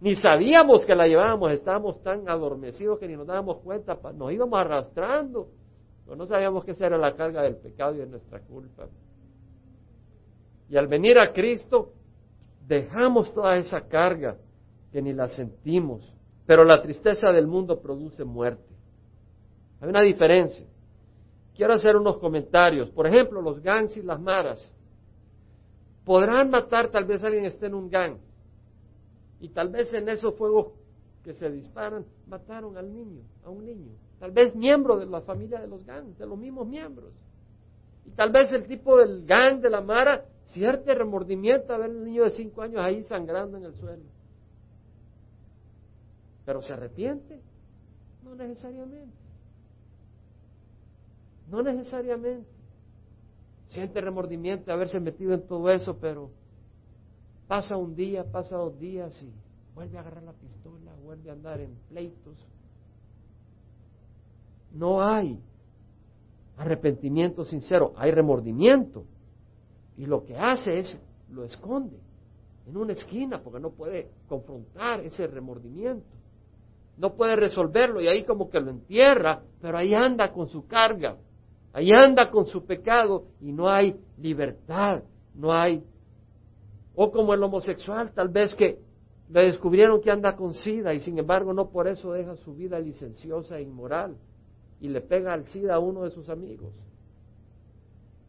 Ni 0.00 0.14
sabíamos 0.16 0.84
que 0.84 0.94
la 0.94 1.06
llevábamos, 1.06 1.52
estábamos 1.52 2.02
tan 2.02 2.28
adormecidos 2.28 2.98
que 2.98 3.08
ni 3.08 3.16
nos 3.16 3.26
dábamos 3.26 3.58
cuenta, 3.58 3.98
nos 4.14 4.32
íbamos 4.32 4.58
arrastrando, 4.58 5.48
pero 6.04 6.16
no 6.16 6.26
sabíamos 6.26 6.64
que 6.64 6.72
esa 6.72 6.86
era 6.86 6.98
la 6.98 7.14
carga 7.14 7.42
del 7.42 7.56
pecado 7.56 7.94
y 7.94 7.98
de 7.98 8.06
nuestra 8.06 8.40
culpa. 8.40 8.86
Y 10.68 10.76
al 10.76 10.86
venir 10.88 11.18
a 11.18 11.32
Cristo, 11.32 11.92
dejamos 12.66 13.32
toda 13.32 13.56
esa 13.56 13.82
carga 13.88 14.36
que 14.92 15.00
ni 15.00 15.12
la 15.12 15.28
sentimos, 15.28 16.12
pero 16.46 16.64
la 16.64 16.82
tristeza 16.82 17.32
del 17.32 17.46
mundo 17.46 17.80
produce 17.80 18.24
muerte. 18.24 18.74
Hay 19.80 19.88
una 19.88 20.02
diferencia. 20.02 20.66
Quiero 21.54 21.74
hacer 21.74 21.96
unos 21.96 22.18
comentarios. 22.18 22.90
Por 22.90 23.06
ejemplo, 23.06 23.40
los 23.40 23.60
gangs 23.60 23.96
y 23.96 24.02
las 24.02 24.20
maras. 24.20 24.72
Podrán 26.04 26.50
matar, 26.50 26.88
tal 26.88 27.04
vez 27.04 27.22
alguien 27.22 27.44
esté 27.44 27.66
en 27.66 27.74
un 27.74 27.88
gang, 27.88 28.16
y 29.44 29.50
tal 29.50 29.68
vez 29.68 29.92
en 29.92 30.08
esos 30.08 30.34
fuegos 30.36 30.72
que 31.22 31.34
se 31.34 31.50
disparan, 31.50 32.06
mataron 32.26 32.78
al 32.78 32.90
niño, 32.90 33.20
a 33.44 33.50
un 33.50 33.66
niño. 33.66 33.92
Tal 34.18 34.32
vez 34.32 34.54
miembro 34.54 34.96
de 34.96 35.04
la 35.04 35.20
familia 35.20 35.60
de 35.60 35.66
los 35.66 35.84
gangs, 35.84 36.16
de 36.16 36.26
los 36.26 36.38
mismos 36.38 36.66
miembros. 36.66 37.12
Y 38.06 38.10
tal 38.12 38.32
vez 38.32 38.50
el 38.54 38.66
tipo 38.66 38.96
del 38.96 39.26
gang 39.26 39.60
de 39.60 39.68
la 39.68 39.82
Mara 39.82 40.24
cierto 40.46 40.94
remordimiento 40.94 41.74
a 41.74 41.76
ver 41.76 41.90
al 41.90 42.04
niño 42.04 42.24
de 42.24 42.30
cinco 42.30 42.62
años 42.62 42.82
ahí 42.82 43.02
sangrando 43.02 43.58
en 43.58 43.64
el 43.64 43.74
suelo. 43.74 44.04
Pero 46.46 46.62
se 46.62 46.72
arrepiente. 46.72 47.42
No 48.22 48.34
necesariamente. 48.34 49.14
No 51.50 51.62
necesariamente. 51.62 52.48
Siente 53.68 54.00
remordimiento 54.00 54.64
de 54.64 54.72
haberse 54.72 55.00
metido 55.00 55.34
en 55.34 55.46
todo 55.46 55.68
eso, 55.68 55.98
pero 56.00 56.30
Pasa 57.54 57.76
un 57.76 57.94
día, 57.94 58.24
pasa 58.24 58.56
dos 58.56 58.76
días 58.80 59.16
y 59.22 59.32
vuelve 59.76 59.96
a 59.96 60.00
agarrar 60.00 60.24
la 60.24 60.32
pistola, 60.32 60.90
vuelve 61.04 61.30
a 61.30 61.34
andar 61.34 61.60
en 61.60 61.72
pleitos. 61.88 62.36
No 64.72 65.00
hay 65.00 65.38
arrepentimiento 66.56 67.44
sincero, 67.44 67.92
hay 67.96 68.10
remordimiento. 68.10 69.04
Y 69.96 70.06
lo 70.06 70.24
que 70.24 70.36
hace 70.36 70.80
es 70.80 70.98
lo 71.30 71.44
esconde 71.44 71.96
en 72.66 72.76
una 72.76 72.92
esquina 72.92 73.40
porque 73.40 73.60
no 73.60 73.70
puede 73.70 74.10
confrontar 74.28 75.02
ese 75.02 75.28
remordimiento. 75.28 76.10
No 76.96 77.14
puede 77.14 77.36
resolverlo 77.36 78.00
y 78.00 78.08
ahí 78.08 78.24
como 78.24 78.50
que 78.50 78.58
lo 78.58 78.70
entierra, 78.72 79.44
pero 79.60 79.78
ahí 79.78 79.94
anda 79.94 80.32
con 80.32 80.48
su 80.48 80.66
carga, 80.66 81.18
ahí 81.72 81.92
anda 81.92 82.32
con 82.32 82.46
su 82.46 82.64
pecado 82.64 83.26
y 83.40 83.52
no 83.52 83.68
hay 83.68 83.94
libertad, 84.18 85.04
no 85.36 85.52
hay 85.52 85.84
o 86.94 87.10
como 87.10 87.34
el 87.34 87.42
homosexual, 87.42 88.12
tal 88.12 88.28
vez 88.28 88.54
que 88.54 88.78
le 89.30 89.42
descubrieron 89.44 90.00
que 90.00 90.10
anda 90.10 90.36
con 90.36 90.54
SIDA 90.54 90.94
y 90.94 91.00
sin 91.00 91.18
embargo 91.18 91.52
no 91.52 91.70
por 91.70 91.88
eso 91.88 92.12
deja 92.12 92.36
su 92.36 92.54
vida 92.54 92.78
licenciosa 92.78 93.58
e 93.58 93.62
inmoral 93.62 94.16
y 94.80 94.88
le 94.88 95.00
pega 95.00 95.32
al 95.32 95.46
SIDA 95.46 95.74
a 95.74 95.78
uno 95.78 96.02
de 96.02 96.10
sus 96.10 96.28
amigos. 96.28 96.74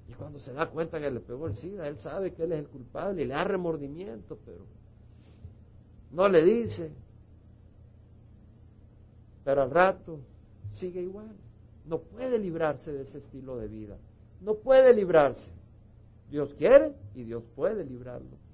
Y 0.07 0.13
cuando 0.13 0.39
se 0.39 0.53
da 0.53 0.69
cuenta 0.69 0.99
que 0.99 1.11
le 1.11 1.19
pegó 1.19 1.47
el 1.47 1.55
SIDA, 1.55 1.87
él 1.87 1.97
sabe 1.97 2.33
que 2.33 2.43
él 2.43 2.53
es 2.53 2.59
el 2.59 2.67
culpable 2.67 3.23
y 3.23 3.25
le 3.25 3.33
da 3.33 3.43
remordimiento, 3.43 4.37
pero 4.45 4.65
no 6.11 6.29
le 6.29 6.43
dice. 6.43 6.91
Pero 9.43 9.63
al 9.63 9.71
rato 9.71 10.19
sigue 10.73 11.01
igual. 11.01 11.35
No 11.85 11.99
puede 11.99 12.39
librarse 12.39 12.91
de 12.91 13.01
ese 13.01 13.17
estilo 13.19 13.57
de 13.57 13.67
vida. 13.67 13.97
No 14.41 14.55
puede 14.55 14.93
librarse. 14.93 15.51
Dios 16.29 16.53
quiere 16.55 16.93
y 17.13 17.23
Dios 17.23 17.43
puede 17.55 17.83
librarlo. 17.83 18.44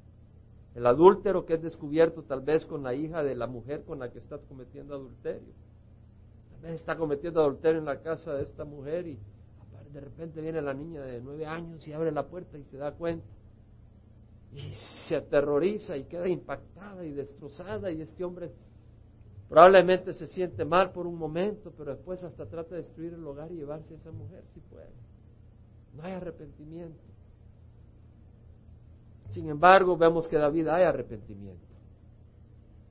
El 0.75 0.85
adúltero 0.85 1.45
que 1.45 1.55
es 1.55 1.61
descubierto 1.61 2.23
tal 2.23 2.41
vez 2.41 2.65
con 2.65 2.83
la 2.83 2.93
hija 2.93 3.23
de 3.23 3.35
la 3.35 3.47
mujer 3.47 3.83
con 3.83 3.99
la 3.99 4.09
que 4.09 4.19
está 4.19 4.37
cometiendo 4.37 4.95
adulterio. 4.95 5.53
Tal 6.51 6.61
vez 6.61 6.75
está 6.75 6.95
cometiendo 6.97 7.41
adulterio 7.41 7.79
en 7.79 7.85
la 7.85 8.01
casa 8.01 8.33
de 8.33 8.43
esta 8.43 8.63
mujer 8.63 9.07
y 9.07 9.19
de 9.91 9.99
repente 9.99 10.41
viene 10.41 10.61
la 10.61 10.73
niña 10.73 11.01
de 11.01 11.19
nueve 11.19 11.45
años 11.45 11.85
y 11.85 11.91
abre 11.91 12.11
la 12.11 12.27
puerta 12.27 12.57
y 12.57 12.63
se 12.63 12.77
da 12.77 12.93
cuenta. 12.93 13.27
Y 14.53 14.73
se 15.07 15.15
aterroriza 15.15 15.97
y 15.97 16.05
queda 16.05 16.27
impactada 16.27 17.05
y 17.05 17.11
destrozada 17.11 17.91
y 17.91 18.01
este 18.01 18.23
hombre 18.23 18.51
probablemente 19.49 20.13
se 20.13 20.27
siente 20.27 20.63
mal 20.63 20.91
por 20.91 21.05
un 21.05 21.17
momento, 21.17 21.73
pero 21.77 21.93
después 21.93 22.23
hasta 22.23 22.45
trata 22.45 22.75
de 22.75 22.83
destruir 22.83 23.13
el 23.13 23.27
hogar 23.27 23.51
y 23.51 23.57
llevarse 23.57 23.93
a 23.93 23.97
esa 23.97 24.11
mujer 24.11 24.45
si 24.53 24.61
puede. 24.61 24.91
No 25.93 26.03
hay 26.03 26.13
arrepentimiento. 26.13 27.10
Sin 29.31 29.49
embargo, 29.49 29.97
vemos 29.97 30.27
que 30.27 30.37
David 30.37 30.67
hay 30.67 30.83
arrepentimiento. 30.83 31.65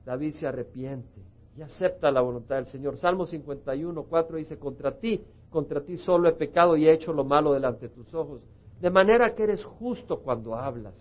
David 0.05 0.33
se 0.33 0.47
arrepiente 0.47 1.21
y 1.57 1.61
acepta 1.61 2.11
la 2.11 2.21
voluntad 2.21 2.55
del 2.55 2.67
Señor. 2.67 2.97
Salmo 2.97 3.25
51, 3.27 4.03
4 4.03 4.37
dice, 4.37 4.57
contra 4.57 4.97
ti, 4.97 5.21
contra 5.49 5.81
ti 5.81 5.97
solo 5.97 6.27
he 6.27 6.33
pecado 6.33 6.75
y 6.75 6.87
he 6.87 6.93
hecho 6.93 7.13
lo 7.13 7.23
malo 7.23 7.53
delante 7.53 7.87
de 7.87 7.93
tus 7.93 8.13
ojos. 8.13 8.41
De 8.79 8.89
manera 8.89 9.35
que 9.35 9.43
eres 9.43 9.63
justo 9.63 10.19
cuando 10.19 10.55
hablas 10.55 10.95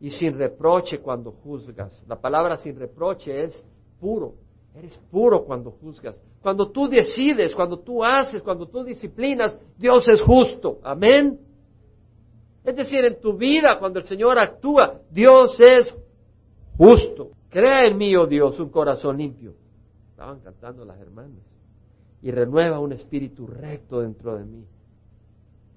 y 0.00 0.10
sin 0.10 0.38
reproche 0.38 1.00
cuando 1.00 1.32
juzgas. 1.32 2.02
La 2.06 2.20
palabra 2.20 2.58
sin 2.58 2.78
reproche 2.78 3.44
es 3.44 3.64
puro. 3.98 4.34
Eres 4.74 4.96
puro 5.10 5.44
cuando 5.44 5.70
juzgas. 5.70 6.16
Cuando 6.42 6.70
tú 6.70 6.86
decides, 6.86 7.54
cuando 7.54 7.78
tú 7.78 8.04
haces, 8.04 8.42
cuando 8.42 8.68
tú 8.68 8.84
disciplinas, 8.84 9.58
Dios 9.76 10.06
es 10.06 10.20
justo. 10.20 10.78
Amén. 10.84 11.40
Es 12.66 12.74
decir, 12.74 13.04
en 13.04 13.20
tu 13.20 13.36
vida, 13.36 13.78
cuando 13.78 14.00
el 14.00 14.06
Señor 14.06 14.36
actúa, 14.40 15.00
Dios 15.08 15.58
es 15.60 15.94
justo. 16.76 17.30
Crea 17.48 17.86
en 17.86 17.96
mí, 17.96 18.16
oh 18.16 18.26
Dios, 18.26 18.58
un 18.58 18.70
corazón 18.70 19.18
limpio. 19.18 19.54
Estaban 20.10 20.40
cantando 20.40 20.84
las 20.84 20.98
hermanas. 20.98 21.44
Y 22.22 22.32
renueva 22.32 22.80
un 22.80 22.92
espíritu 22.92 23.46
recto 23.46 24.00
dentro 24.00 24.36
de 24.36 24.44
mí. 24.44 24.64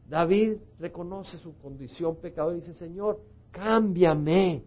David 0.10 0.58
reconoce 0.80 1.38
su 1.38 1.56
condición 1.60 2.15
pecadora 2.15 2.58
y 2.58 2.62
dice, 2.62 2.73
Señor, 2.73 3.19
cámbiame. 3.52 4.63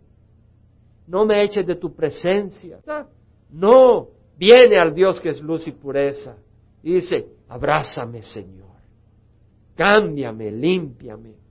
No 1.08 1.26
me 1.26 1.42
eches 1.42 1.66
de 1.66 1.74
tu 1.74 1.92
presencia. 1.92 2.78
No, 3.50 4.10
viene 4.38 4.78
al 4.78 4.94
Dios 4.94 5.20
que 5.20 5.30
es 5.30 5.40
luz 5.40 5.66
y 5.66 5.72
pureza. 5.72 6.36
Y 6.84 6.94
dice, 6.94 7.26
abrázame, 7.48 8.22
Señor. 8.22 8.70
Cámbiame, 9.74 10.52
límpiame. 10.52 11.41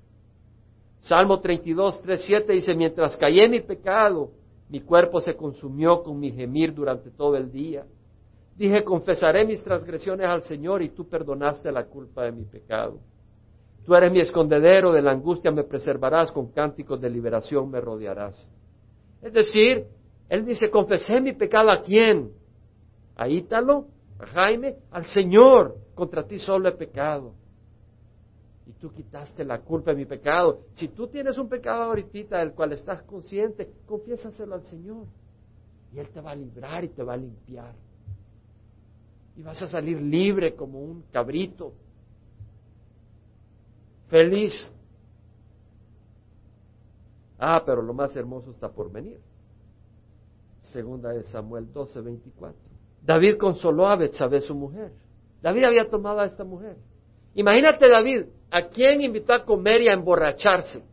Salmo 1.01 1.39
32, 1.39 2.01
3, 2.01 2.23
7 2.23 2.53
dice, 2.53 2.75
mientras 2.75 3.17
callé 3.17 3.49
mi 3.49 3.59
pecado, 3.59 4.31
mi 4.69 4.81
cuerpo 4.81 5.19
se 5.19 5.35
consumió 5.35 6.03
con 6.03 6.19
mi 6.19 6.31
gemir 6.31 6.73
durante 6.73 7.09
todo 7.09 7.35
el 7.35 7.51
día. 7.51 7.85
Dije, 8.55 8.83
confesaré 8.83 9.45
mis 9.45 9.63
transgresiones 9.63 10.27
al 10.27 10.43
Señor 10.43 10.83
y 10.83 10.89
tú 10.89 11.09
perdonaste 11.09 11.71
la 11.71 11.85
culpa 11.85 12.25
de 12.25 12.31
mi 12.31 12.43
pecado. 12.45 12.99
Tú 13.83 13.95
eres 13.95 14.11
mi 14.11 14.19
escondedero, 14.19 14.91
de 14.91 15.01
la 15.01 15.11
angustia 15.11 15.49
me 15.49 15.63
preservarás, 15.63 16.31
con 16.31 16.51
cánticos 16.51 17.01
de 17.01 17.09
liberación 17.09 17.71
me 17.71 17.81
rodearás. 17.81 18.47
Es 19.23 19.33
decir, 19.33 19.85
él 20.29 20.45
dice, 20.45 20.69
confesé 20.69 21.19
mi 21.19 21.33
pecado 21.33 21.71
a 21.71 21.81
quién? 21.81 22.31
A 23.15 23.27
Ítalo, 23.27 23.87
a 24.19 24.27
Jaime, 24.27 24.75
al 24.91 25.05
Señor, 25.07 25.75
contra 25.95 26.27
ti 26.27 26.37
solo 26.37 26.69
he 26.69 26.73
pecado 26.73 27.40
y 28.71 28.73
tú 28.79 28.89
quitaste 28.93 29.43
la 29.43 29.59
culpa 29.59 29.91
de 29.91 29.97
mi 29.97 30.05
pecado. 30.05 30.61
Si 30.75 30.87
tú 30.87 31.07
tienes 31.07 31.37
un 31.37 31.49
pecado 31.49 31.83
ahorita 31.83 32.37
del 32.37 32.53
cual 32.53 32.71
estás 32.71 33.03
consciente, 33.03 33.69
confiésaselo 33.85 34.55
al 34.55 34.63
Señor. 34.63 35.07
Y 35.93 35.99
Él 35.99 36.07
te 36.09 36.21
va 36.21 36.31
a 36.31 36.35
librar 36.35 36.85
y 36.85 36.89
te 36.89 37.03
va 37.03 37.15
a 37.15 37.17
limpiar. 37.17 37.75
Y 39.35 39.43
vas 39.43 39.61
a 39.61 39.67
salir 39.67 40.01
libre 40.01 40.55
como 40.55 40.79
un 40.79 41.01
cabrito. 41.11 41.73
Feliz. 44.07 44.53
Ah, 47.37 47.61
pero 47.65 47.81
lo 47.81 47.93
más 47.93 48.15
hermoso 48.15 48.51
está 48.51 48.71
por 48.71 48.89
venir. 48.89 49.19
Segunda 50.71 51.09
de 51.09 51.23
Samuel 51.23 51.73
12, 51.73 51.99
24. 51.99 52.57
David 53.01 53.37
consoló 53.37 53.87
a 53.87 53.97
Betsabé, 53.97 54.39
su 54.39 54.55
mujer. 54.55 54.93
David 55.41 55.65
había 55.65 55.89
tomado 55.89 56.21
a 56.21 56.25
esta 56.25 56.45
mujer. 56.45 56.77
Imagínate 57.33 57.89
David, 57.89 58.27
¿A 58.51 58.67
quién 58.67 59.01
invitó 59.01 59.33
a 59.33 59.45
comer 59.45 59.81
y 59.81 59.87
a 59.87 59.93
emborracharse? 59.93 60.83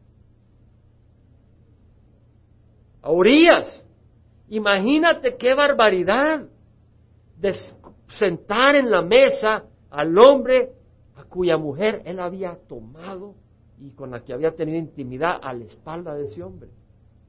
A 3.02 3.10
Urias. 3.10 3.84
Imagínate 4.48 5.36
qué 5.36 5.54
barbaridad 5.54 6.46
de 7.36 7.54
sentar 8.12 8.76
en 8.76 8.90
la 8.90 9.02
mesa 9.02 9.64
al 9.90 10.16
hombre 10.18 10.72
a 11.16 11.24
cuya 11.24 11.58
mujer 11.58 12.00
él 12.04 12.20
había 12.20 12.56
tomado 12.68 13.34
y 13.80 13.90
con 13.90 14.12
la 14.12 14.24
que 14.24 14.32
había 14.32 14.54
tenido 14.54 14.78
intimidad 14.78 15.40
a 15.42 15.52
la 15.52 15.64
espalda 15.64 16.14
de 16.14 16.24
ese 16.24 16.42
hombre. 16.42 16.70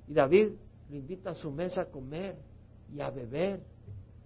Y 0.08 0.14
David 0.14 0.50
le 0.90 0.98
invita 0.98 1.32
a 1.32 1.36
su 1.36 1.52
mesa 1.52 1.82
a 1.82 1.86
comer 1.86 2.38
y 2.94 3.02
a 3.02 3.10
beber 3.10 3.62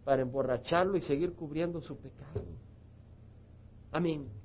para 0.04 0.22
emborracharlo 0.22 0.98
y 0.98 1.02
seguir 1.02 1.34
cubriendo 1.34 1.82
su 1.82 1.98
pecado. 1.98 2.44
Amén. 3.92 4.43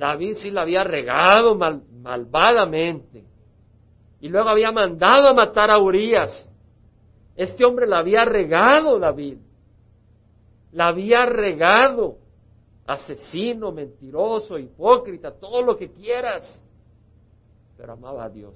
David 0.00 0.36
sí 0.36 0.50
la 0.50 0.62
había 0.62 0.82
regado 0.82 1.54
malvadamente. 1.54 3.22
Y 4.18 4.30
luego 4.30 4.48
había 4.48 4.72
mandado 4.72 5.28
a 5.28 5.34
matar 5.34 5.70
a 5.70 5.78
Urias. 5.78 6.48
Este 7.36 7.66
hombre 7.66 7.86
la 7.86 7.98
había 7.98 8.24
regado, 8.24 8.98
David. 8.98 9.36
La 10.72 10.86
había 10.88 11.26
regado. 11.26 12.16
Asesino, 12.86 13.72
mentiroso, 13.72 14.58
hipócrita, 14.58 15.32
todo 15.32 15.62
lo 15.62 15.76
que 15.76 15.90
quieras. 15.90 16.58
Pero 17.76 17.92
amaba 17.92 18.24
a 18.24 18.30
Dios. 18.30 18.54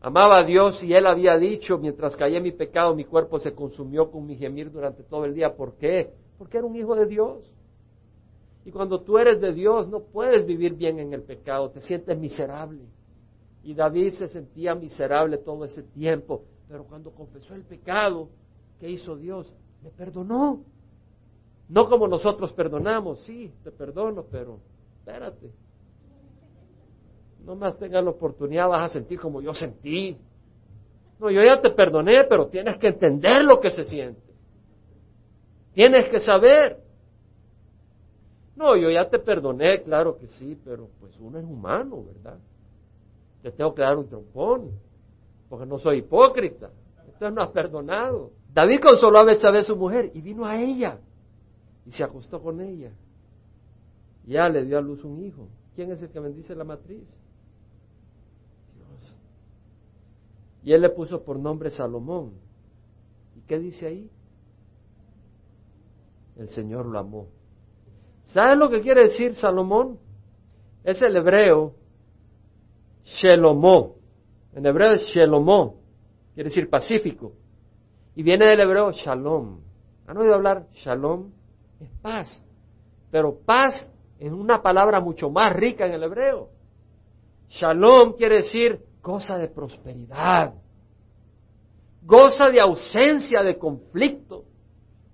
Amaba 0.00 0.38
a 0.38 0.44
Dios 0.44 0.80
y 0.84 0.94
él 0.94 1.06
había 1.08 1.36
dicho, 1.38 1.76
mientras 1.76 2.16
caía 2.16 2.38
mi 2.38 2.52
pecado, 2.52 2.94
mi 2.94 3.04
cuerpo 3.04 3.40
se 3.40 3.52
consumió 3.52 4.12
con 4.12 4.24
mi 4.24 4.36
gemir 4.36 4.70
durante 4.70 5.02
todo 5.02 5.24
el 5.24 5.34
día. 5.34 5.56
¿Por 5.56 5.74
qué? 5.74 6.12
Porque 6.38 6.58
era 6.58 6.66
un 6.68 6.76
hijo 6.76 6.94
de 6.94 7.06
Dios. 7.06 7.57
Y 8.64 8.70
cuando 8.70 9.00
tú 9.00 9.18
eres 9.18 9.40
de 9.40 9.52
Dios 9.52 9.88
no 9.88 10.00
puedes 10.00 10.44
vivir 10.46 10.74
bien 10.74 10.98
en 10.98 11.12
el 11.12 11.22
pecado, 11.22 11.70
te 11.70 11.80
sientes 11.80 12.18
miserable. 12.18 12.84
Y 13.62 13.74
David 13.74 14.12
se 14.14 14.28
sentía 14.28 14.74
miserable 14.74 15.38
todo 15.38 15.64
ese 15.64 15.82
tiempo, 15.82 16.44
pero 16.68 16.84
cuando 16.84 17.10
confesó 17.10 17.54
el 17.54 17.62
pecado, 17.62 18.28
¿qué 18.78 18.90
hizo 18.90 19.16
Dios? 19.16 19.52
Le 19.82 19.90
perdonó. 19.90 20.64
No 21.68 21.88
como 21.88 22.08
nosotros 22.08 22.52
perdonamos, 22.52 23.20
sí, 23.24 23.52
te 23.62 23.70
perdono, 23.70 24.24
pero 24.30 24.60
espérate. 24.98 25.50
No 27.44 27.56
más 27.56 27.78
tengas 27.78 28.02
la 28.02 28.10
oportunidad, 28.10 28.68
vas 28.68 28.90
a 28.90 28.92
sentir 28.92 29.20
como 29.20 29.40
yo 29.40 29.54
sentí. 29.54 30.16
No, 31.18 31.30
yo 31.30 31.42
ya 31.42 31.60
te 31.60 31.70
perdoné, 31.70 32.24
pero 32.24 32.46
tienes 32.46 32.76
que 32.78 32.88
entender 32.88 33.44
lo 33.44 33.60
que 33.60 33.70
se 33.70 33.84
siente. 33.84 34.20
Tienes 35.74 36.08
que 36.08 36.20
saber. 36.20 36.78
No, 38.58 38.76
yo 38.76 38.90
ya 38.90 39.08
te 39.08 39.20
perdoné, 39.20 39.84
claro 39.84 40.18
que 40.18 40.26
sí, 40.26 40.60
pero 40.64 40.88
pues 40.98 41.16
uno 41.20 41.38
es 41.38 41.44
humano, 41.44 42.02
¿verdad? 42.04 42.40
Te 43.40 43.52
tengo 43.52 43.72
que 43.72 43.82
dar 43.82 43.96
un 43.96 44.08
trompón, 44.08 44.72
porque 45.48 45.64
no 45.64 45.78
soy 45.78 45.98
hipócrita. 45.98 46.68
Entonces 47.04 47.32
no 47.32 47.42
has 47.42 47.50
perdonado. 47.50 48.32
David 48.52 48.80
consoló 48.82 49.18
a 49.18 49.24
Betsabé 49.24 49.62
su 49.62 49.76
mujer 49.76 50.10
y 50.12 50.20
vino 50.22 50.44
a 50.44 50.60
ella 50.60 50.98
y 51.86 51.92
se 51.92 52.02
acostó 52.02 52.42
con 52.42 52.60
ella. 52.60 52.90
Ya 54.26 54.48
le 54.48 54.64
dio 54.64 54.78
a 54.78 54.80
luz 54.80 55.04
un 55.04 55.24
hijo. 55.24 55.46
¿Quién 55.76 55.92
es 55.92 56.02
el 56.02 56.10
que 56.10 56.18
bendice 56.18 56.56
la 56.56 56.64
matriz? 56.64 57.06
Dios. 58.74 59.14
Y 60.64 60.72
él 60.72 60.80
le 60.80 60.90
puso 60.90 61.22
por 61.22 61.38
nombre 61.38 61.70
Salomón. 61.70 62.32
¿Y 63.36 63.40
qué 63.42 63.60
dice 63.60 63.86
ahí? 63.86 64.10
El 66.34 66.48
Señor 66.48 66.86
lo 66.86 66.98
amó 66.98 67.37
¿Saben 68.28 68.58
lo 68.58 68.68
que 68.68 68.82
quiere 68.82 69.04
decir 69.04 69.34
Salomón? 69.34 69.98
Es 70.84 71.00
el 71.02 71.16
hebreo 71.16 71.74
Shelomó. 73.04 73.96
En 74.52 74.66
hebreo 74.66 74.92
es 74.92 75.06
Shelomó, 75.06 75.76
quiere 76.34 76.50
decir 76.50 76.68
pacífico. 76.68 77.32
Y 78.14 78.22
viene 78.22 78.46
del 78.46 78.60
hebreo 78.60 78.90
Shalom. 78.92 79.60
¿Han 80.06 80.16
oído 80.16 80.34
hablar 80.34 80.66
Shalom? 80.74 81.30
Es 81.80 81.88
paz. 82.02 82.42
Pero 83.10 83.38
paz 83.44 83.88
es 84.18 84.32
una 84.32 84.60
palabra 84.60 85.00
mucho 85.00 85.30
más 85.30 85.54
rica 85.54 85.86
en 85.86 85.94
el 85.94 86.02
hebreo. 86.02 86.50
Shalom 87.48 88.14
quiere 88.14 88.36
decir 88.36 88.78
cosa 89.00 89.38
de 89.38 89.48
prosperidad, 89.48 90.52
goza 92.02 92.50
de 92.50 92.60
ausencia 92.60 93.42
de 93.42 93.56
conflicto, 93.56 94.44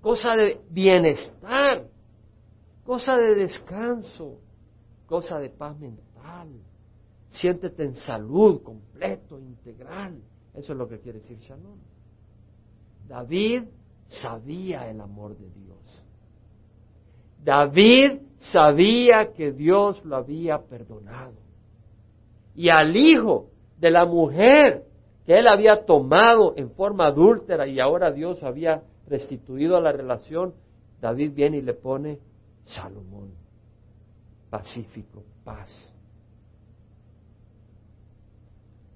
cosa 0.00 0.34
de 0.34 0.60
bienestar 0.68 1.93
cosa 2.84 3.16
de 3.16 3.34
descanso, 3.34 4.38
cosa 5.06 5.38
de 5.38 5.50
paz 5.50 5.78
mental. 5.78 6.48
Siéntete 7.28 7.84
en 7.84 7.96
salud, 7.96 8.62
completo, 8.62 9.38
integral. 9.38 10.20
Eso 10.54 10.72
es 10.72 10.78
lo 10.78 10.88
que 10.88 11.00
quiere 11.00 11.18
decir 11.18 11.38
Shalom. 11.40 11.78
David 13.08 13.64
sabía 14.06 14.88
el 14.88 15.00
amor 15.00 15.36
de 15.36 15.50
Dios. 15.50 16.02
David 17.42 18.20
sabía 18.38 19.32
que 19.32 19.52
Dios 19.52 20.04
lo 20.04 20.16
había 20.16 20.62
perdonado. 20.62 21.34
Y 22.54 22.68
al 22.68 22.96
hijo 22.96 23.50
de 23.78 23.90
la 23.90 24.06
mujer 24.06 24.84
que 25.26 25.38
él 25.38 25.48
había 25.48 25.84
tomado 25.84 26.54
en 26.56 26.70
forma 26.70 27.06
adúltera 27.06 27.66
y 27.66 27.80
ahora 27.80 28.12
Dios 28.12 28.42
había 28.42 28.82
restituido 29.06 29.76
a 29.76 29.80
la 29.80 29.92
relación, 29.92 30.54
David 31.00 31.32
viene 31.34 31.58
y 31.58 31.62
le 31.62 31.74
pone 31.74 32.18
Salomón. 32.64 33.30
Pacífico, 34.50 35.22
paz. 35.44 35.70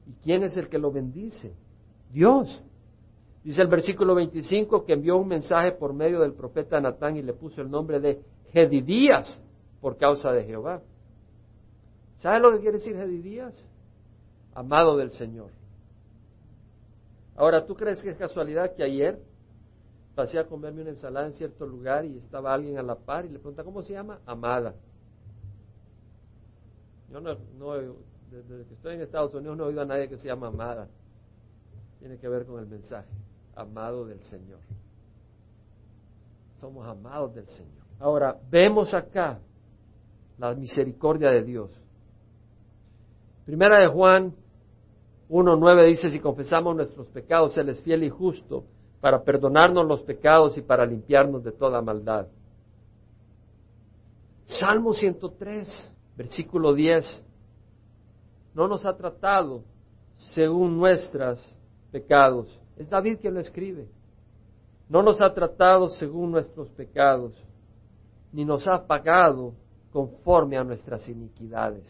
¿Y 0.07 0.13
quién 0.23 0.43
es 0.43 0.57
el 0.57 0.69
que 0.69 0.79
lo 0.79 0.91
bendice? 0.91 1.55
Dios. 2.13 2.63
Dice 3.45 3.63
el 3.63 3.69
versículo 3.69 4.15
25 4.15 4.85
que 4.85 4.95
envió 4.95 5.17
un 5.17 5.29
mensaje 5.29 5.73
por 5.73 5.93
medio 5.93 6.21
del 6.21 6.35
profeta 6.35 6.81
Natán 6.81 7.17
y 7.17 7.23
le 7.23 7.33
puso 7.33 7.61
el 7.61 7.71
nombre 7.71 8.01
de 8.01 8.23
Gedidías 8.53 9.41
por 9.81 9.97
causa 9.97 10.33
de 10.33 10.45
Jehová. 10.45 10.83
¿Sabe 12.17 12.41
lo 12.41 12.53
que 12.53 12.61
quiere 12.61 12.79
decir 12.79 12.97
Gedidías? 12.97 13.55
Amado 14.55 14.97
del 14.97 15.11
Señor. 15.13 15.51
Ahora, 17.37 17.65
¿tú 17.65 17.75
crees 17.77 18.03
que 18.03 18.11
es 18.11 18.17
casualidad 18.17 18.75
que 18.75 18.83
ayer 18.83 19.23
pasé 20.19 20.37
a 20.37 20.49
comerme 20.49 20.81
una 20.81 20.91
ensalada 20.91 21.29
en 21.29 21.33
cierto 21.35 21.65
lugar 21.65 22.05
y 22.05 22.19
estaba 22.19 22.53
alguien 22.53 22.77
a 22.77 22.83
la 22.83 22.97
par 22.97 23.25
y 23.25 23.29
le 23.29 23.39
pregunta, 23.39 23.63
¿cómo 23.63 23.85
se 23.85 23.93
llama? 23.93 24.19
Amada. 24.27 24.75
Yo 27.09 27.21
no, 27.21 27.37
no, 27.57 27.75
desde 28.29 28.67
que 28.67 28.75
estoy 28.75 28.97
en 28.97 29.03
Estados 29.03 29.33
Unidos 29.35 29.57
no 29.57 29.63
he 29.63 29.67
oído 29.69 29.83
a 29.83 29.85
nadie 29.85 30.09
que 30.09 30.19
se 30.19 30.27
llama 30.27 30.49
Amada. 30.49 30.89
Tiene 32.01 32.19
que 32.19 32.29
ver 32.29 32.47
con 32.47 32.59
el 32.59 32.67
mensaje, 32.67 33.09
amado 33.55 34.07
del 34.07 34.21
Señor. 34.25 34.59
Somos 36.59 36.85
amados 36.89 37.37
del 37.37 37.47
Señor. 37.47 37.85
Ahora, 38.01 38.37
vemos 38.51 38.95
acá 38.95 39.39
la 40.37 40.53
misericordia 40.57 41.31
de 41.31 41.45
Dios. 41.45 41.71
Primera 43.47 43.79
de 43.79 43.87
Juan 43.87 44.35
1.9 45.29 45.87
dice, 45.87 46.11
si 46.11 46.19
confesamos 46.19 46.75
nuestros 46.75 47.07
pecados, 47.07 47.57
Él 47.57 47.69
es 47.69 47.81
fiel 47.83 48.03
y 48.03 48.11
justo 48.11 48.65
para 49.01 49.23
perdonarnos 49.23 49.87
los 49.87 50.01
pecados 50.03 50.57
y 50.57 50.63
para 50.63 50.85
limpiarnos 50.85 51.45
de 51.45 51.53
toda 51.53 51.81
maldad. 51.81 52.27
Salmo 54.47 54.95
103, 54.95 55.93
versículo 56.17 56.75
10. 56.75 57.23
No 58.55 58.67
nos 58.67 58.85
ha 58.87 58.97
tratado 58.97 59.63
según 60.35 60.79
nuestros 60.79 61.47
pecados. 61.93 62.49
Es 62.77 62.89
David 62.89 63.19
quien 63.21 63.35
lo 63.35 63.41
escribe. 63.41 63.89
No 64.89 65.03
nos 65.03 65.21
ha 65.21 65.33
tratado 65.35 65.91
según 65.91 66.33
nuestros 66.33 66.69
pecados, 66.71 67.35
ni 68.33 68.45
nos 68.45 68.67
ha 68.67 68.87
pagado 68.87 69.53
conforme 69.93 70.57
a 70.57 70.65
nuestras 70.65 71.07
iniquidades. 71.09 71.85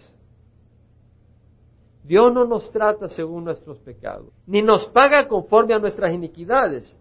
Dios 2.04 2.32
no 2.32 2.44
nos 2.44 2.70
trata 2.70 3.08
según 3.08 3.44
nuestros 3.44 3.78
pecados, 3.80 4.32
ni 4.46 4.62
nos 4.62 4.86
paga 4.86 5.28
conforme 5.28 5.74
a 5.74 5.78
nuestras 5.78 6.12
iniquidades, 6.12 6.96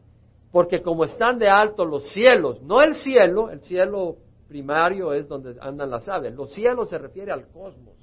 porque 0.52 0.82
como 0.82 1.06
están 1.06 1.38
de 1.38 1.50
alto 1.50 1.86
los 1.86 2.10
cielos, 2.12 2.62
no 2.62 2.82
el 2.82 2.95
cielo, 2.95 3.50
el 3.50 3.62
cielo 3.62 4.18
primario 4.48 5.14
es 5.14 5.28
donde 5.28 5.56
andan 5.62 5.91
las 5.91 6.08
aves, 6.10 6.34
los 6.34 6.52
cielos 6.54 6.89
se 6.89 6.98
refiere 6.98 7.32
al 7.32 7.48
cosmos, 7.48 7.95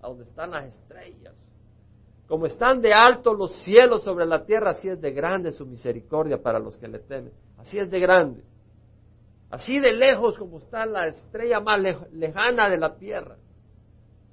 a 0.00 0.08
donde 0.08 0.24
están 0.24 0.50
las 0.50 0.66
estrellas. 0.66 1.34
Como 2.26 2.46
están 2.46 2.80
de 2.80 2.94
alto 2.94 3.34
los 3.34 3.52
cielos 3.62 4.02
sobre 4.04 4.24
la 4.24 4.44
tierra, 4.44 4.70
así 4.70 4.88
es 4.88 5.00
de 5.00 5.12
grande 5.12 5.52
su 5.52 5.66
misericordia 5.66 6.42
para 6.42 6.58
los 6.58 6.76
que 6.78 6.88
le 6.88 6.98
temen. 6.98 7.32
Así 7.58 7.78
es 7.78 7.90
de 7.90 8.00
grande. 8.00 8.42
Así 9.50 9.78
de 9.78 9.92
lejos 9.92 10.38
como 10.38 10.58
está 10.58 10.86
la 10.86 11.08
estrella 11.08 11.60
más 11.60 11.78
lejana 12.10 12.70
de 12.70 12.78
la 12.78 12.96
tierra 12.96 13.36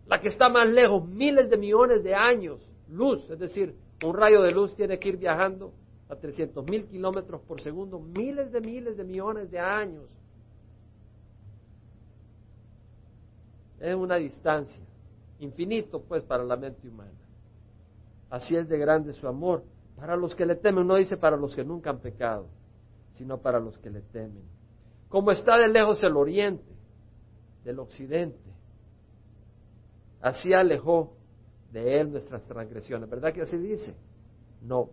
la 0.10 0.20
que 0.20 0.30
está 0.30 0.50
más 0.50 0.68
lejos, 0.68 1.08
miles 1.08 1.50
de 1.52 1.58
millones 1.58 2.04
de 2.04 2.16
años, 2.16 2.60
luz, 2.90 3.30
es 3.30 3.38
decir, 3.38 3.76
un 4.04 4.16
rayo 4.16 4.42
de 4.42 4.52
luz 4.52 4.76
tiene 4.76 4.98
que 4.98 5.10
ir 5.10 5.18
viajando 5.18 5.72
a 6.10 6.16
300 6.16 6.68
mil 6.68 6.88
kilómetros 6.88 7.42
por 7.42 7.62
segundo, 7.62 8.00
miles 8.00 8.52
de 8.52 8.60
miles 8.60 8.98
de 8.98 9.04
millones 9.04 9.52
de 9.52 9.60
años. 9.60 10.06
Es 13.80 13.96
una 13.96 14.16
distancia, 14.16 14.82
infinito 15.40 16.02
pues 16.02 16.24
para 16.24 16.44
la 16.44 16.56
mente 16.56 16.90
humana. 16.90 17.12
Así 18.32 18.56
es 18.56 18.68
de 18.68 18.80
grande 18.80 19.14
su 19.14 19.28
amor. 19.28 19.64
Para 19.96 20.16
los 20.16 20.34
que 20.34 20.46
le 20.46 20.56
temen, 20.56 20.88
no 20.88 20.96
dice 20.96 21.18
para 21.18 21.38
los 21.38 21.56
que 21.56 21.64
nunca 21.64 21.92
han 21.92 22.00
pecado, 22.00 22.48
sino 23.14 23.38
para 23.38 23.60
los 23.60 23.78
que 23.78 23.92
le 23.92 24.02
temen. 24.02 24.44
Como 25.08 25.30
está 25.32 25.58
de 25.58 25.68
lejos 25.68 26.04
el 26.04 26.18
oriente 26.18 26.74
del 27.64 27.80
occidente, 27.80 28.49
Así 30.22 30.54
alejó 30.54 31.14
de 31.72 32.02
él 32.02 32.12
nuestras 32.12 32.44
transgresiones. 32.44 33.10
¿Verdad 33.10 33.34
que 33.34 33.42
así 33.42 33.58
dice? 33.58 33.96
No. 34.62 34.90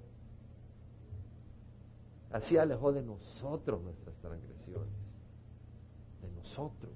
Así 2.31 2.57
alejó 2.57 2.93
de 2.93 3.03
nosotros 3.03 3.83
nuestras 3.83 4.15
transgresiones. 4.17 4.93
De 6.23 6.31
nosotros. 6.31 6.93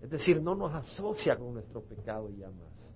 Es 0.00 0.10
decir, 0.10 0.40
no 0.40 0.54
nos 0.54 0.74
asocia 0.74 1.36
con 1.36 1.54
nuestro 1.54 1.82
pecado 1.82 2.30
ya 2.30 2.48
más. 2.48 2.94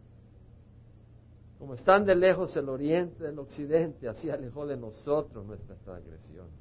Como 1.59 1.75
están 1.75 2.05
de 2.05 2.15
lejos 2.15 2.57
el 2.57 2.69
oriente 2.69 3.23
del 3.25 3.39
occidente, 3.39 4.09
así 4.09 4.31
alejó 4.31 4.67
de 4.67 4.77
nosotros 4.77 5.47
nuestras 5.47 5.79
transgresiones. 5.81 6.53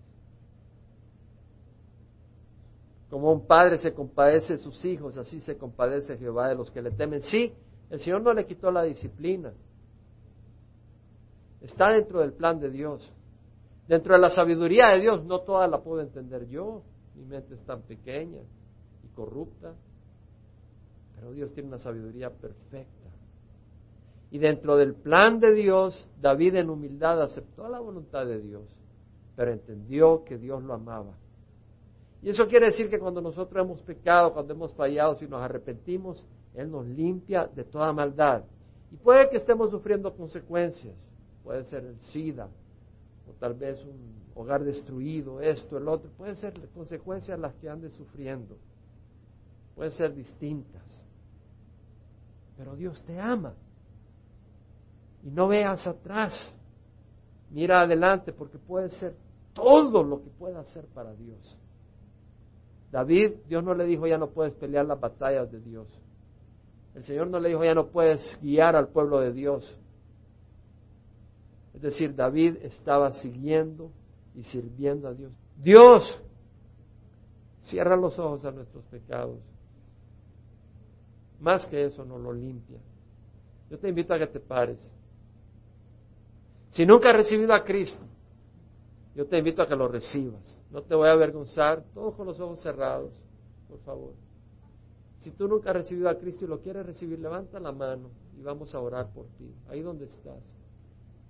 Como 3.13 3.31
un 3.31 3.45
padre 3.45 3.77
se 3.77 3.93
compadece 3.93 4.53
de 4.53 4.59
sus 4.59 4.83
hijos, 4.85 5.19
así 5.19 5.39
se 5.39 5.55
compadece 5.55 6.17
Jehová 6.17 6.49
de 6.49 6.55
los 6.55 6.71
que 6.71 6.81
le 6.81 6.89
temen. 6.89 7.21
Sí, 7.21 7.53
el 7.91 7.99
Señor 7.99 8.23
no 8.23 8.33
le 8.33 8.47
quitó 8.47 8.71
la 8.71 8.81
disciplina. 8.81 9.53
Está 11.61 11.89
dentro 11.89 12.21
del 12.21 12.33
plan 12.33 12.59
de 12.59 12.71
Dios. 12.71 13.07
Dentro 13.87 14.15
de 14.15 14.19
la 14.19 14.29
sabiduría 14.29 14.87
de 14.87 15.01
Dios, 15.01 15.23
no 15.25 15.41
toda 15.41 15.67
la 15.67 15.83
puedo 15.83 16.01
entender 16.01 16.47
yo. 16.47 16.81
Mi 17.13 17.23
mente 17.23 17.53
es 17.53 17.63
tan 17.67 17.83
pequeña 17.83 18.41
y 19.03 19.07
corrupta. 19.09 19.75
Pero 21.13 21.33
Dios 21.33 21.53
tiene 21.53 21.69
una 21.69 21.77
sabiduría 21.77 22.31
perfecta. 22.31 23.11
Y 24.31 24.39
dentro 24.39 24.75
del 24.75 24.95
plan 24.95 25.39
de 25.39 25.53
Dios, 25.53 26.09
David 26.19 26.55
en 26.55 26.71
humildad 26.71 27.21
aceptó 27.21 27.69
la 27.69 27.79
voluntad 27.79 28.25
de 28.25 28.41
Dios, 28.41 28.75
pero 29.35 29.51
entendió 29.51 30.23
que 30.23 30.39
Dios 30.39 30.63
lo 30.63 30.73
amaba 30.73 31.13
y 32.23 32.29
eso 32.29 32.47
quiere 32.47 32.67
decir 32.67 32.89
que 32.89 32.97
cuando 32.97 33.19
nosotros 33.19 33.65
hemos 33.65 33.81
pecado, 33.81 34.31
cuando 34.31 34.53
hemos 34.53 34.71
fallado, 34.73 35.13
si 35.15 35.27
nos 35.27 35.41
arrepentimos, 35.41 36.23
Él 36.55 36.71
nos 36.71 36.87
limpia 36.87 37.47
de 37.47 37.65
toda 37.65 37.91
maldad. 37.91 38.45
Y 38.93 38.95
puede 38.95 39.29
que 39.29 39.35
estemos 39.35 39.69
sufriendo 39.71 40.15
consecuencias. 40.15 40.95
Puede 41.43 41.65
ser 41.65 41.83
el 41.83 41.99
SIDA, 41.99 42.47
o 43.27 43.33
tal 43.33 43.55
vez 43.55 43.83
un 43.83 44.23
hogar 44.35 44.63
destruido, 44.63 45.41
esto, 45.41 45.77
el 45.77 45.85
otro. 45.89 46.09
Pueden 46.11 46.37
ser 46.37 46.53
consecuencias 46.69 47.37
las 47.37 47.53
que 47.55 47.69
andes 47.69 47.91
sufriendo. 47.95 48.55
Pueden 49.75 49.91
ser 49.91 50.15
distintas. 50.15 50.81
Pero 52.55 52.73
Dios 52.77 53.03
te 53.03 53.19
ama. 53.19 53.53
Y 55.23 55.29
no 55.29 55.49
veas 55.49 55.85
atrás. 55.85 56.33
Mira 57.49 57.81
adelante 57.81 58.31
porque 58.31 58.57
puede 58.57 58.91
ser 58.91 59.13
todo 59.53 60.03
lo 60.03 60.23
que 60.23 60.29
pueda 60.29 60.61
hacer 60.61 60.85
para 60.85 61.13
Dios. 61.15 61.57
David, 62.93 63.37
Dios 63.47 63.63
no 63.63 63.73
le 63.73 63.85
dijo 63.85 64.05
ya 64.05 64.19
no 64.19 64.29
puedes 64.29 64.53
pelear 64.53 64.85
las 64.85 64.99
batallas 64.99 65.51
de 65.51 65.59
Dios. 65.59 65.87
El 66.93 67.03
Señor 67.03 67.25
no 67.25 67.39
le 67.39 67.49
dijo 67.49 67.63
ya 67.63 67.73
no 67.73 67.87
puedes 67.87 68.37
guiar 68.39 68.75
al 68.75 68.89
pueblo 68.89 69.19
de 69.19 69.33
Dios. 69.33 69.75
Es 71.73 71.81
decir, 71.81 72.13
David 72.13 72.57
estaba 72.61 73.11
siguiendo 73.13 73.89
y 74.35 74.43
sirviendo 74.43 75.07
a 75.07 75.15
Dios. 75.15 75.33
Dios 75.57 76.21
cierra 77.63 77.95
los 77.95 78.19
ojos 78.19 78.45
a 78.45 78.51
nuestros 78.51 78.85
pecados. 78.85 79.39
Más 81.39 81.65
que 81.65 81.85
eso, 81.85 82.05
no 82.05 82.19
lo 82.19 82.31
limpia. 82.31 82.77
Yo 83.71 83.79
te 83.79 83.89
invito 83.89 84.13
a 84.13 84.19
que 84.19 84.27
te 84.27 84.39
pares. 84.39 84.77
Si 86.69 86.85
nunca 86.85 87.09
has 87.09 87.15
recibido 87.15 87.55
a 87.55 87.63
Cristo, 87.63 88.03
yo 89.15 89.27
te 89.27 89.37
invito 89.37 89.61
a 89.61 89.67
que 89.67 89.75
lo 89.75 89.87
recibas. 89.87 90.59
No 90.71 90.81
te 90.81 90.95
voy 90.95 91.07
a 91.07 91.11
avergonzar, 91.11 91.83
todos 91.93 92.15
con 92.15 92.27
los 92.27 92.39
ojos 92.39 92.61
cerrados, 92.61 93.13
por 93.67 93.79
favor. 93.79 94.13
Si 95.19 95.31
tú 95.31 95.47
nunca 95.47 95.69
has 95.69 95.77
recibido 95.77 96.09
a 96.09 96.17
Cristo 96.17 96.45
y 96.45 96.47
lo 96.47 96.59
quieres 96.59 96.85
recibir, 96.85 97.19
levanta 97.19 97.59
la 97.59 97.71
mano 97.71 98.09
y 98.37 98.41
vamos 98.41 98.73
a 98.73 98.79
orar 98.79 99.11
por 99.13 99.27
ti, 99.37 99.53
ahí 99.69 99.81
donde 99.81 100.05
estás. 100.05 100.41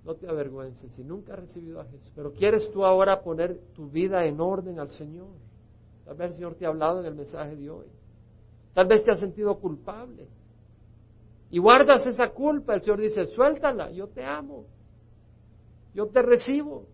No 0.03 0.15
te 0.15 0.27
avergüences 0.27 0.91
si 0.93 1.03
nunca 1.03 1.33
has 1.33 1.39
recibido 1.39 1.79
a 1.79 1.85
Jesús. 1.85 2.11
Pero 2.15 2.33
quieres 2.33 2.69
tú 2.71 2.85
ahora 2.85 3.21
poner 3.21 3.57
tu 3.73 3.89
vida 3.89 4.25
en 4.25 4.41
orden 4.41 4.79
al 4.79 4.89
Señor. 4.89 5.35
Tal 6.05 6.15
vez 6.17 6.31
el 6.31 6.35
Señor 6.35 6.55
te 6.55 6.65
ha 6.65 6.69
hablado 6.69 6.99
en 6.99 7.05
el 7.05 7.15
mensaje 7.15 7.55
de 7.55 7.69
hoy. 7.69 7.87
Tal 8.73 8.87
vez 8.87 9.03
te 9.03 9.11
has 9.11 9.19
sentido 9.19 9.55
culpable. 9.59 10.27
Y 11.51 11.59
guardas 11.59 12.05
esa 12.05 12.29
culpa. 12.31 12.73
El 12.73 12.81
Señor 12.81 12.99
dice, 12.99 13.27
suéltala, 13.27 13.91
yo 13.91 14.07
te 14.07 14.25
amo. 14.25 14.65
Yo 15.93 16.07
te 16.07 16.21
recibo. 16.21 16.87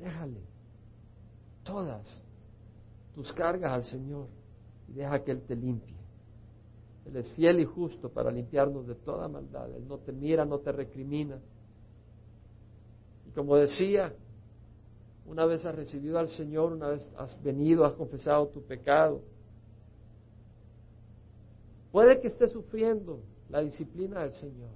Déjale 0.00 0.40
todas 1.62 2.10
tus 3.14 3.32
cargas 3.34 3.72
al 3.72 3.84
Señor 3.84 4.28
y 4.88 4.94
deja 4.94 5.22
que 5.22 5.32
Él 5.32 5.42
te 5.42 5.54
limpie. 5.54 5.96
Él 7.04 7.16
es 7.16 7.30
fiel 7.32 7.60
y 7.60 7.64
justo 7.64 8.08
para 8.08 8.30
limpiarnos 8.30 8.86
de 8.86 8.94
toda 8.94 9.28
maldad. 9.28 9.70
Él 9.74 9.86
no 9.86 9.98
te 9.98 10.12
mira, 10.12 10.44
no 10.44 10.58
te 10.58 10.72
recrimina. 10.72 11.38
Y 13.28 13.30
como 13.32 13.56
decía, 13.56 14.14
una 15.26 15.44
vez 15.44 15.64
has 15.66 15.74
recibido 15.74 16.18
al 16.18 16.28
Señor, 16.28 16.72
una 16.72 16.88
vez 16.88 17.10
has 17.18 17.40
venido, 17.42 17.84
has 17.84 17.92
confesado 17.92 18.48
tu 18.48 18.62
pecado. 18.62 19.20
Puede 21.92 22.20
que 22.20 22.28
estés 22.28 22.52
sufriendo 22.52 23.20
la 23.50 23.60
disciplina 23.60 24.22
del 24.22 24.32
Señor, 24.34 24.70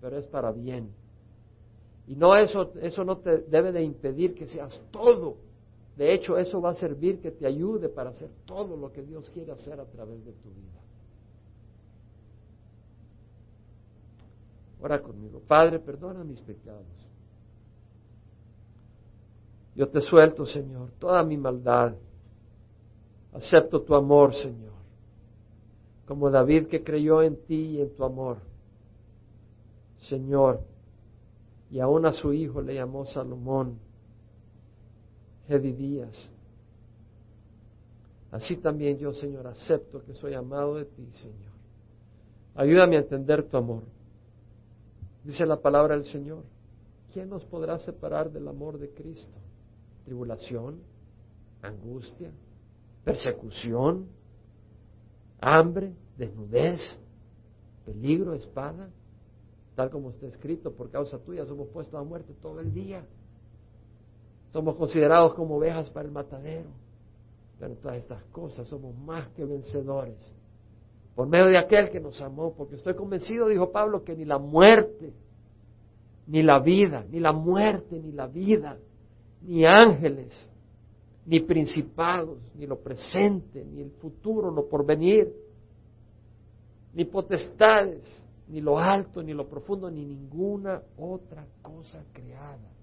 pero 0.00 0.16
es 0.16 0.26
para 0.26 0.52
bien. 0.52 0.90
Y 2.06 2.14
no 2.14 2.36
eso, 2.36 2.72
eso 2.80 3.04
no 3.04 3.18
te 3.18 3.38
debe 3.38 3.72
de 3.72 3.82
impedir 3.82 4.34
que 4.34 4.46
seas 4.46 4.80
todo. 4.90 5.36
De 5.96 6.12
hecho, 6.12 6.36
eso 6.36 6.60
va 6.60 6.70
a 6.70 6.74
servir 6.74 7.20
que 7.20 7.30
te 7.30 7.46
ayude 7.46 7.88
para 7.88 8.10
hacer 8.10 8.30
todo 8.44 8.76
lo 8.76 8.92
que 8.92 9.02
Dios 9.02 9.30
quiere 9.30 9.52
hacer 9.52 9.80
a 9.80 9.86
través 9.86 10.24
de 10.24 10.32
tu 10.32 10.50
vida. 10.50 10.80
Ora 14.80 15.02
conmigo. 15.02 15.40
Padre, 15.40 15.78
perdona 15.78 16.22
mis 16.22 16.40
pecados. 16.42 16.86
Yo 19.74 19.88
te 19.88 20.00
suelto, 20.00 20.46
Señor, 20.46 20.90
toda 20.98 21.22
mi 21.22 21.36
maldad. 21.36 21.94
Acepto 23.32 23.82
tu 23.82 23.94
amor, 23.94 24.34
Señor. 24.34 24.72
Como 26.06 26.30
David 26.30 26.68
que 26.68 26.84
creyó 26.84 27.22
en 27.22 27.36
ti 27.46 27.76
y 27.76 27.80
en 27.80 27.94
tu 27.94 28.04
amor. 28.04 28.38
Señor, 30.02 30.60
y 31.70 31.80
aún 31.80 32.06
a 32.06 32.12
su 32.12 32.32
hijo 32.32 32.60
le 32.60 32.74
llamó 32.74 33.04
Salomón, 33.06 33.78
Gedidías. 35.48 36.30
Así 38.30 38.56
también 38.56 38.98
yo, 38.98 39.12
Señor, 39.12 39.46
acepto 39.46 40.04
que 40.04 40.14
soy 40.14 40.34
amado 40.34 40.76
de 40.76 40.84
ti, 40.84 41.08
Señor. 41.12 41.52
Ayúdame 42.54 42.96
a 42.96 43.00
entender 43.00 43.44
tu 43.44 43.56
amor. 43.56 43.82
Dice 45.24 45.46
la 45.46 45.60
palabra 45.60 45.94
del 45.94 46.04
Señor. 46.04 46.44
¿Quién 47.12 47.30
nos 47.30 47.44
podrá 47.44 47.78
separar 47.78 48.30
del 48.30 48.46
amor 48.48 48.78
de 48.78 48.90
Cristo? 48.90 49.38
¿Tribulación? 50.04 50.80
¿Angustia? 51.62 52.30
¿Persecución? 53.04 54.06
¿Hambre? 55.40 55.94
¿Desnudez? 56.16 56.80
¿Peligro? 57.84 58.34
¿Espada? 58.34 58.88
Tal 59.76 59.90
como 59.90 60.10
está 60.10 60.26
escrito, 60.26 60.72
por 60.72 60.90
causa 60.90 61.18
tuya 61.18 61.46
somos 61.46 61.68
puestos 61.68 61.94
a 61.94 62.02
muerte 62.02 62.34
todo 62.42 62.58
el 62.58 62.72
día. 62.74 63.06
Somos 64.50 64.74
considerados 64.74 65.34
como 65.34 65.56
ovejas 65.56 65.88
para 65.90 66.06
el 66.06 66.12
matadero. 66.12 66.70
Pero 67.58 67.72
en 67.72 67.80
todas 67.80 67.98
estas 67.98 68.24
cosas 68.24 68.66
somos 68.66 68.96
más 68.96 69.28
que 69.28 69.44
vencedores 69.44 70.18
por 71.16 71.26
medio 71.26 71.46
de 71.46 71.56
aquel 71.56 71.88
que 71.88 71.98
nos 71.98 72.20
amó, 72.20 72.52
porque 72.54 72.74
estoy 72.74 72.94
convencido, 72.94 73.48
dijo 73.48 73.72
Pablo, 73.72 74.04
que 74.04 74.14
ni 74.14 74.26
la 74.26 74.38
muerte, 74.38 75.14
ni 76.26 76.42
la 76.42 76.60
vida, 76.60 77.06
ni 77.10 77.20
la 77.20 77.32
muerte, 77.32 77.98
ni 77.98 78.12
la 78.12 78.26
vida, 78.26 78.76
ni 79.40 79.64
ángeles, 79.64 80.38
ni 81.24 81.40
principados, 81.40 82.38
ni 82.54 82.66
lo 82.66 82.80
presente, 82.80 83.64
ni 83.64 83.80
el 83.80 83.92
futuro, 83.92 84.50
lo 84.50 84.68
porvenir, 84.68 85.32
ni 86.92 87.06
potestades, 87.06 88.04
ni 88.48 88.60
lo 88.60 88.78
alto, 88.78 89.22
ni 89.22 89.32
lo 89.32 89.48
profundo, 89.48 89.90
ni 89.90 90.04
ninguna 90.04 90.82
otra 90.96 91.46
cosa 91.62 92.04
creada 92.12 92.76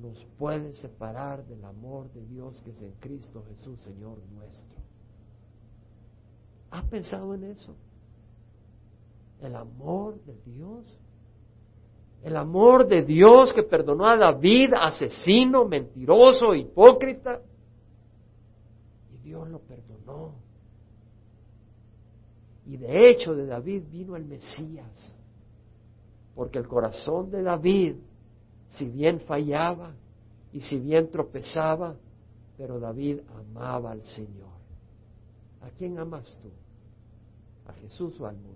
nos 0.00 0.24
puede 0.38 0.72
separar 0.74 1.44
del 1.46 1.64
amor 1.64 2.10
de 2.12 2.24
Dios 2.24 2.60
que 2.62 2.70
es 2.70 2.82
en 2.82 2.92
Cristo 2.92 3.44
Jesús, 3.48 3.80
Señor 3.82 4.18
nuestro. 4.32 4.80
¿Has 6.70 6.84
pensado 6.86 7.34
en 7.34 7.44
eso? 7.44 7.74
El 9.40 9.56
amor 9.56 10.20
de 10.24 10.34
Dios. 10.44 10.98
El 12.22 12.36
amor 12.36 12.86
de 12.86 13.02
Dios 13.02 13.52
que 13.52 13.62
perdonó 13.62 14.06
a 14.06 14.16
David, 14.16 14.74
asesino, 14.74 15.64
mentiroso, 15.64 16.54
hipócrita. 16.54 17.40
Y 19.12 19.18
Dios 19.18 19.48
lo 19.48 19.58
perdonó. 19.60 20.34
Y 22.70 22.76
de 22.76 23.10
hecho 23.10 23.34
de 23.34 23.46
David 23.46 23.82
vino 23.90 24.14
el 24.14 24.24
Mesías. 24.24 25.12
Porque 26.36 26.60
el 26.60 26.68
corazón 26.68 27.28
de 27.28 27.42
David, 27.42 27.96
si 28.68 28.84
bien 28.84 29.18
fallaba 29.22 29.92
y 30.52 30.60
si 30.60 30.78
bien 30.78 31.10
tropezaba, 31.10 31.96
pero 32.56 32.78
David 32.78 33.22
amaba 33.40 33.90
al 33.90 34.04
Señor. 34.04 34.52
¿A 35.62 35.70
quién 35.70 35.98
amas 35.98 36.32
tú? 36.40 36.50
¿A 37.68 37.72
Jesús 37.72 38.20
o 38.20 38.26
al 38.26 38.36
mundo? 38.36 38.54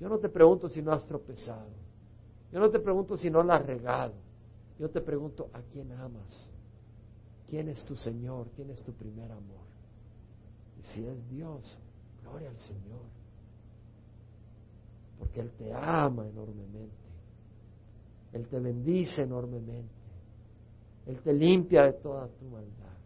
Yo 0.00 0.08
no 0.08 0.16
te 0.16 0.30
pregunto 0.30 0.70
si 0.70 0.80
no 0.80 0.92
has 0.92 1.06
tropezado. 1.06 1.68
Yo 2.50 2.58
no 2.58 2.70
te 2.70 2.78
pregunto 2.78 3.18
si 3.18 3.28
no 3.28 3.42
la 3.42 3.56
has 3.56 3.66
regado. 3.66 4.14
Yo 4.78 4.88
te 4.88 5.02
pregunto 5.02 5.50
a 5.52 5.60
quién 5.60 5.92
amas. 5.92 6.46
¿Quién 7.50 7.68
es 7.68 7.84
tu 7.84 7.96
Señor? 7.96 8.48
¿Quién 8.56 8.70
es 8.70 8.82
tu 8.82 8.94
primer 8.94 9.30
amor? 9.30 9.68
Y 10.80 10.84
si 10.84 11.04
es 11.04 11.28
Dios, 11.28 11.78
gloria 12.28 12.50
al 12.50 12.58
Señor. 12.58 13.06
Porque 15.18 15.40
Él 15.40 15.50
te 15.58 15.72
ama 15.72 16.26
enormemente. 16.26 16.94
Él 18.32 18.46
te 18.48 18.58
bendice 18.58 19.22
enormemente. 19.22 19.94
Él 21.06 21.20
te 21.20 21.32
limpia 21.32 21.84
de 21.84 21.94
toda 21.94 22.28
tu 22.28 22.44
maldad. 22.44 22.97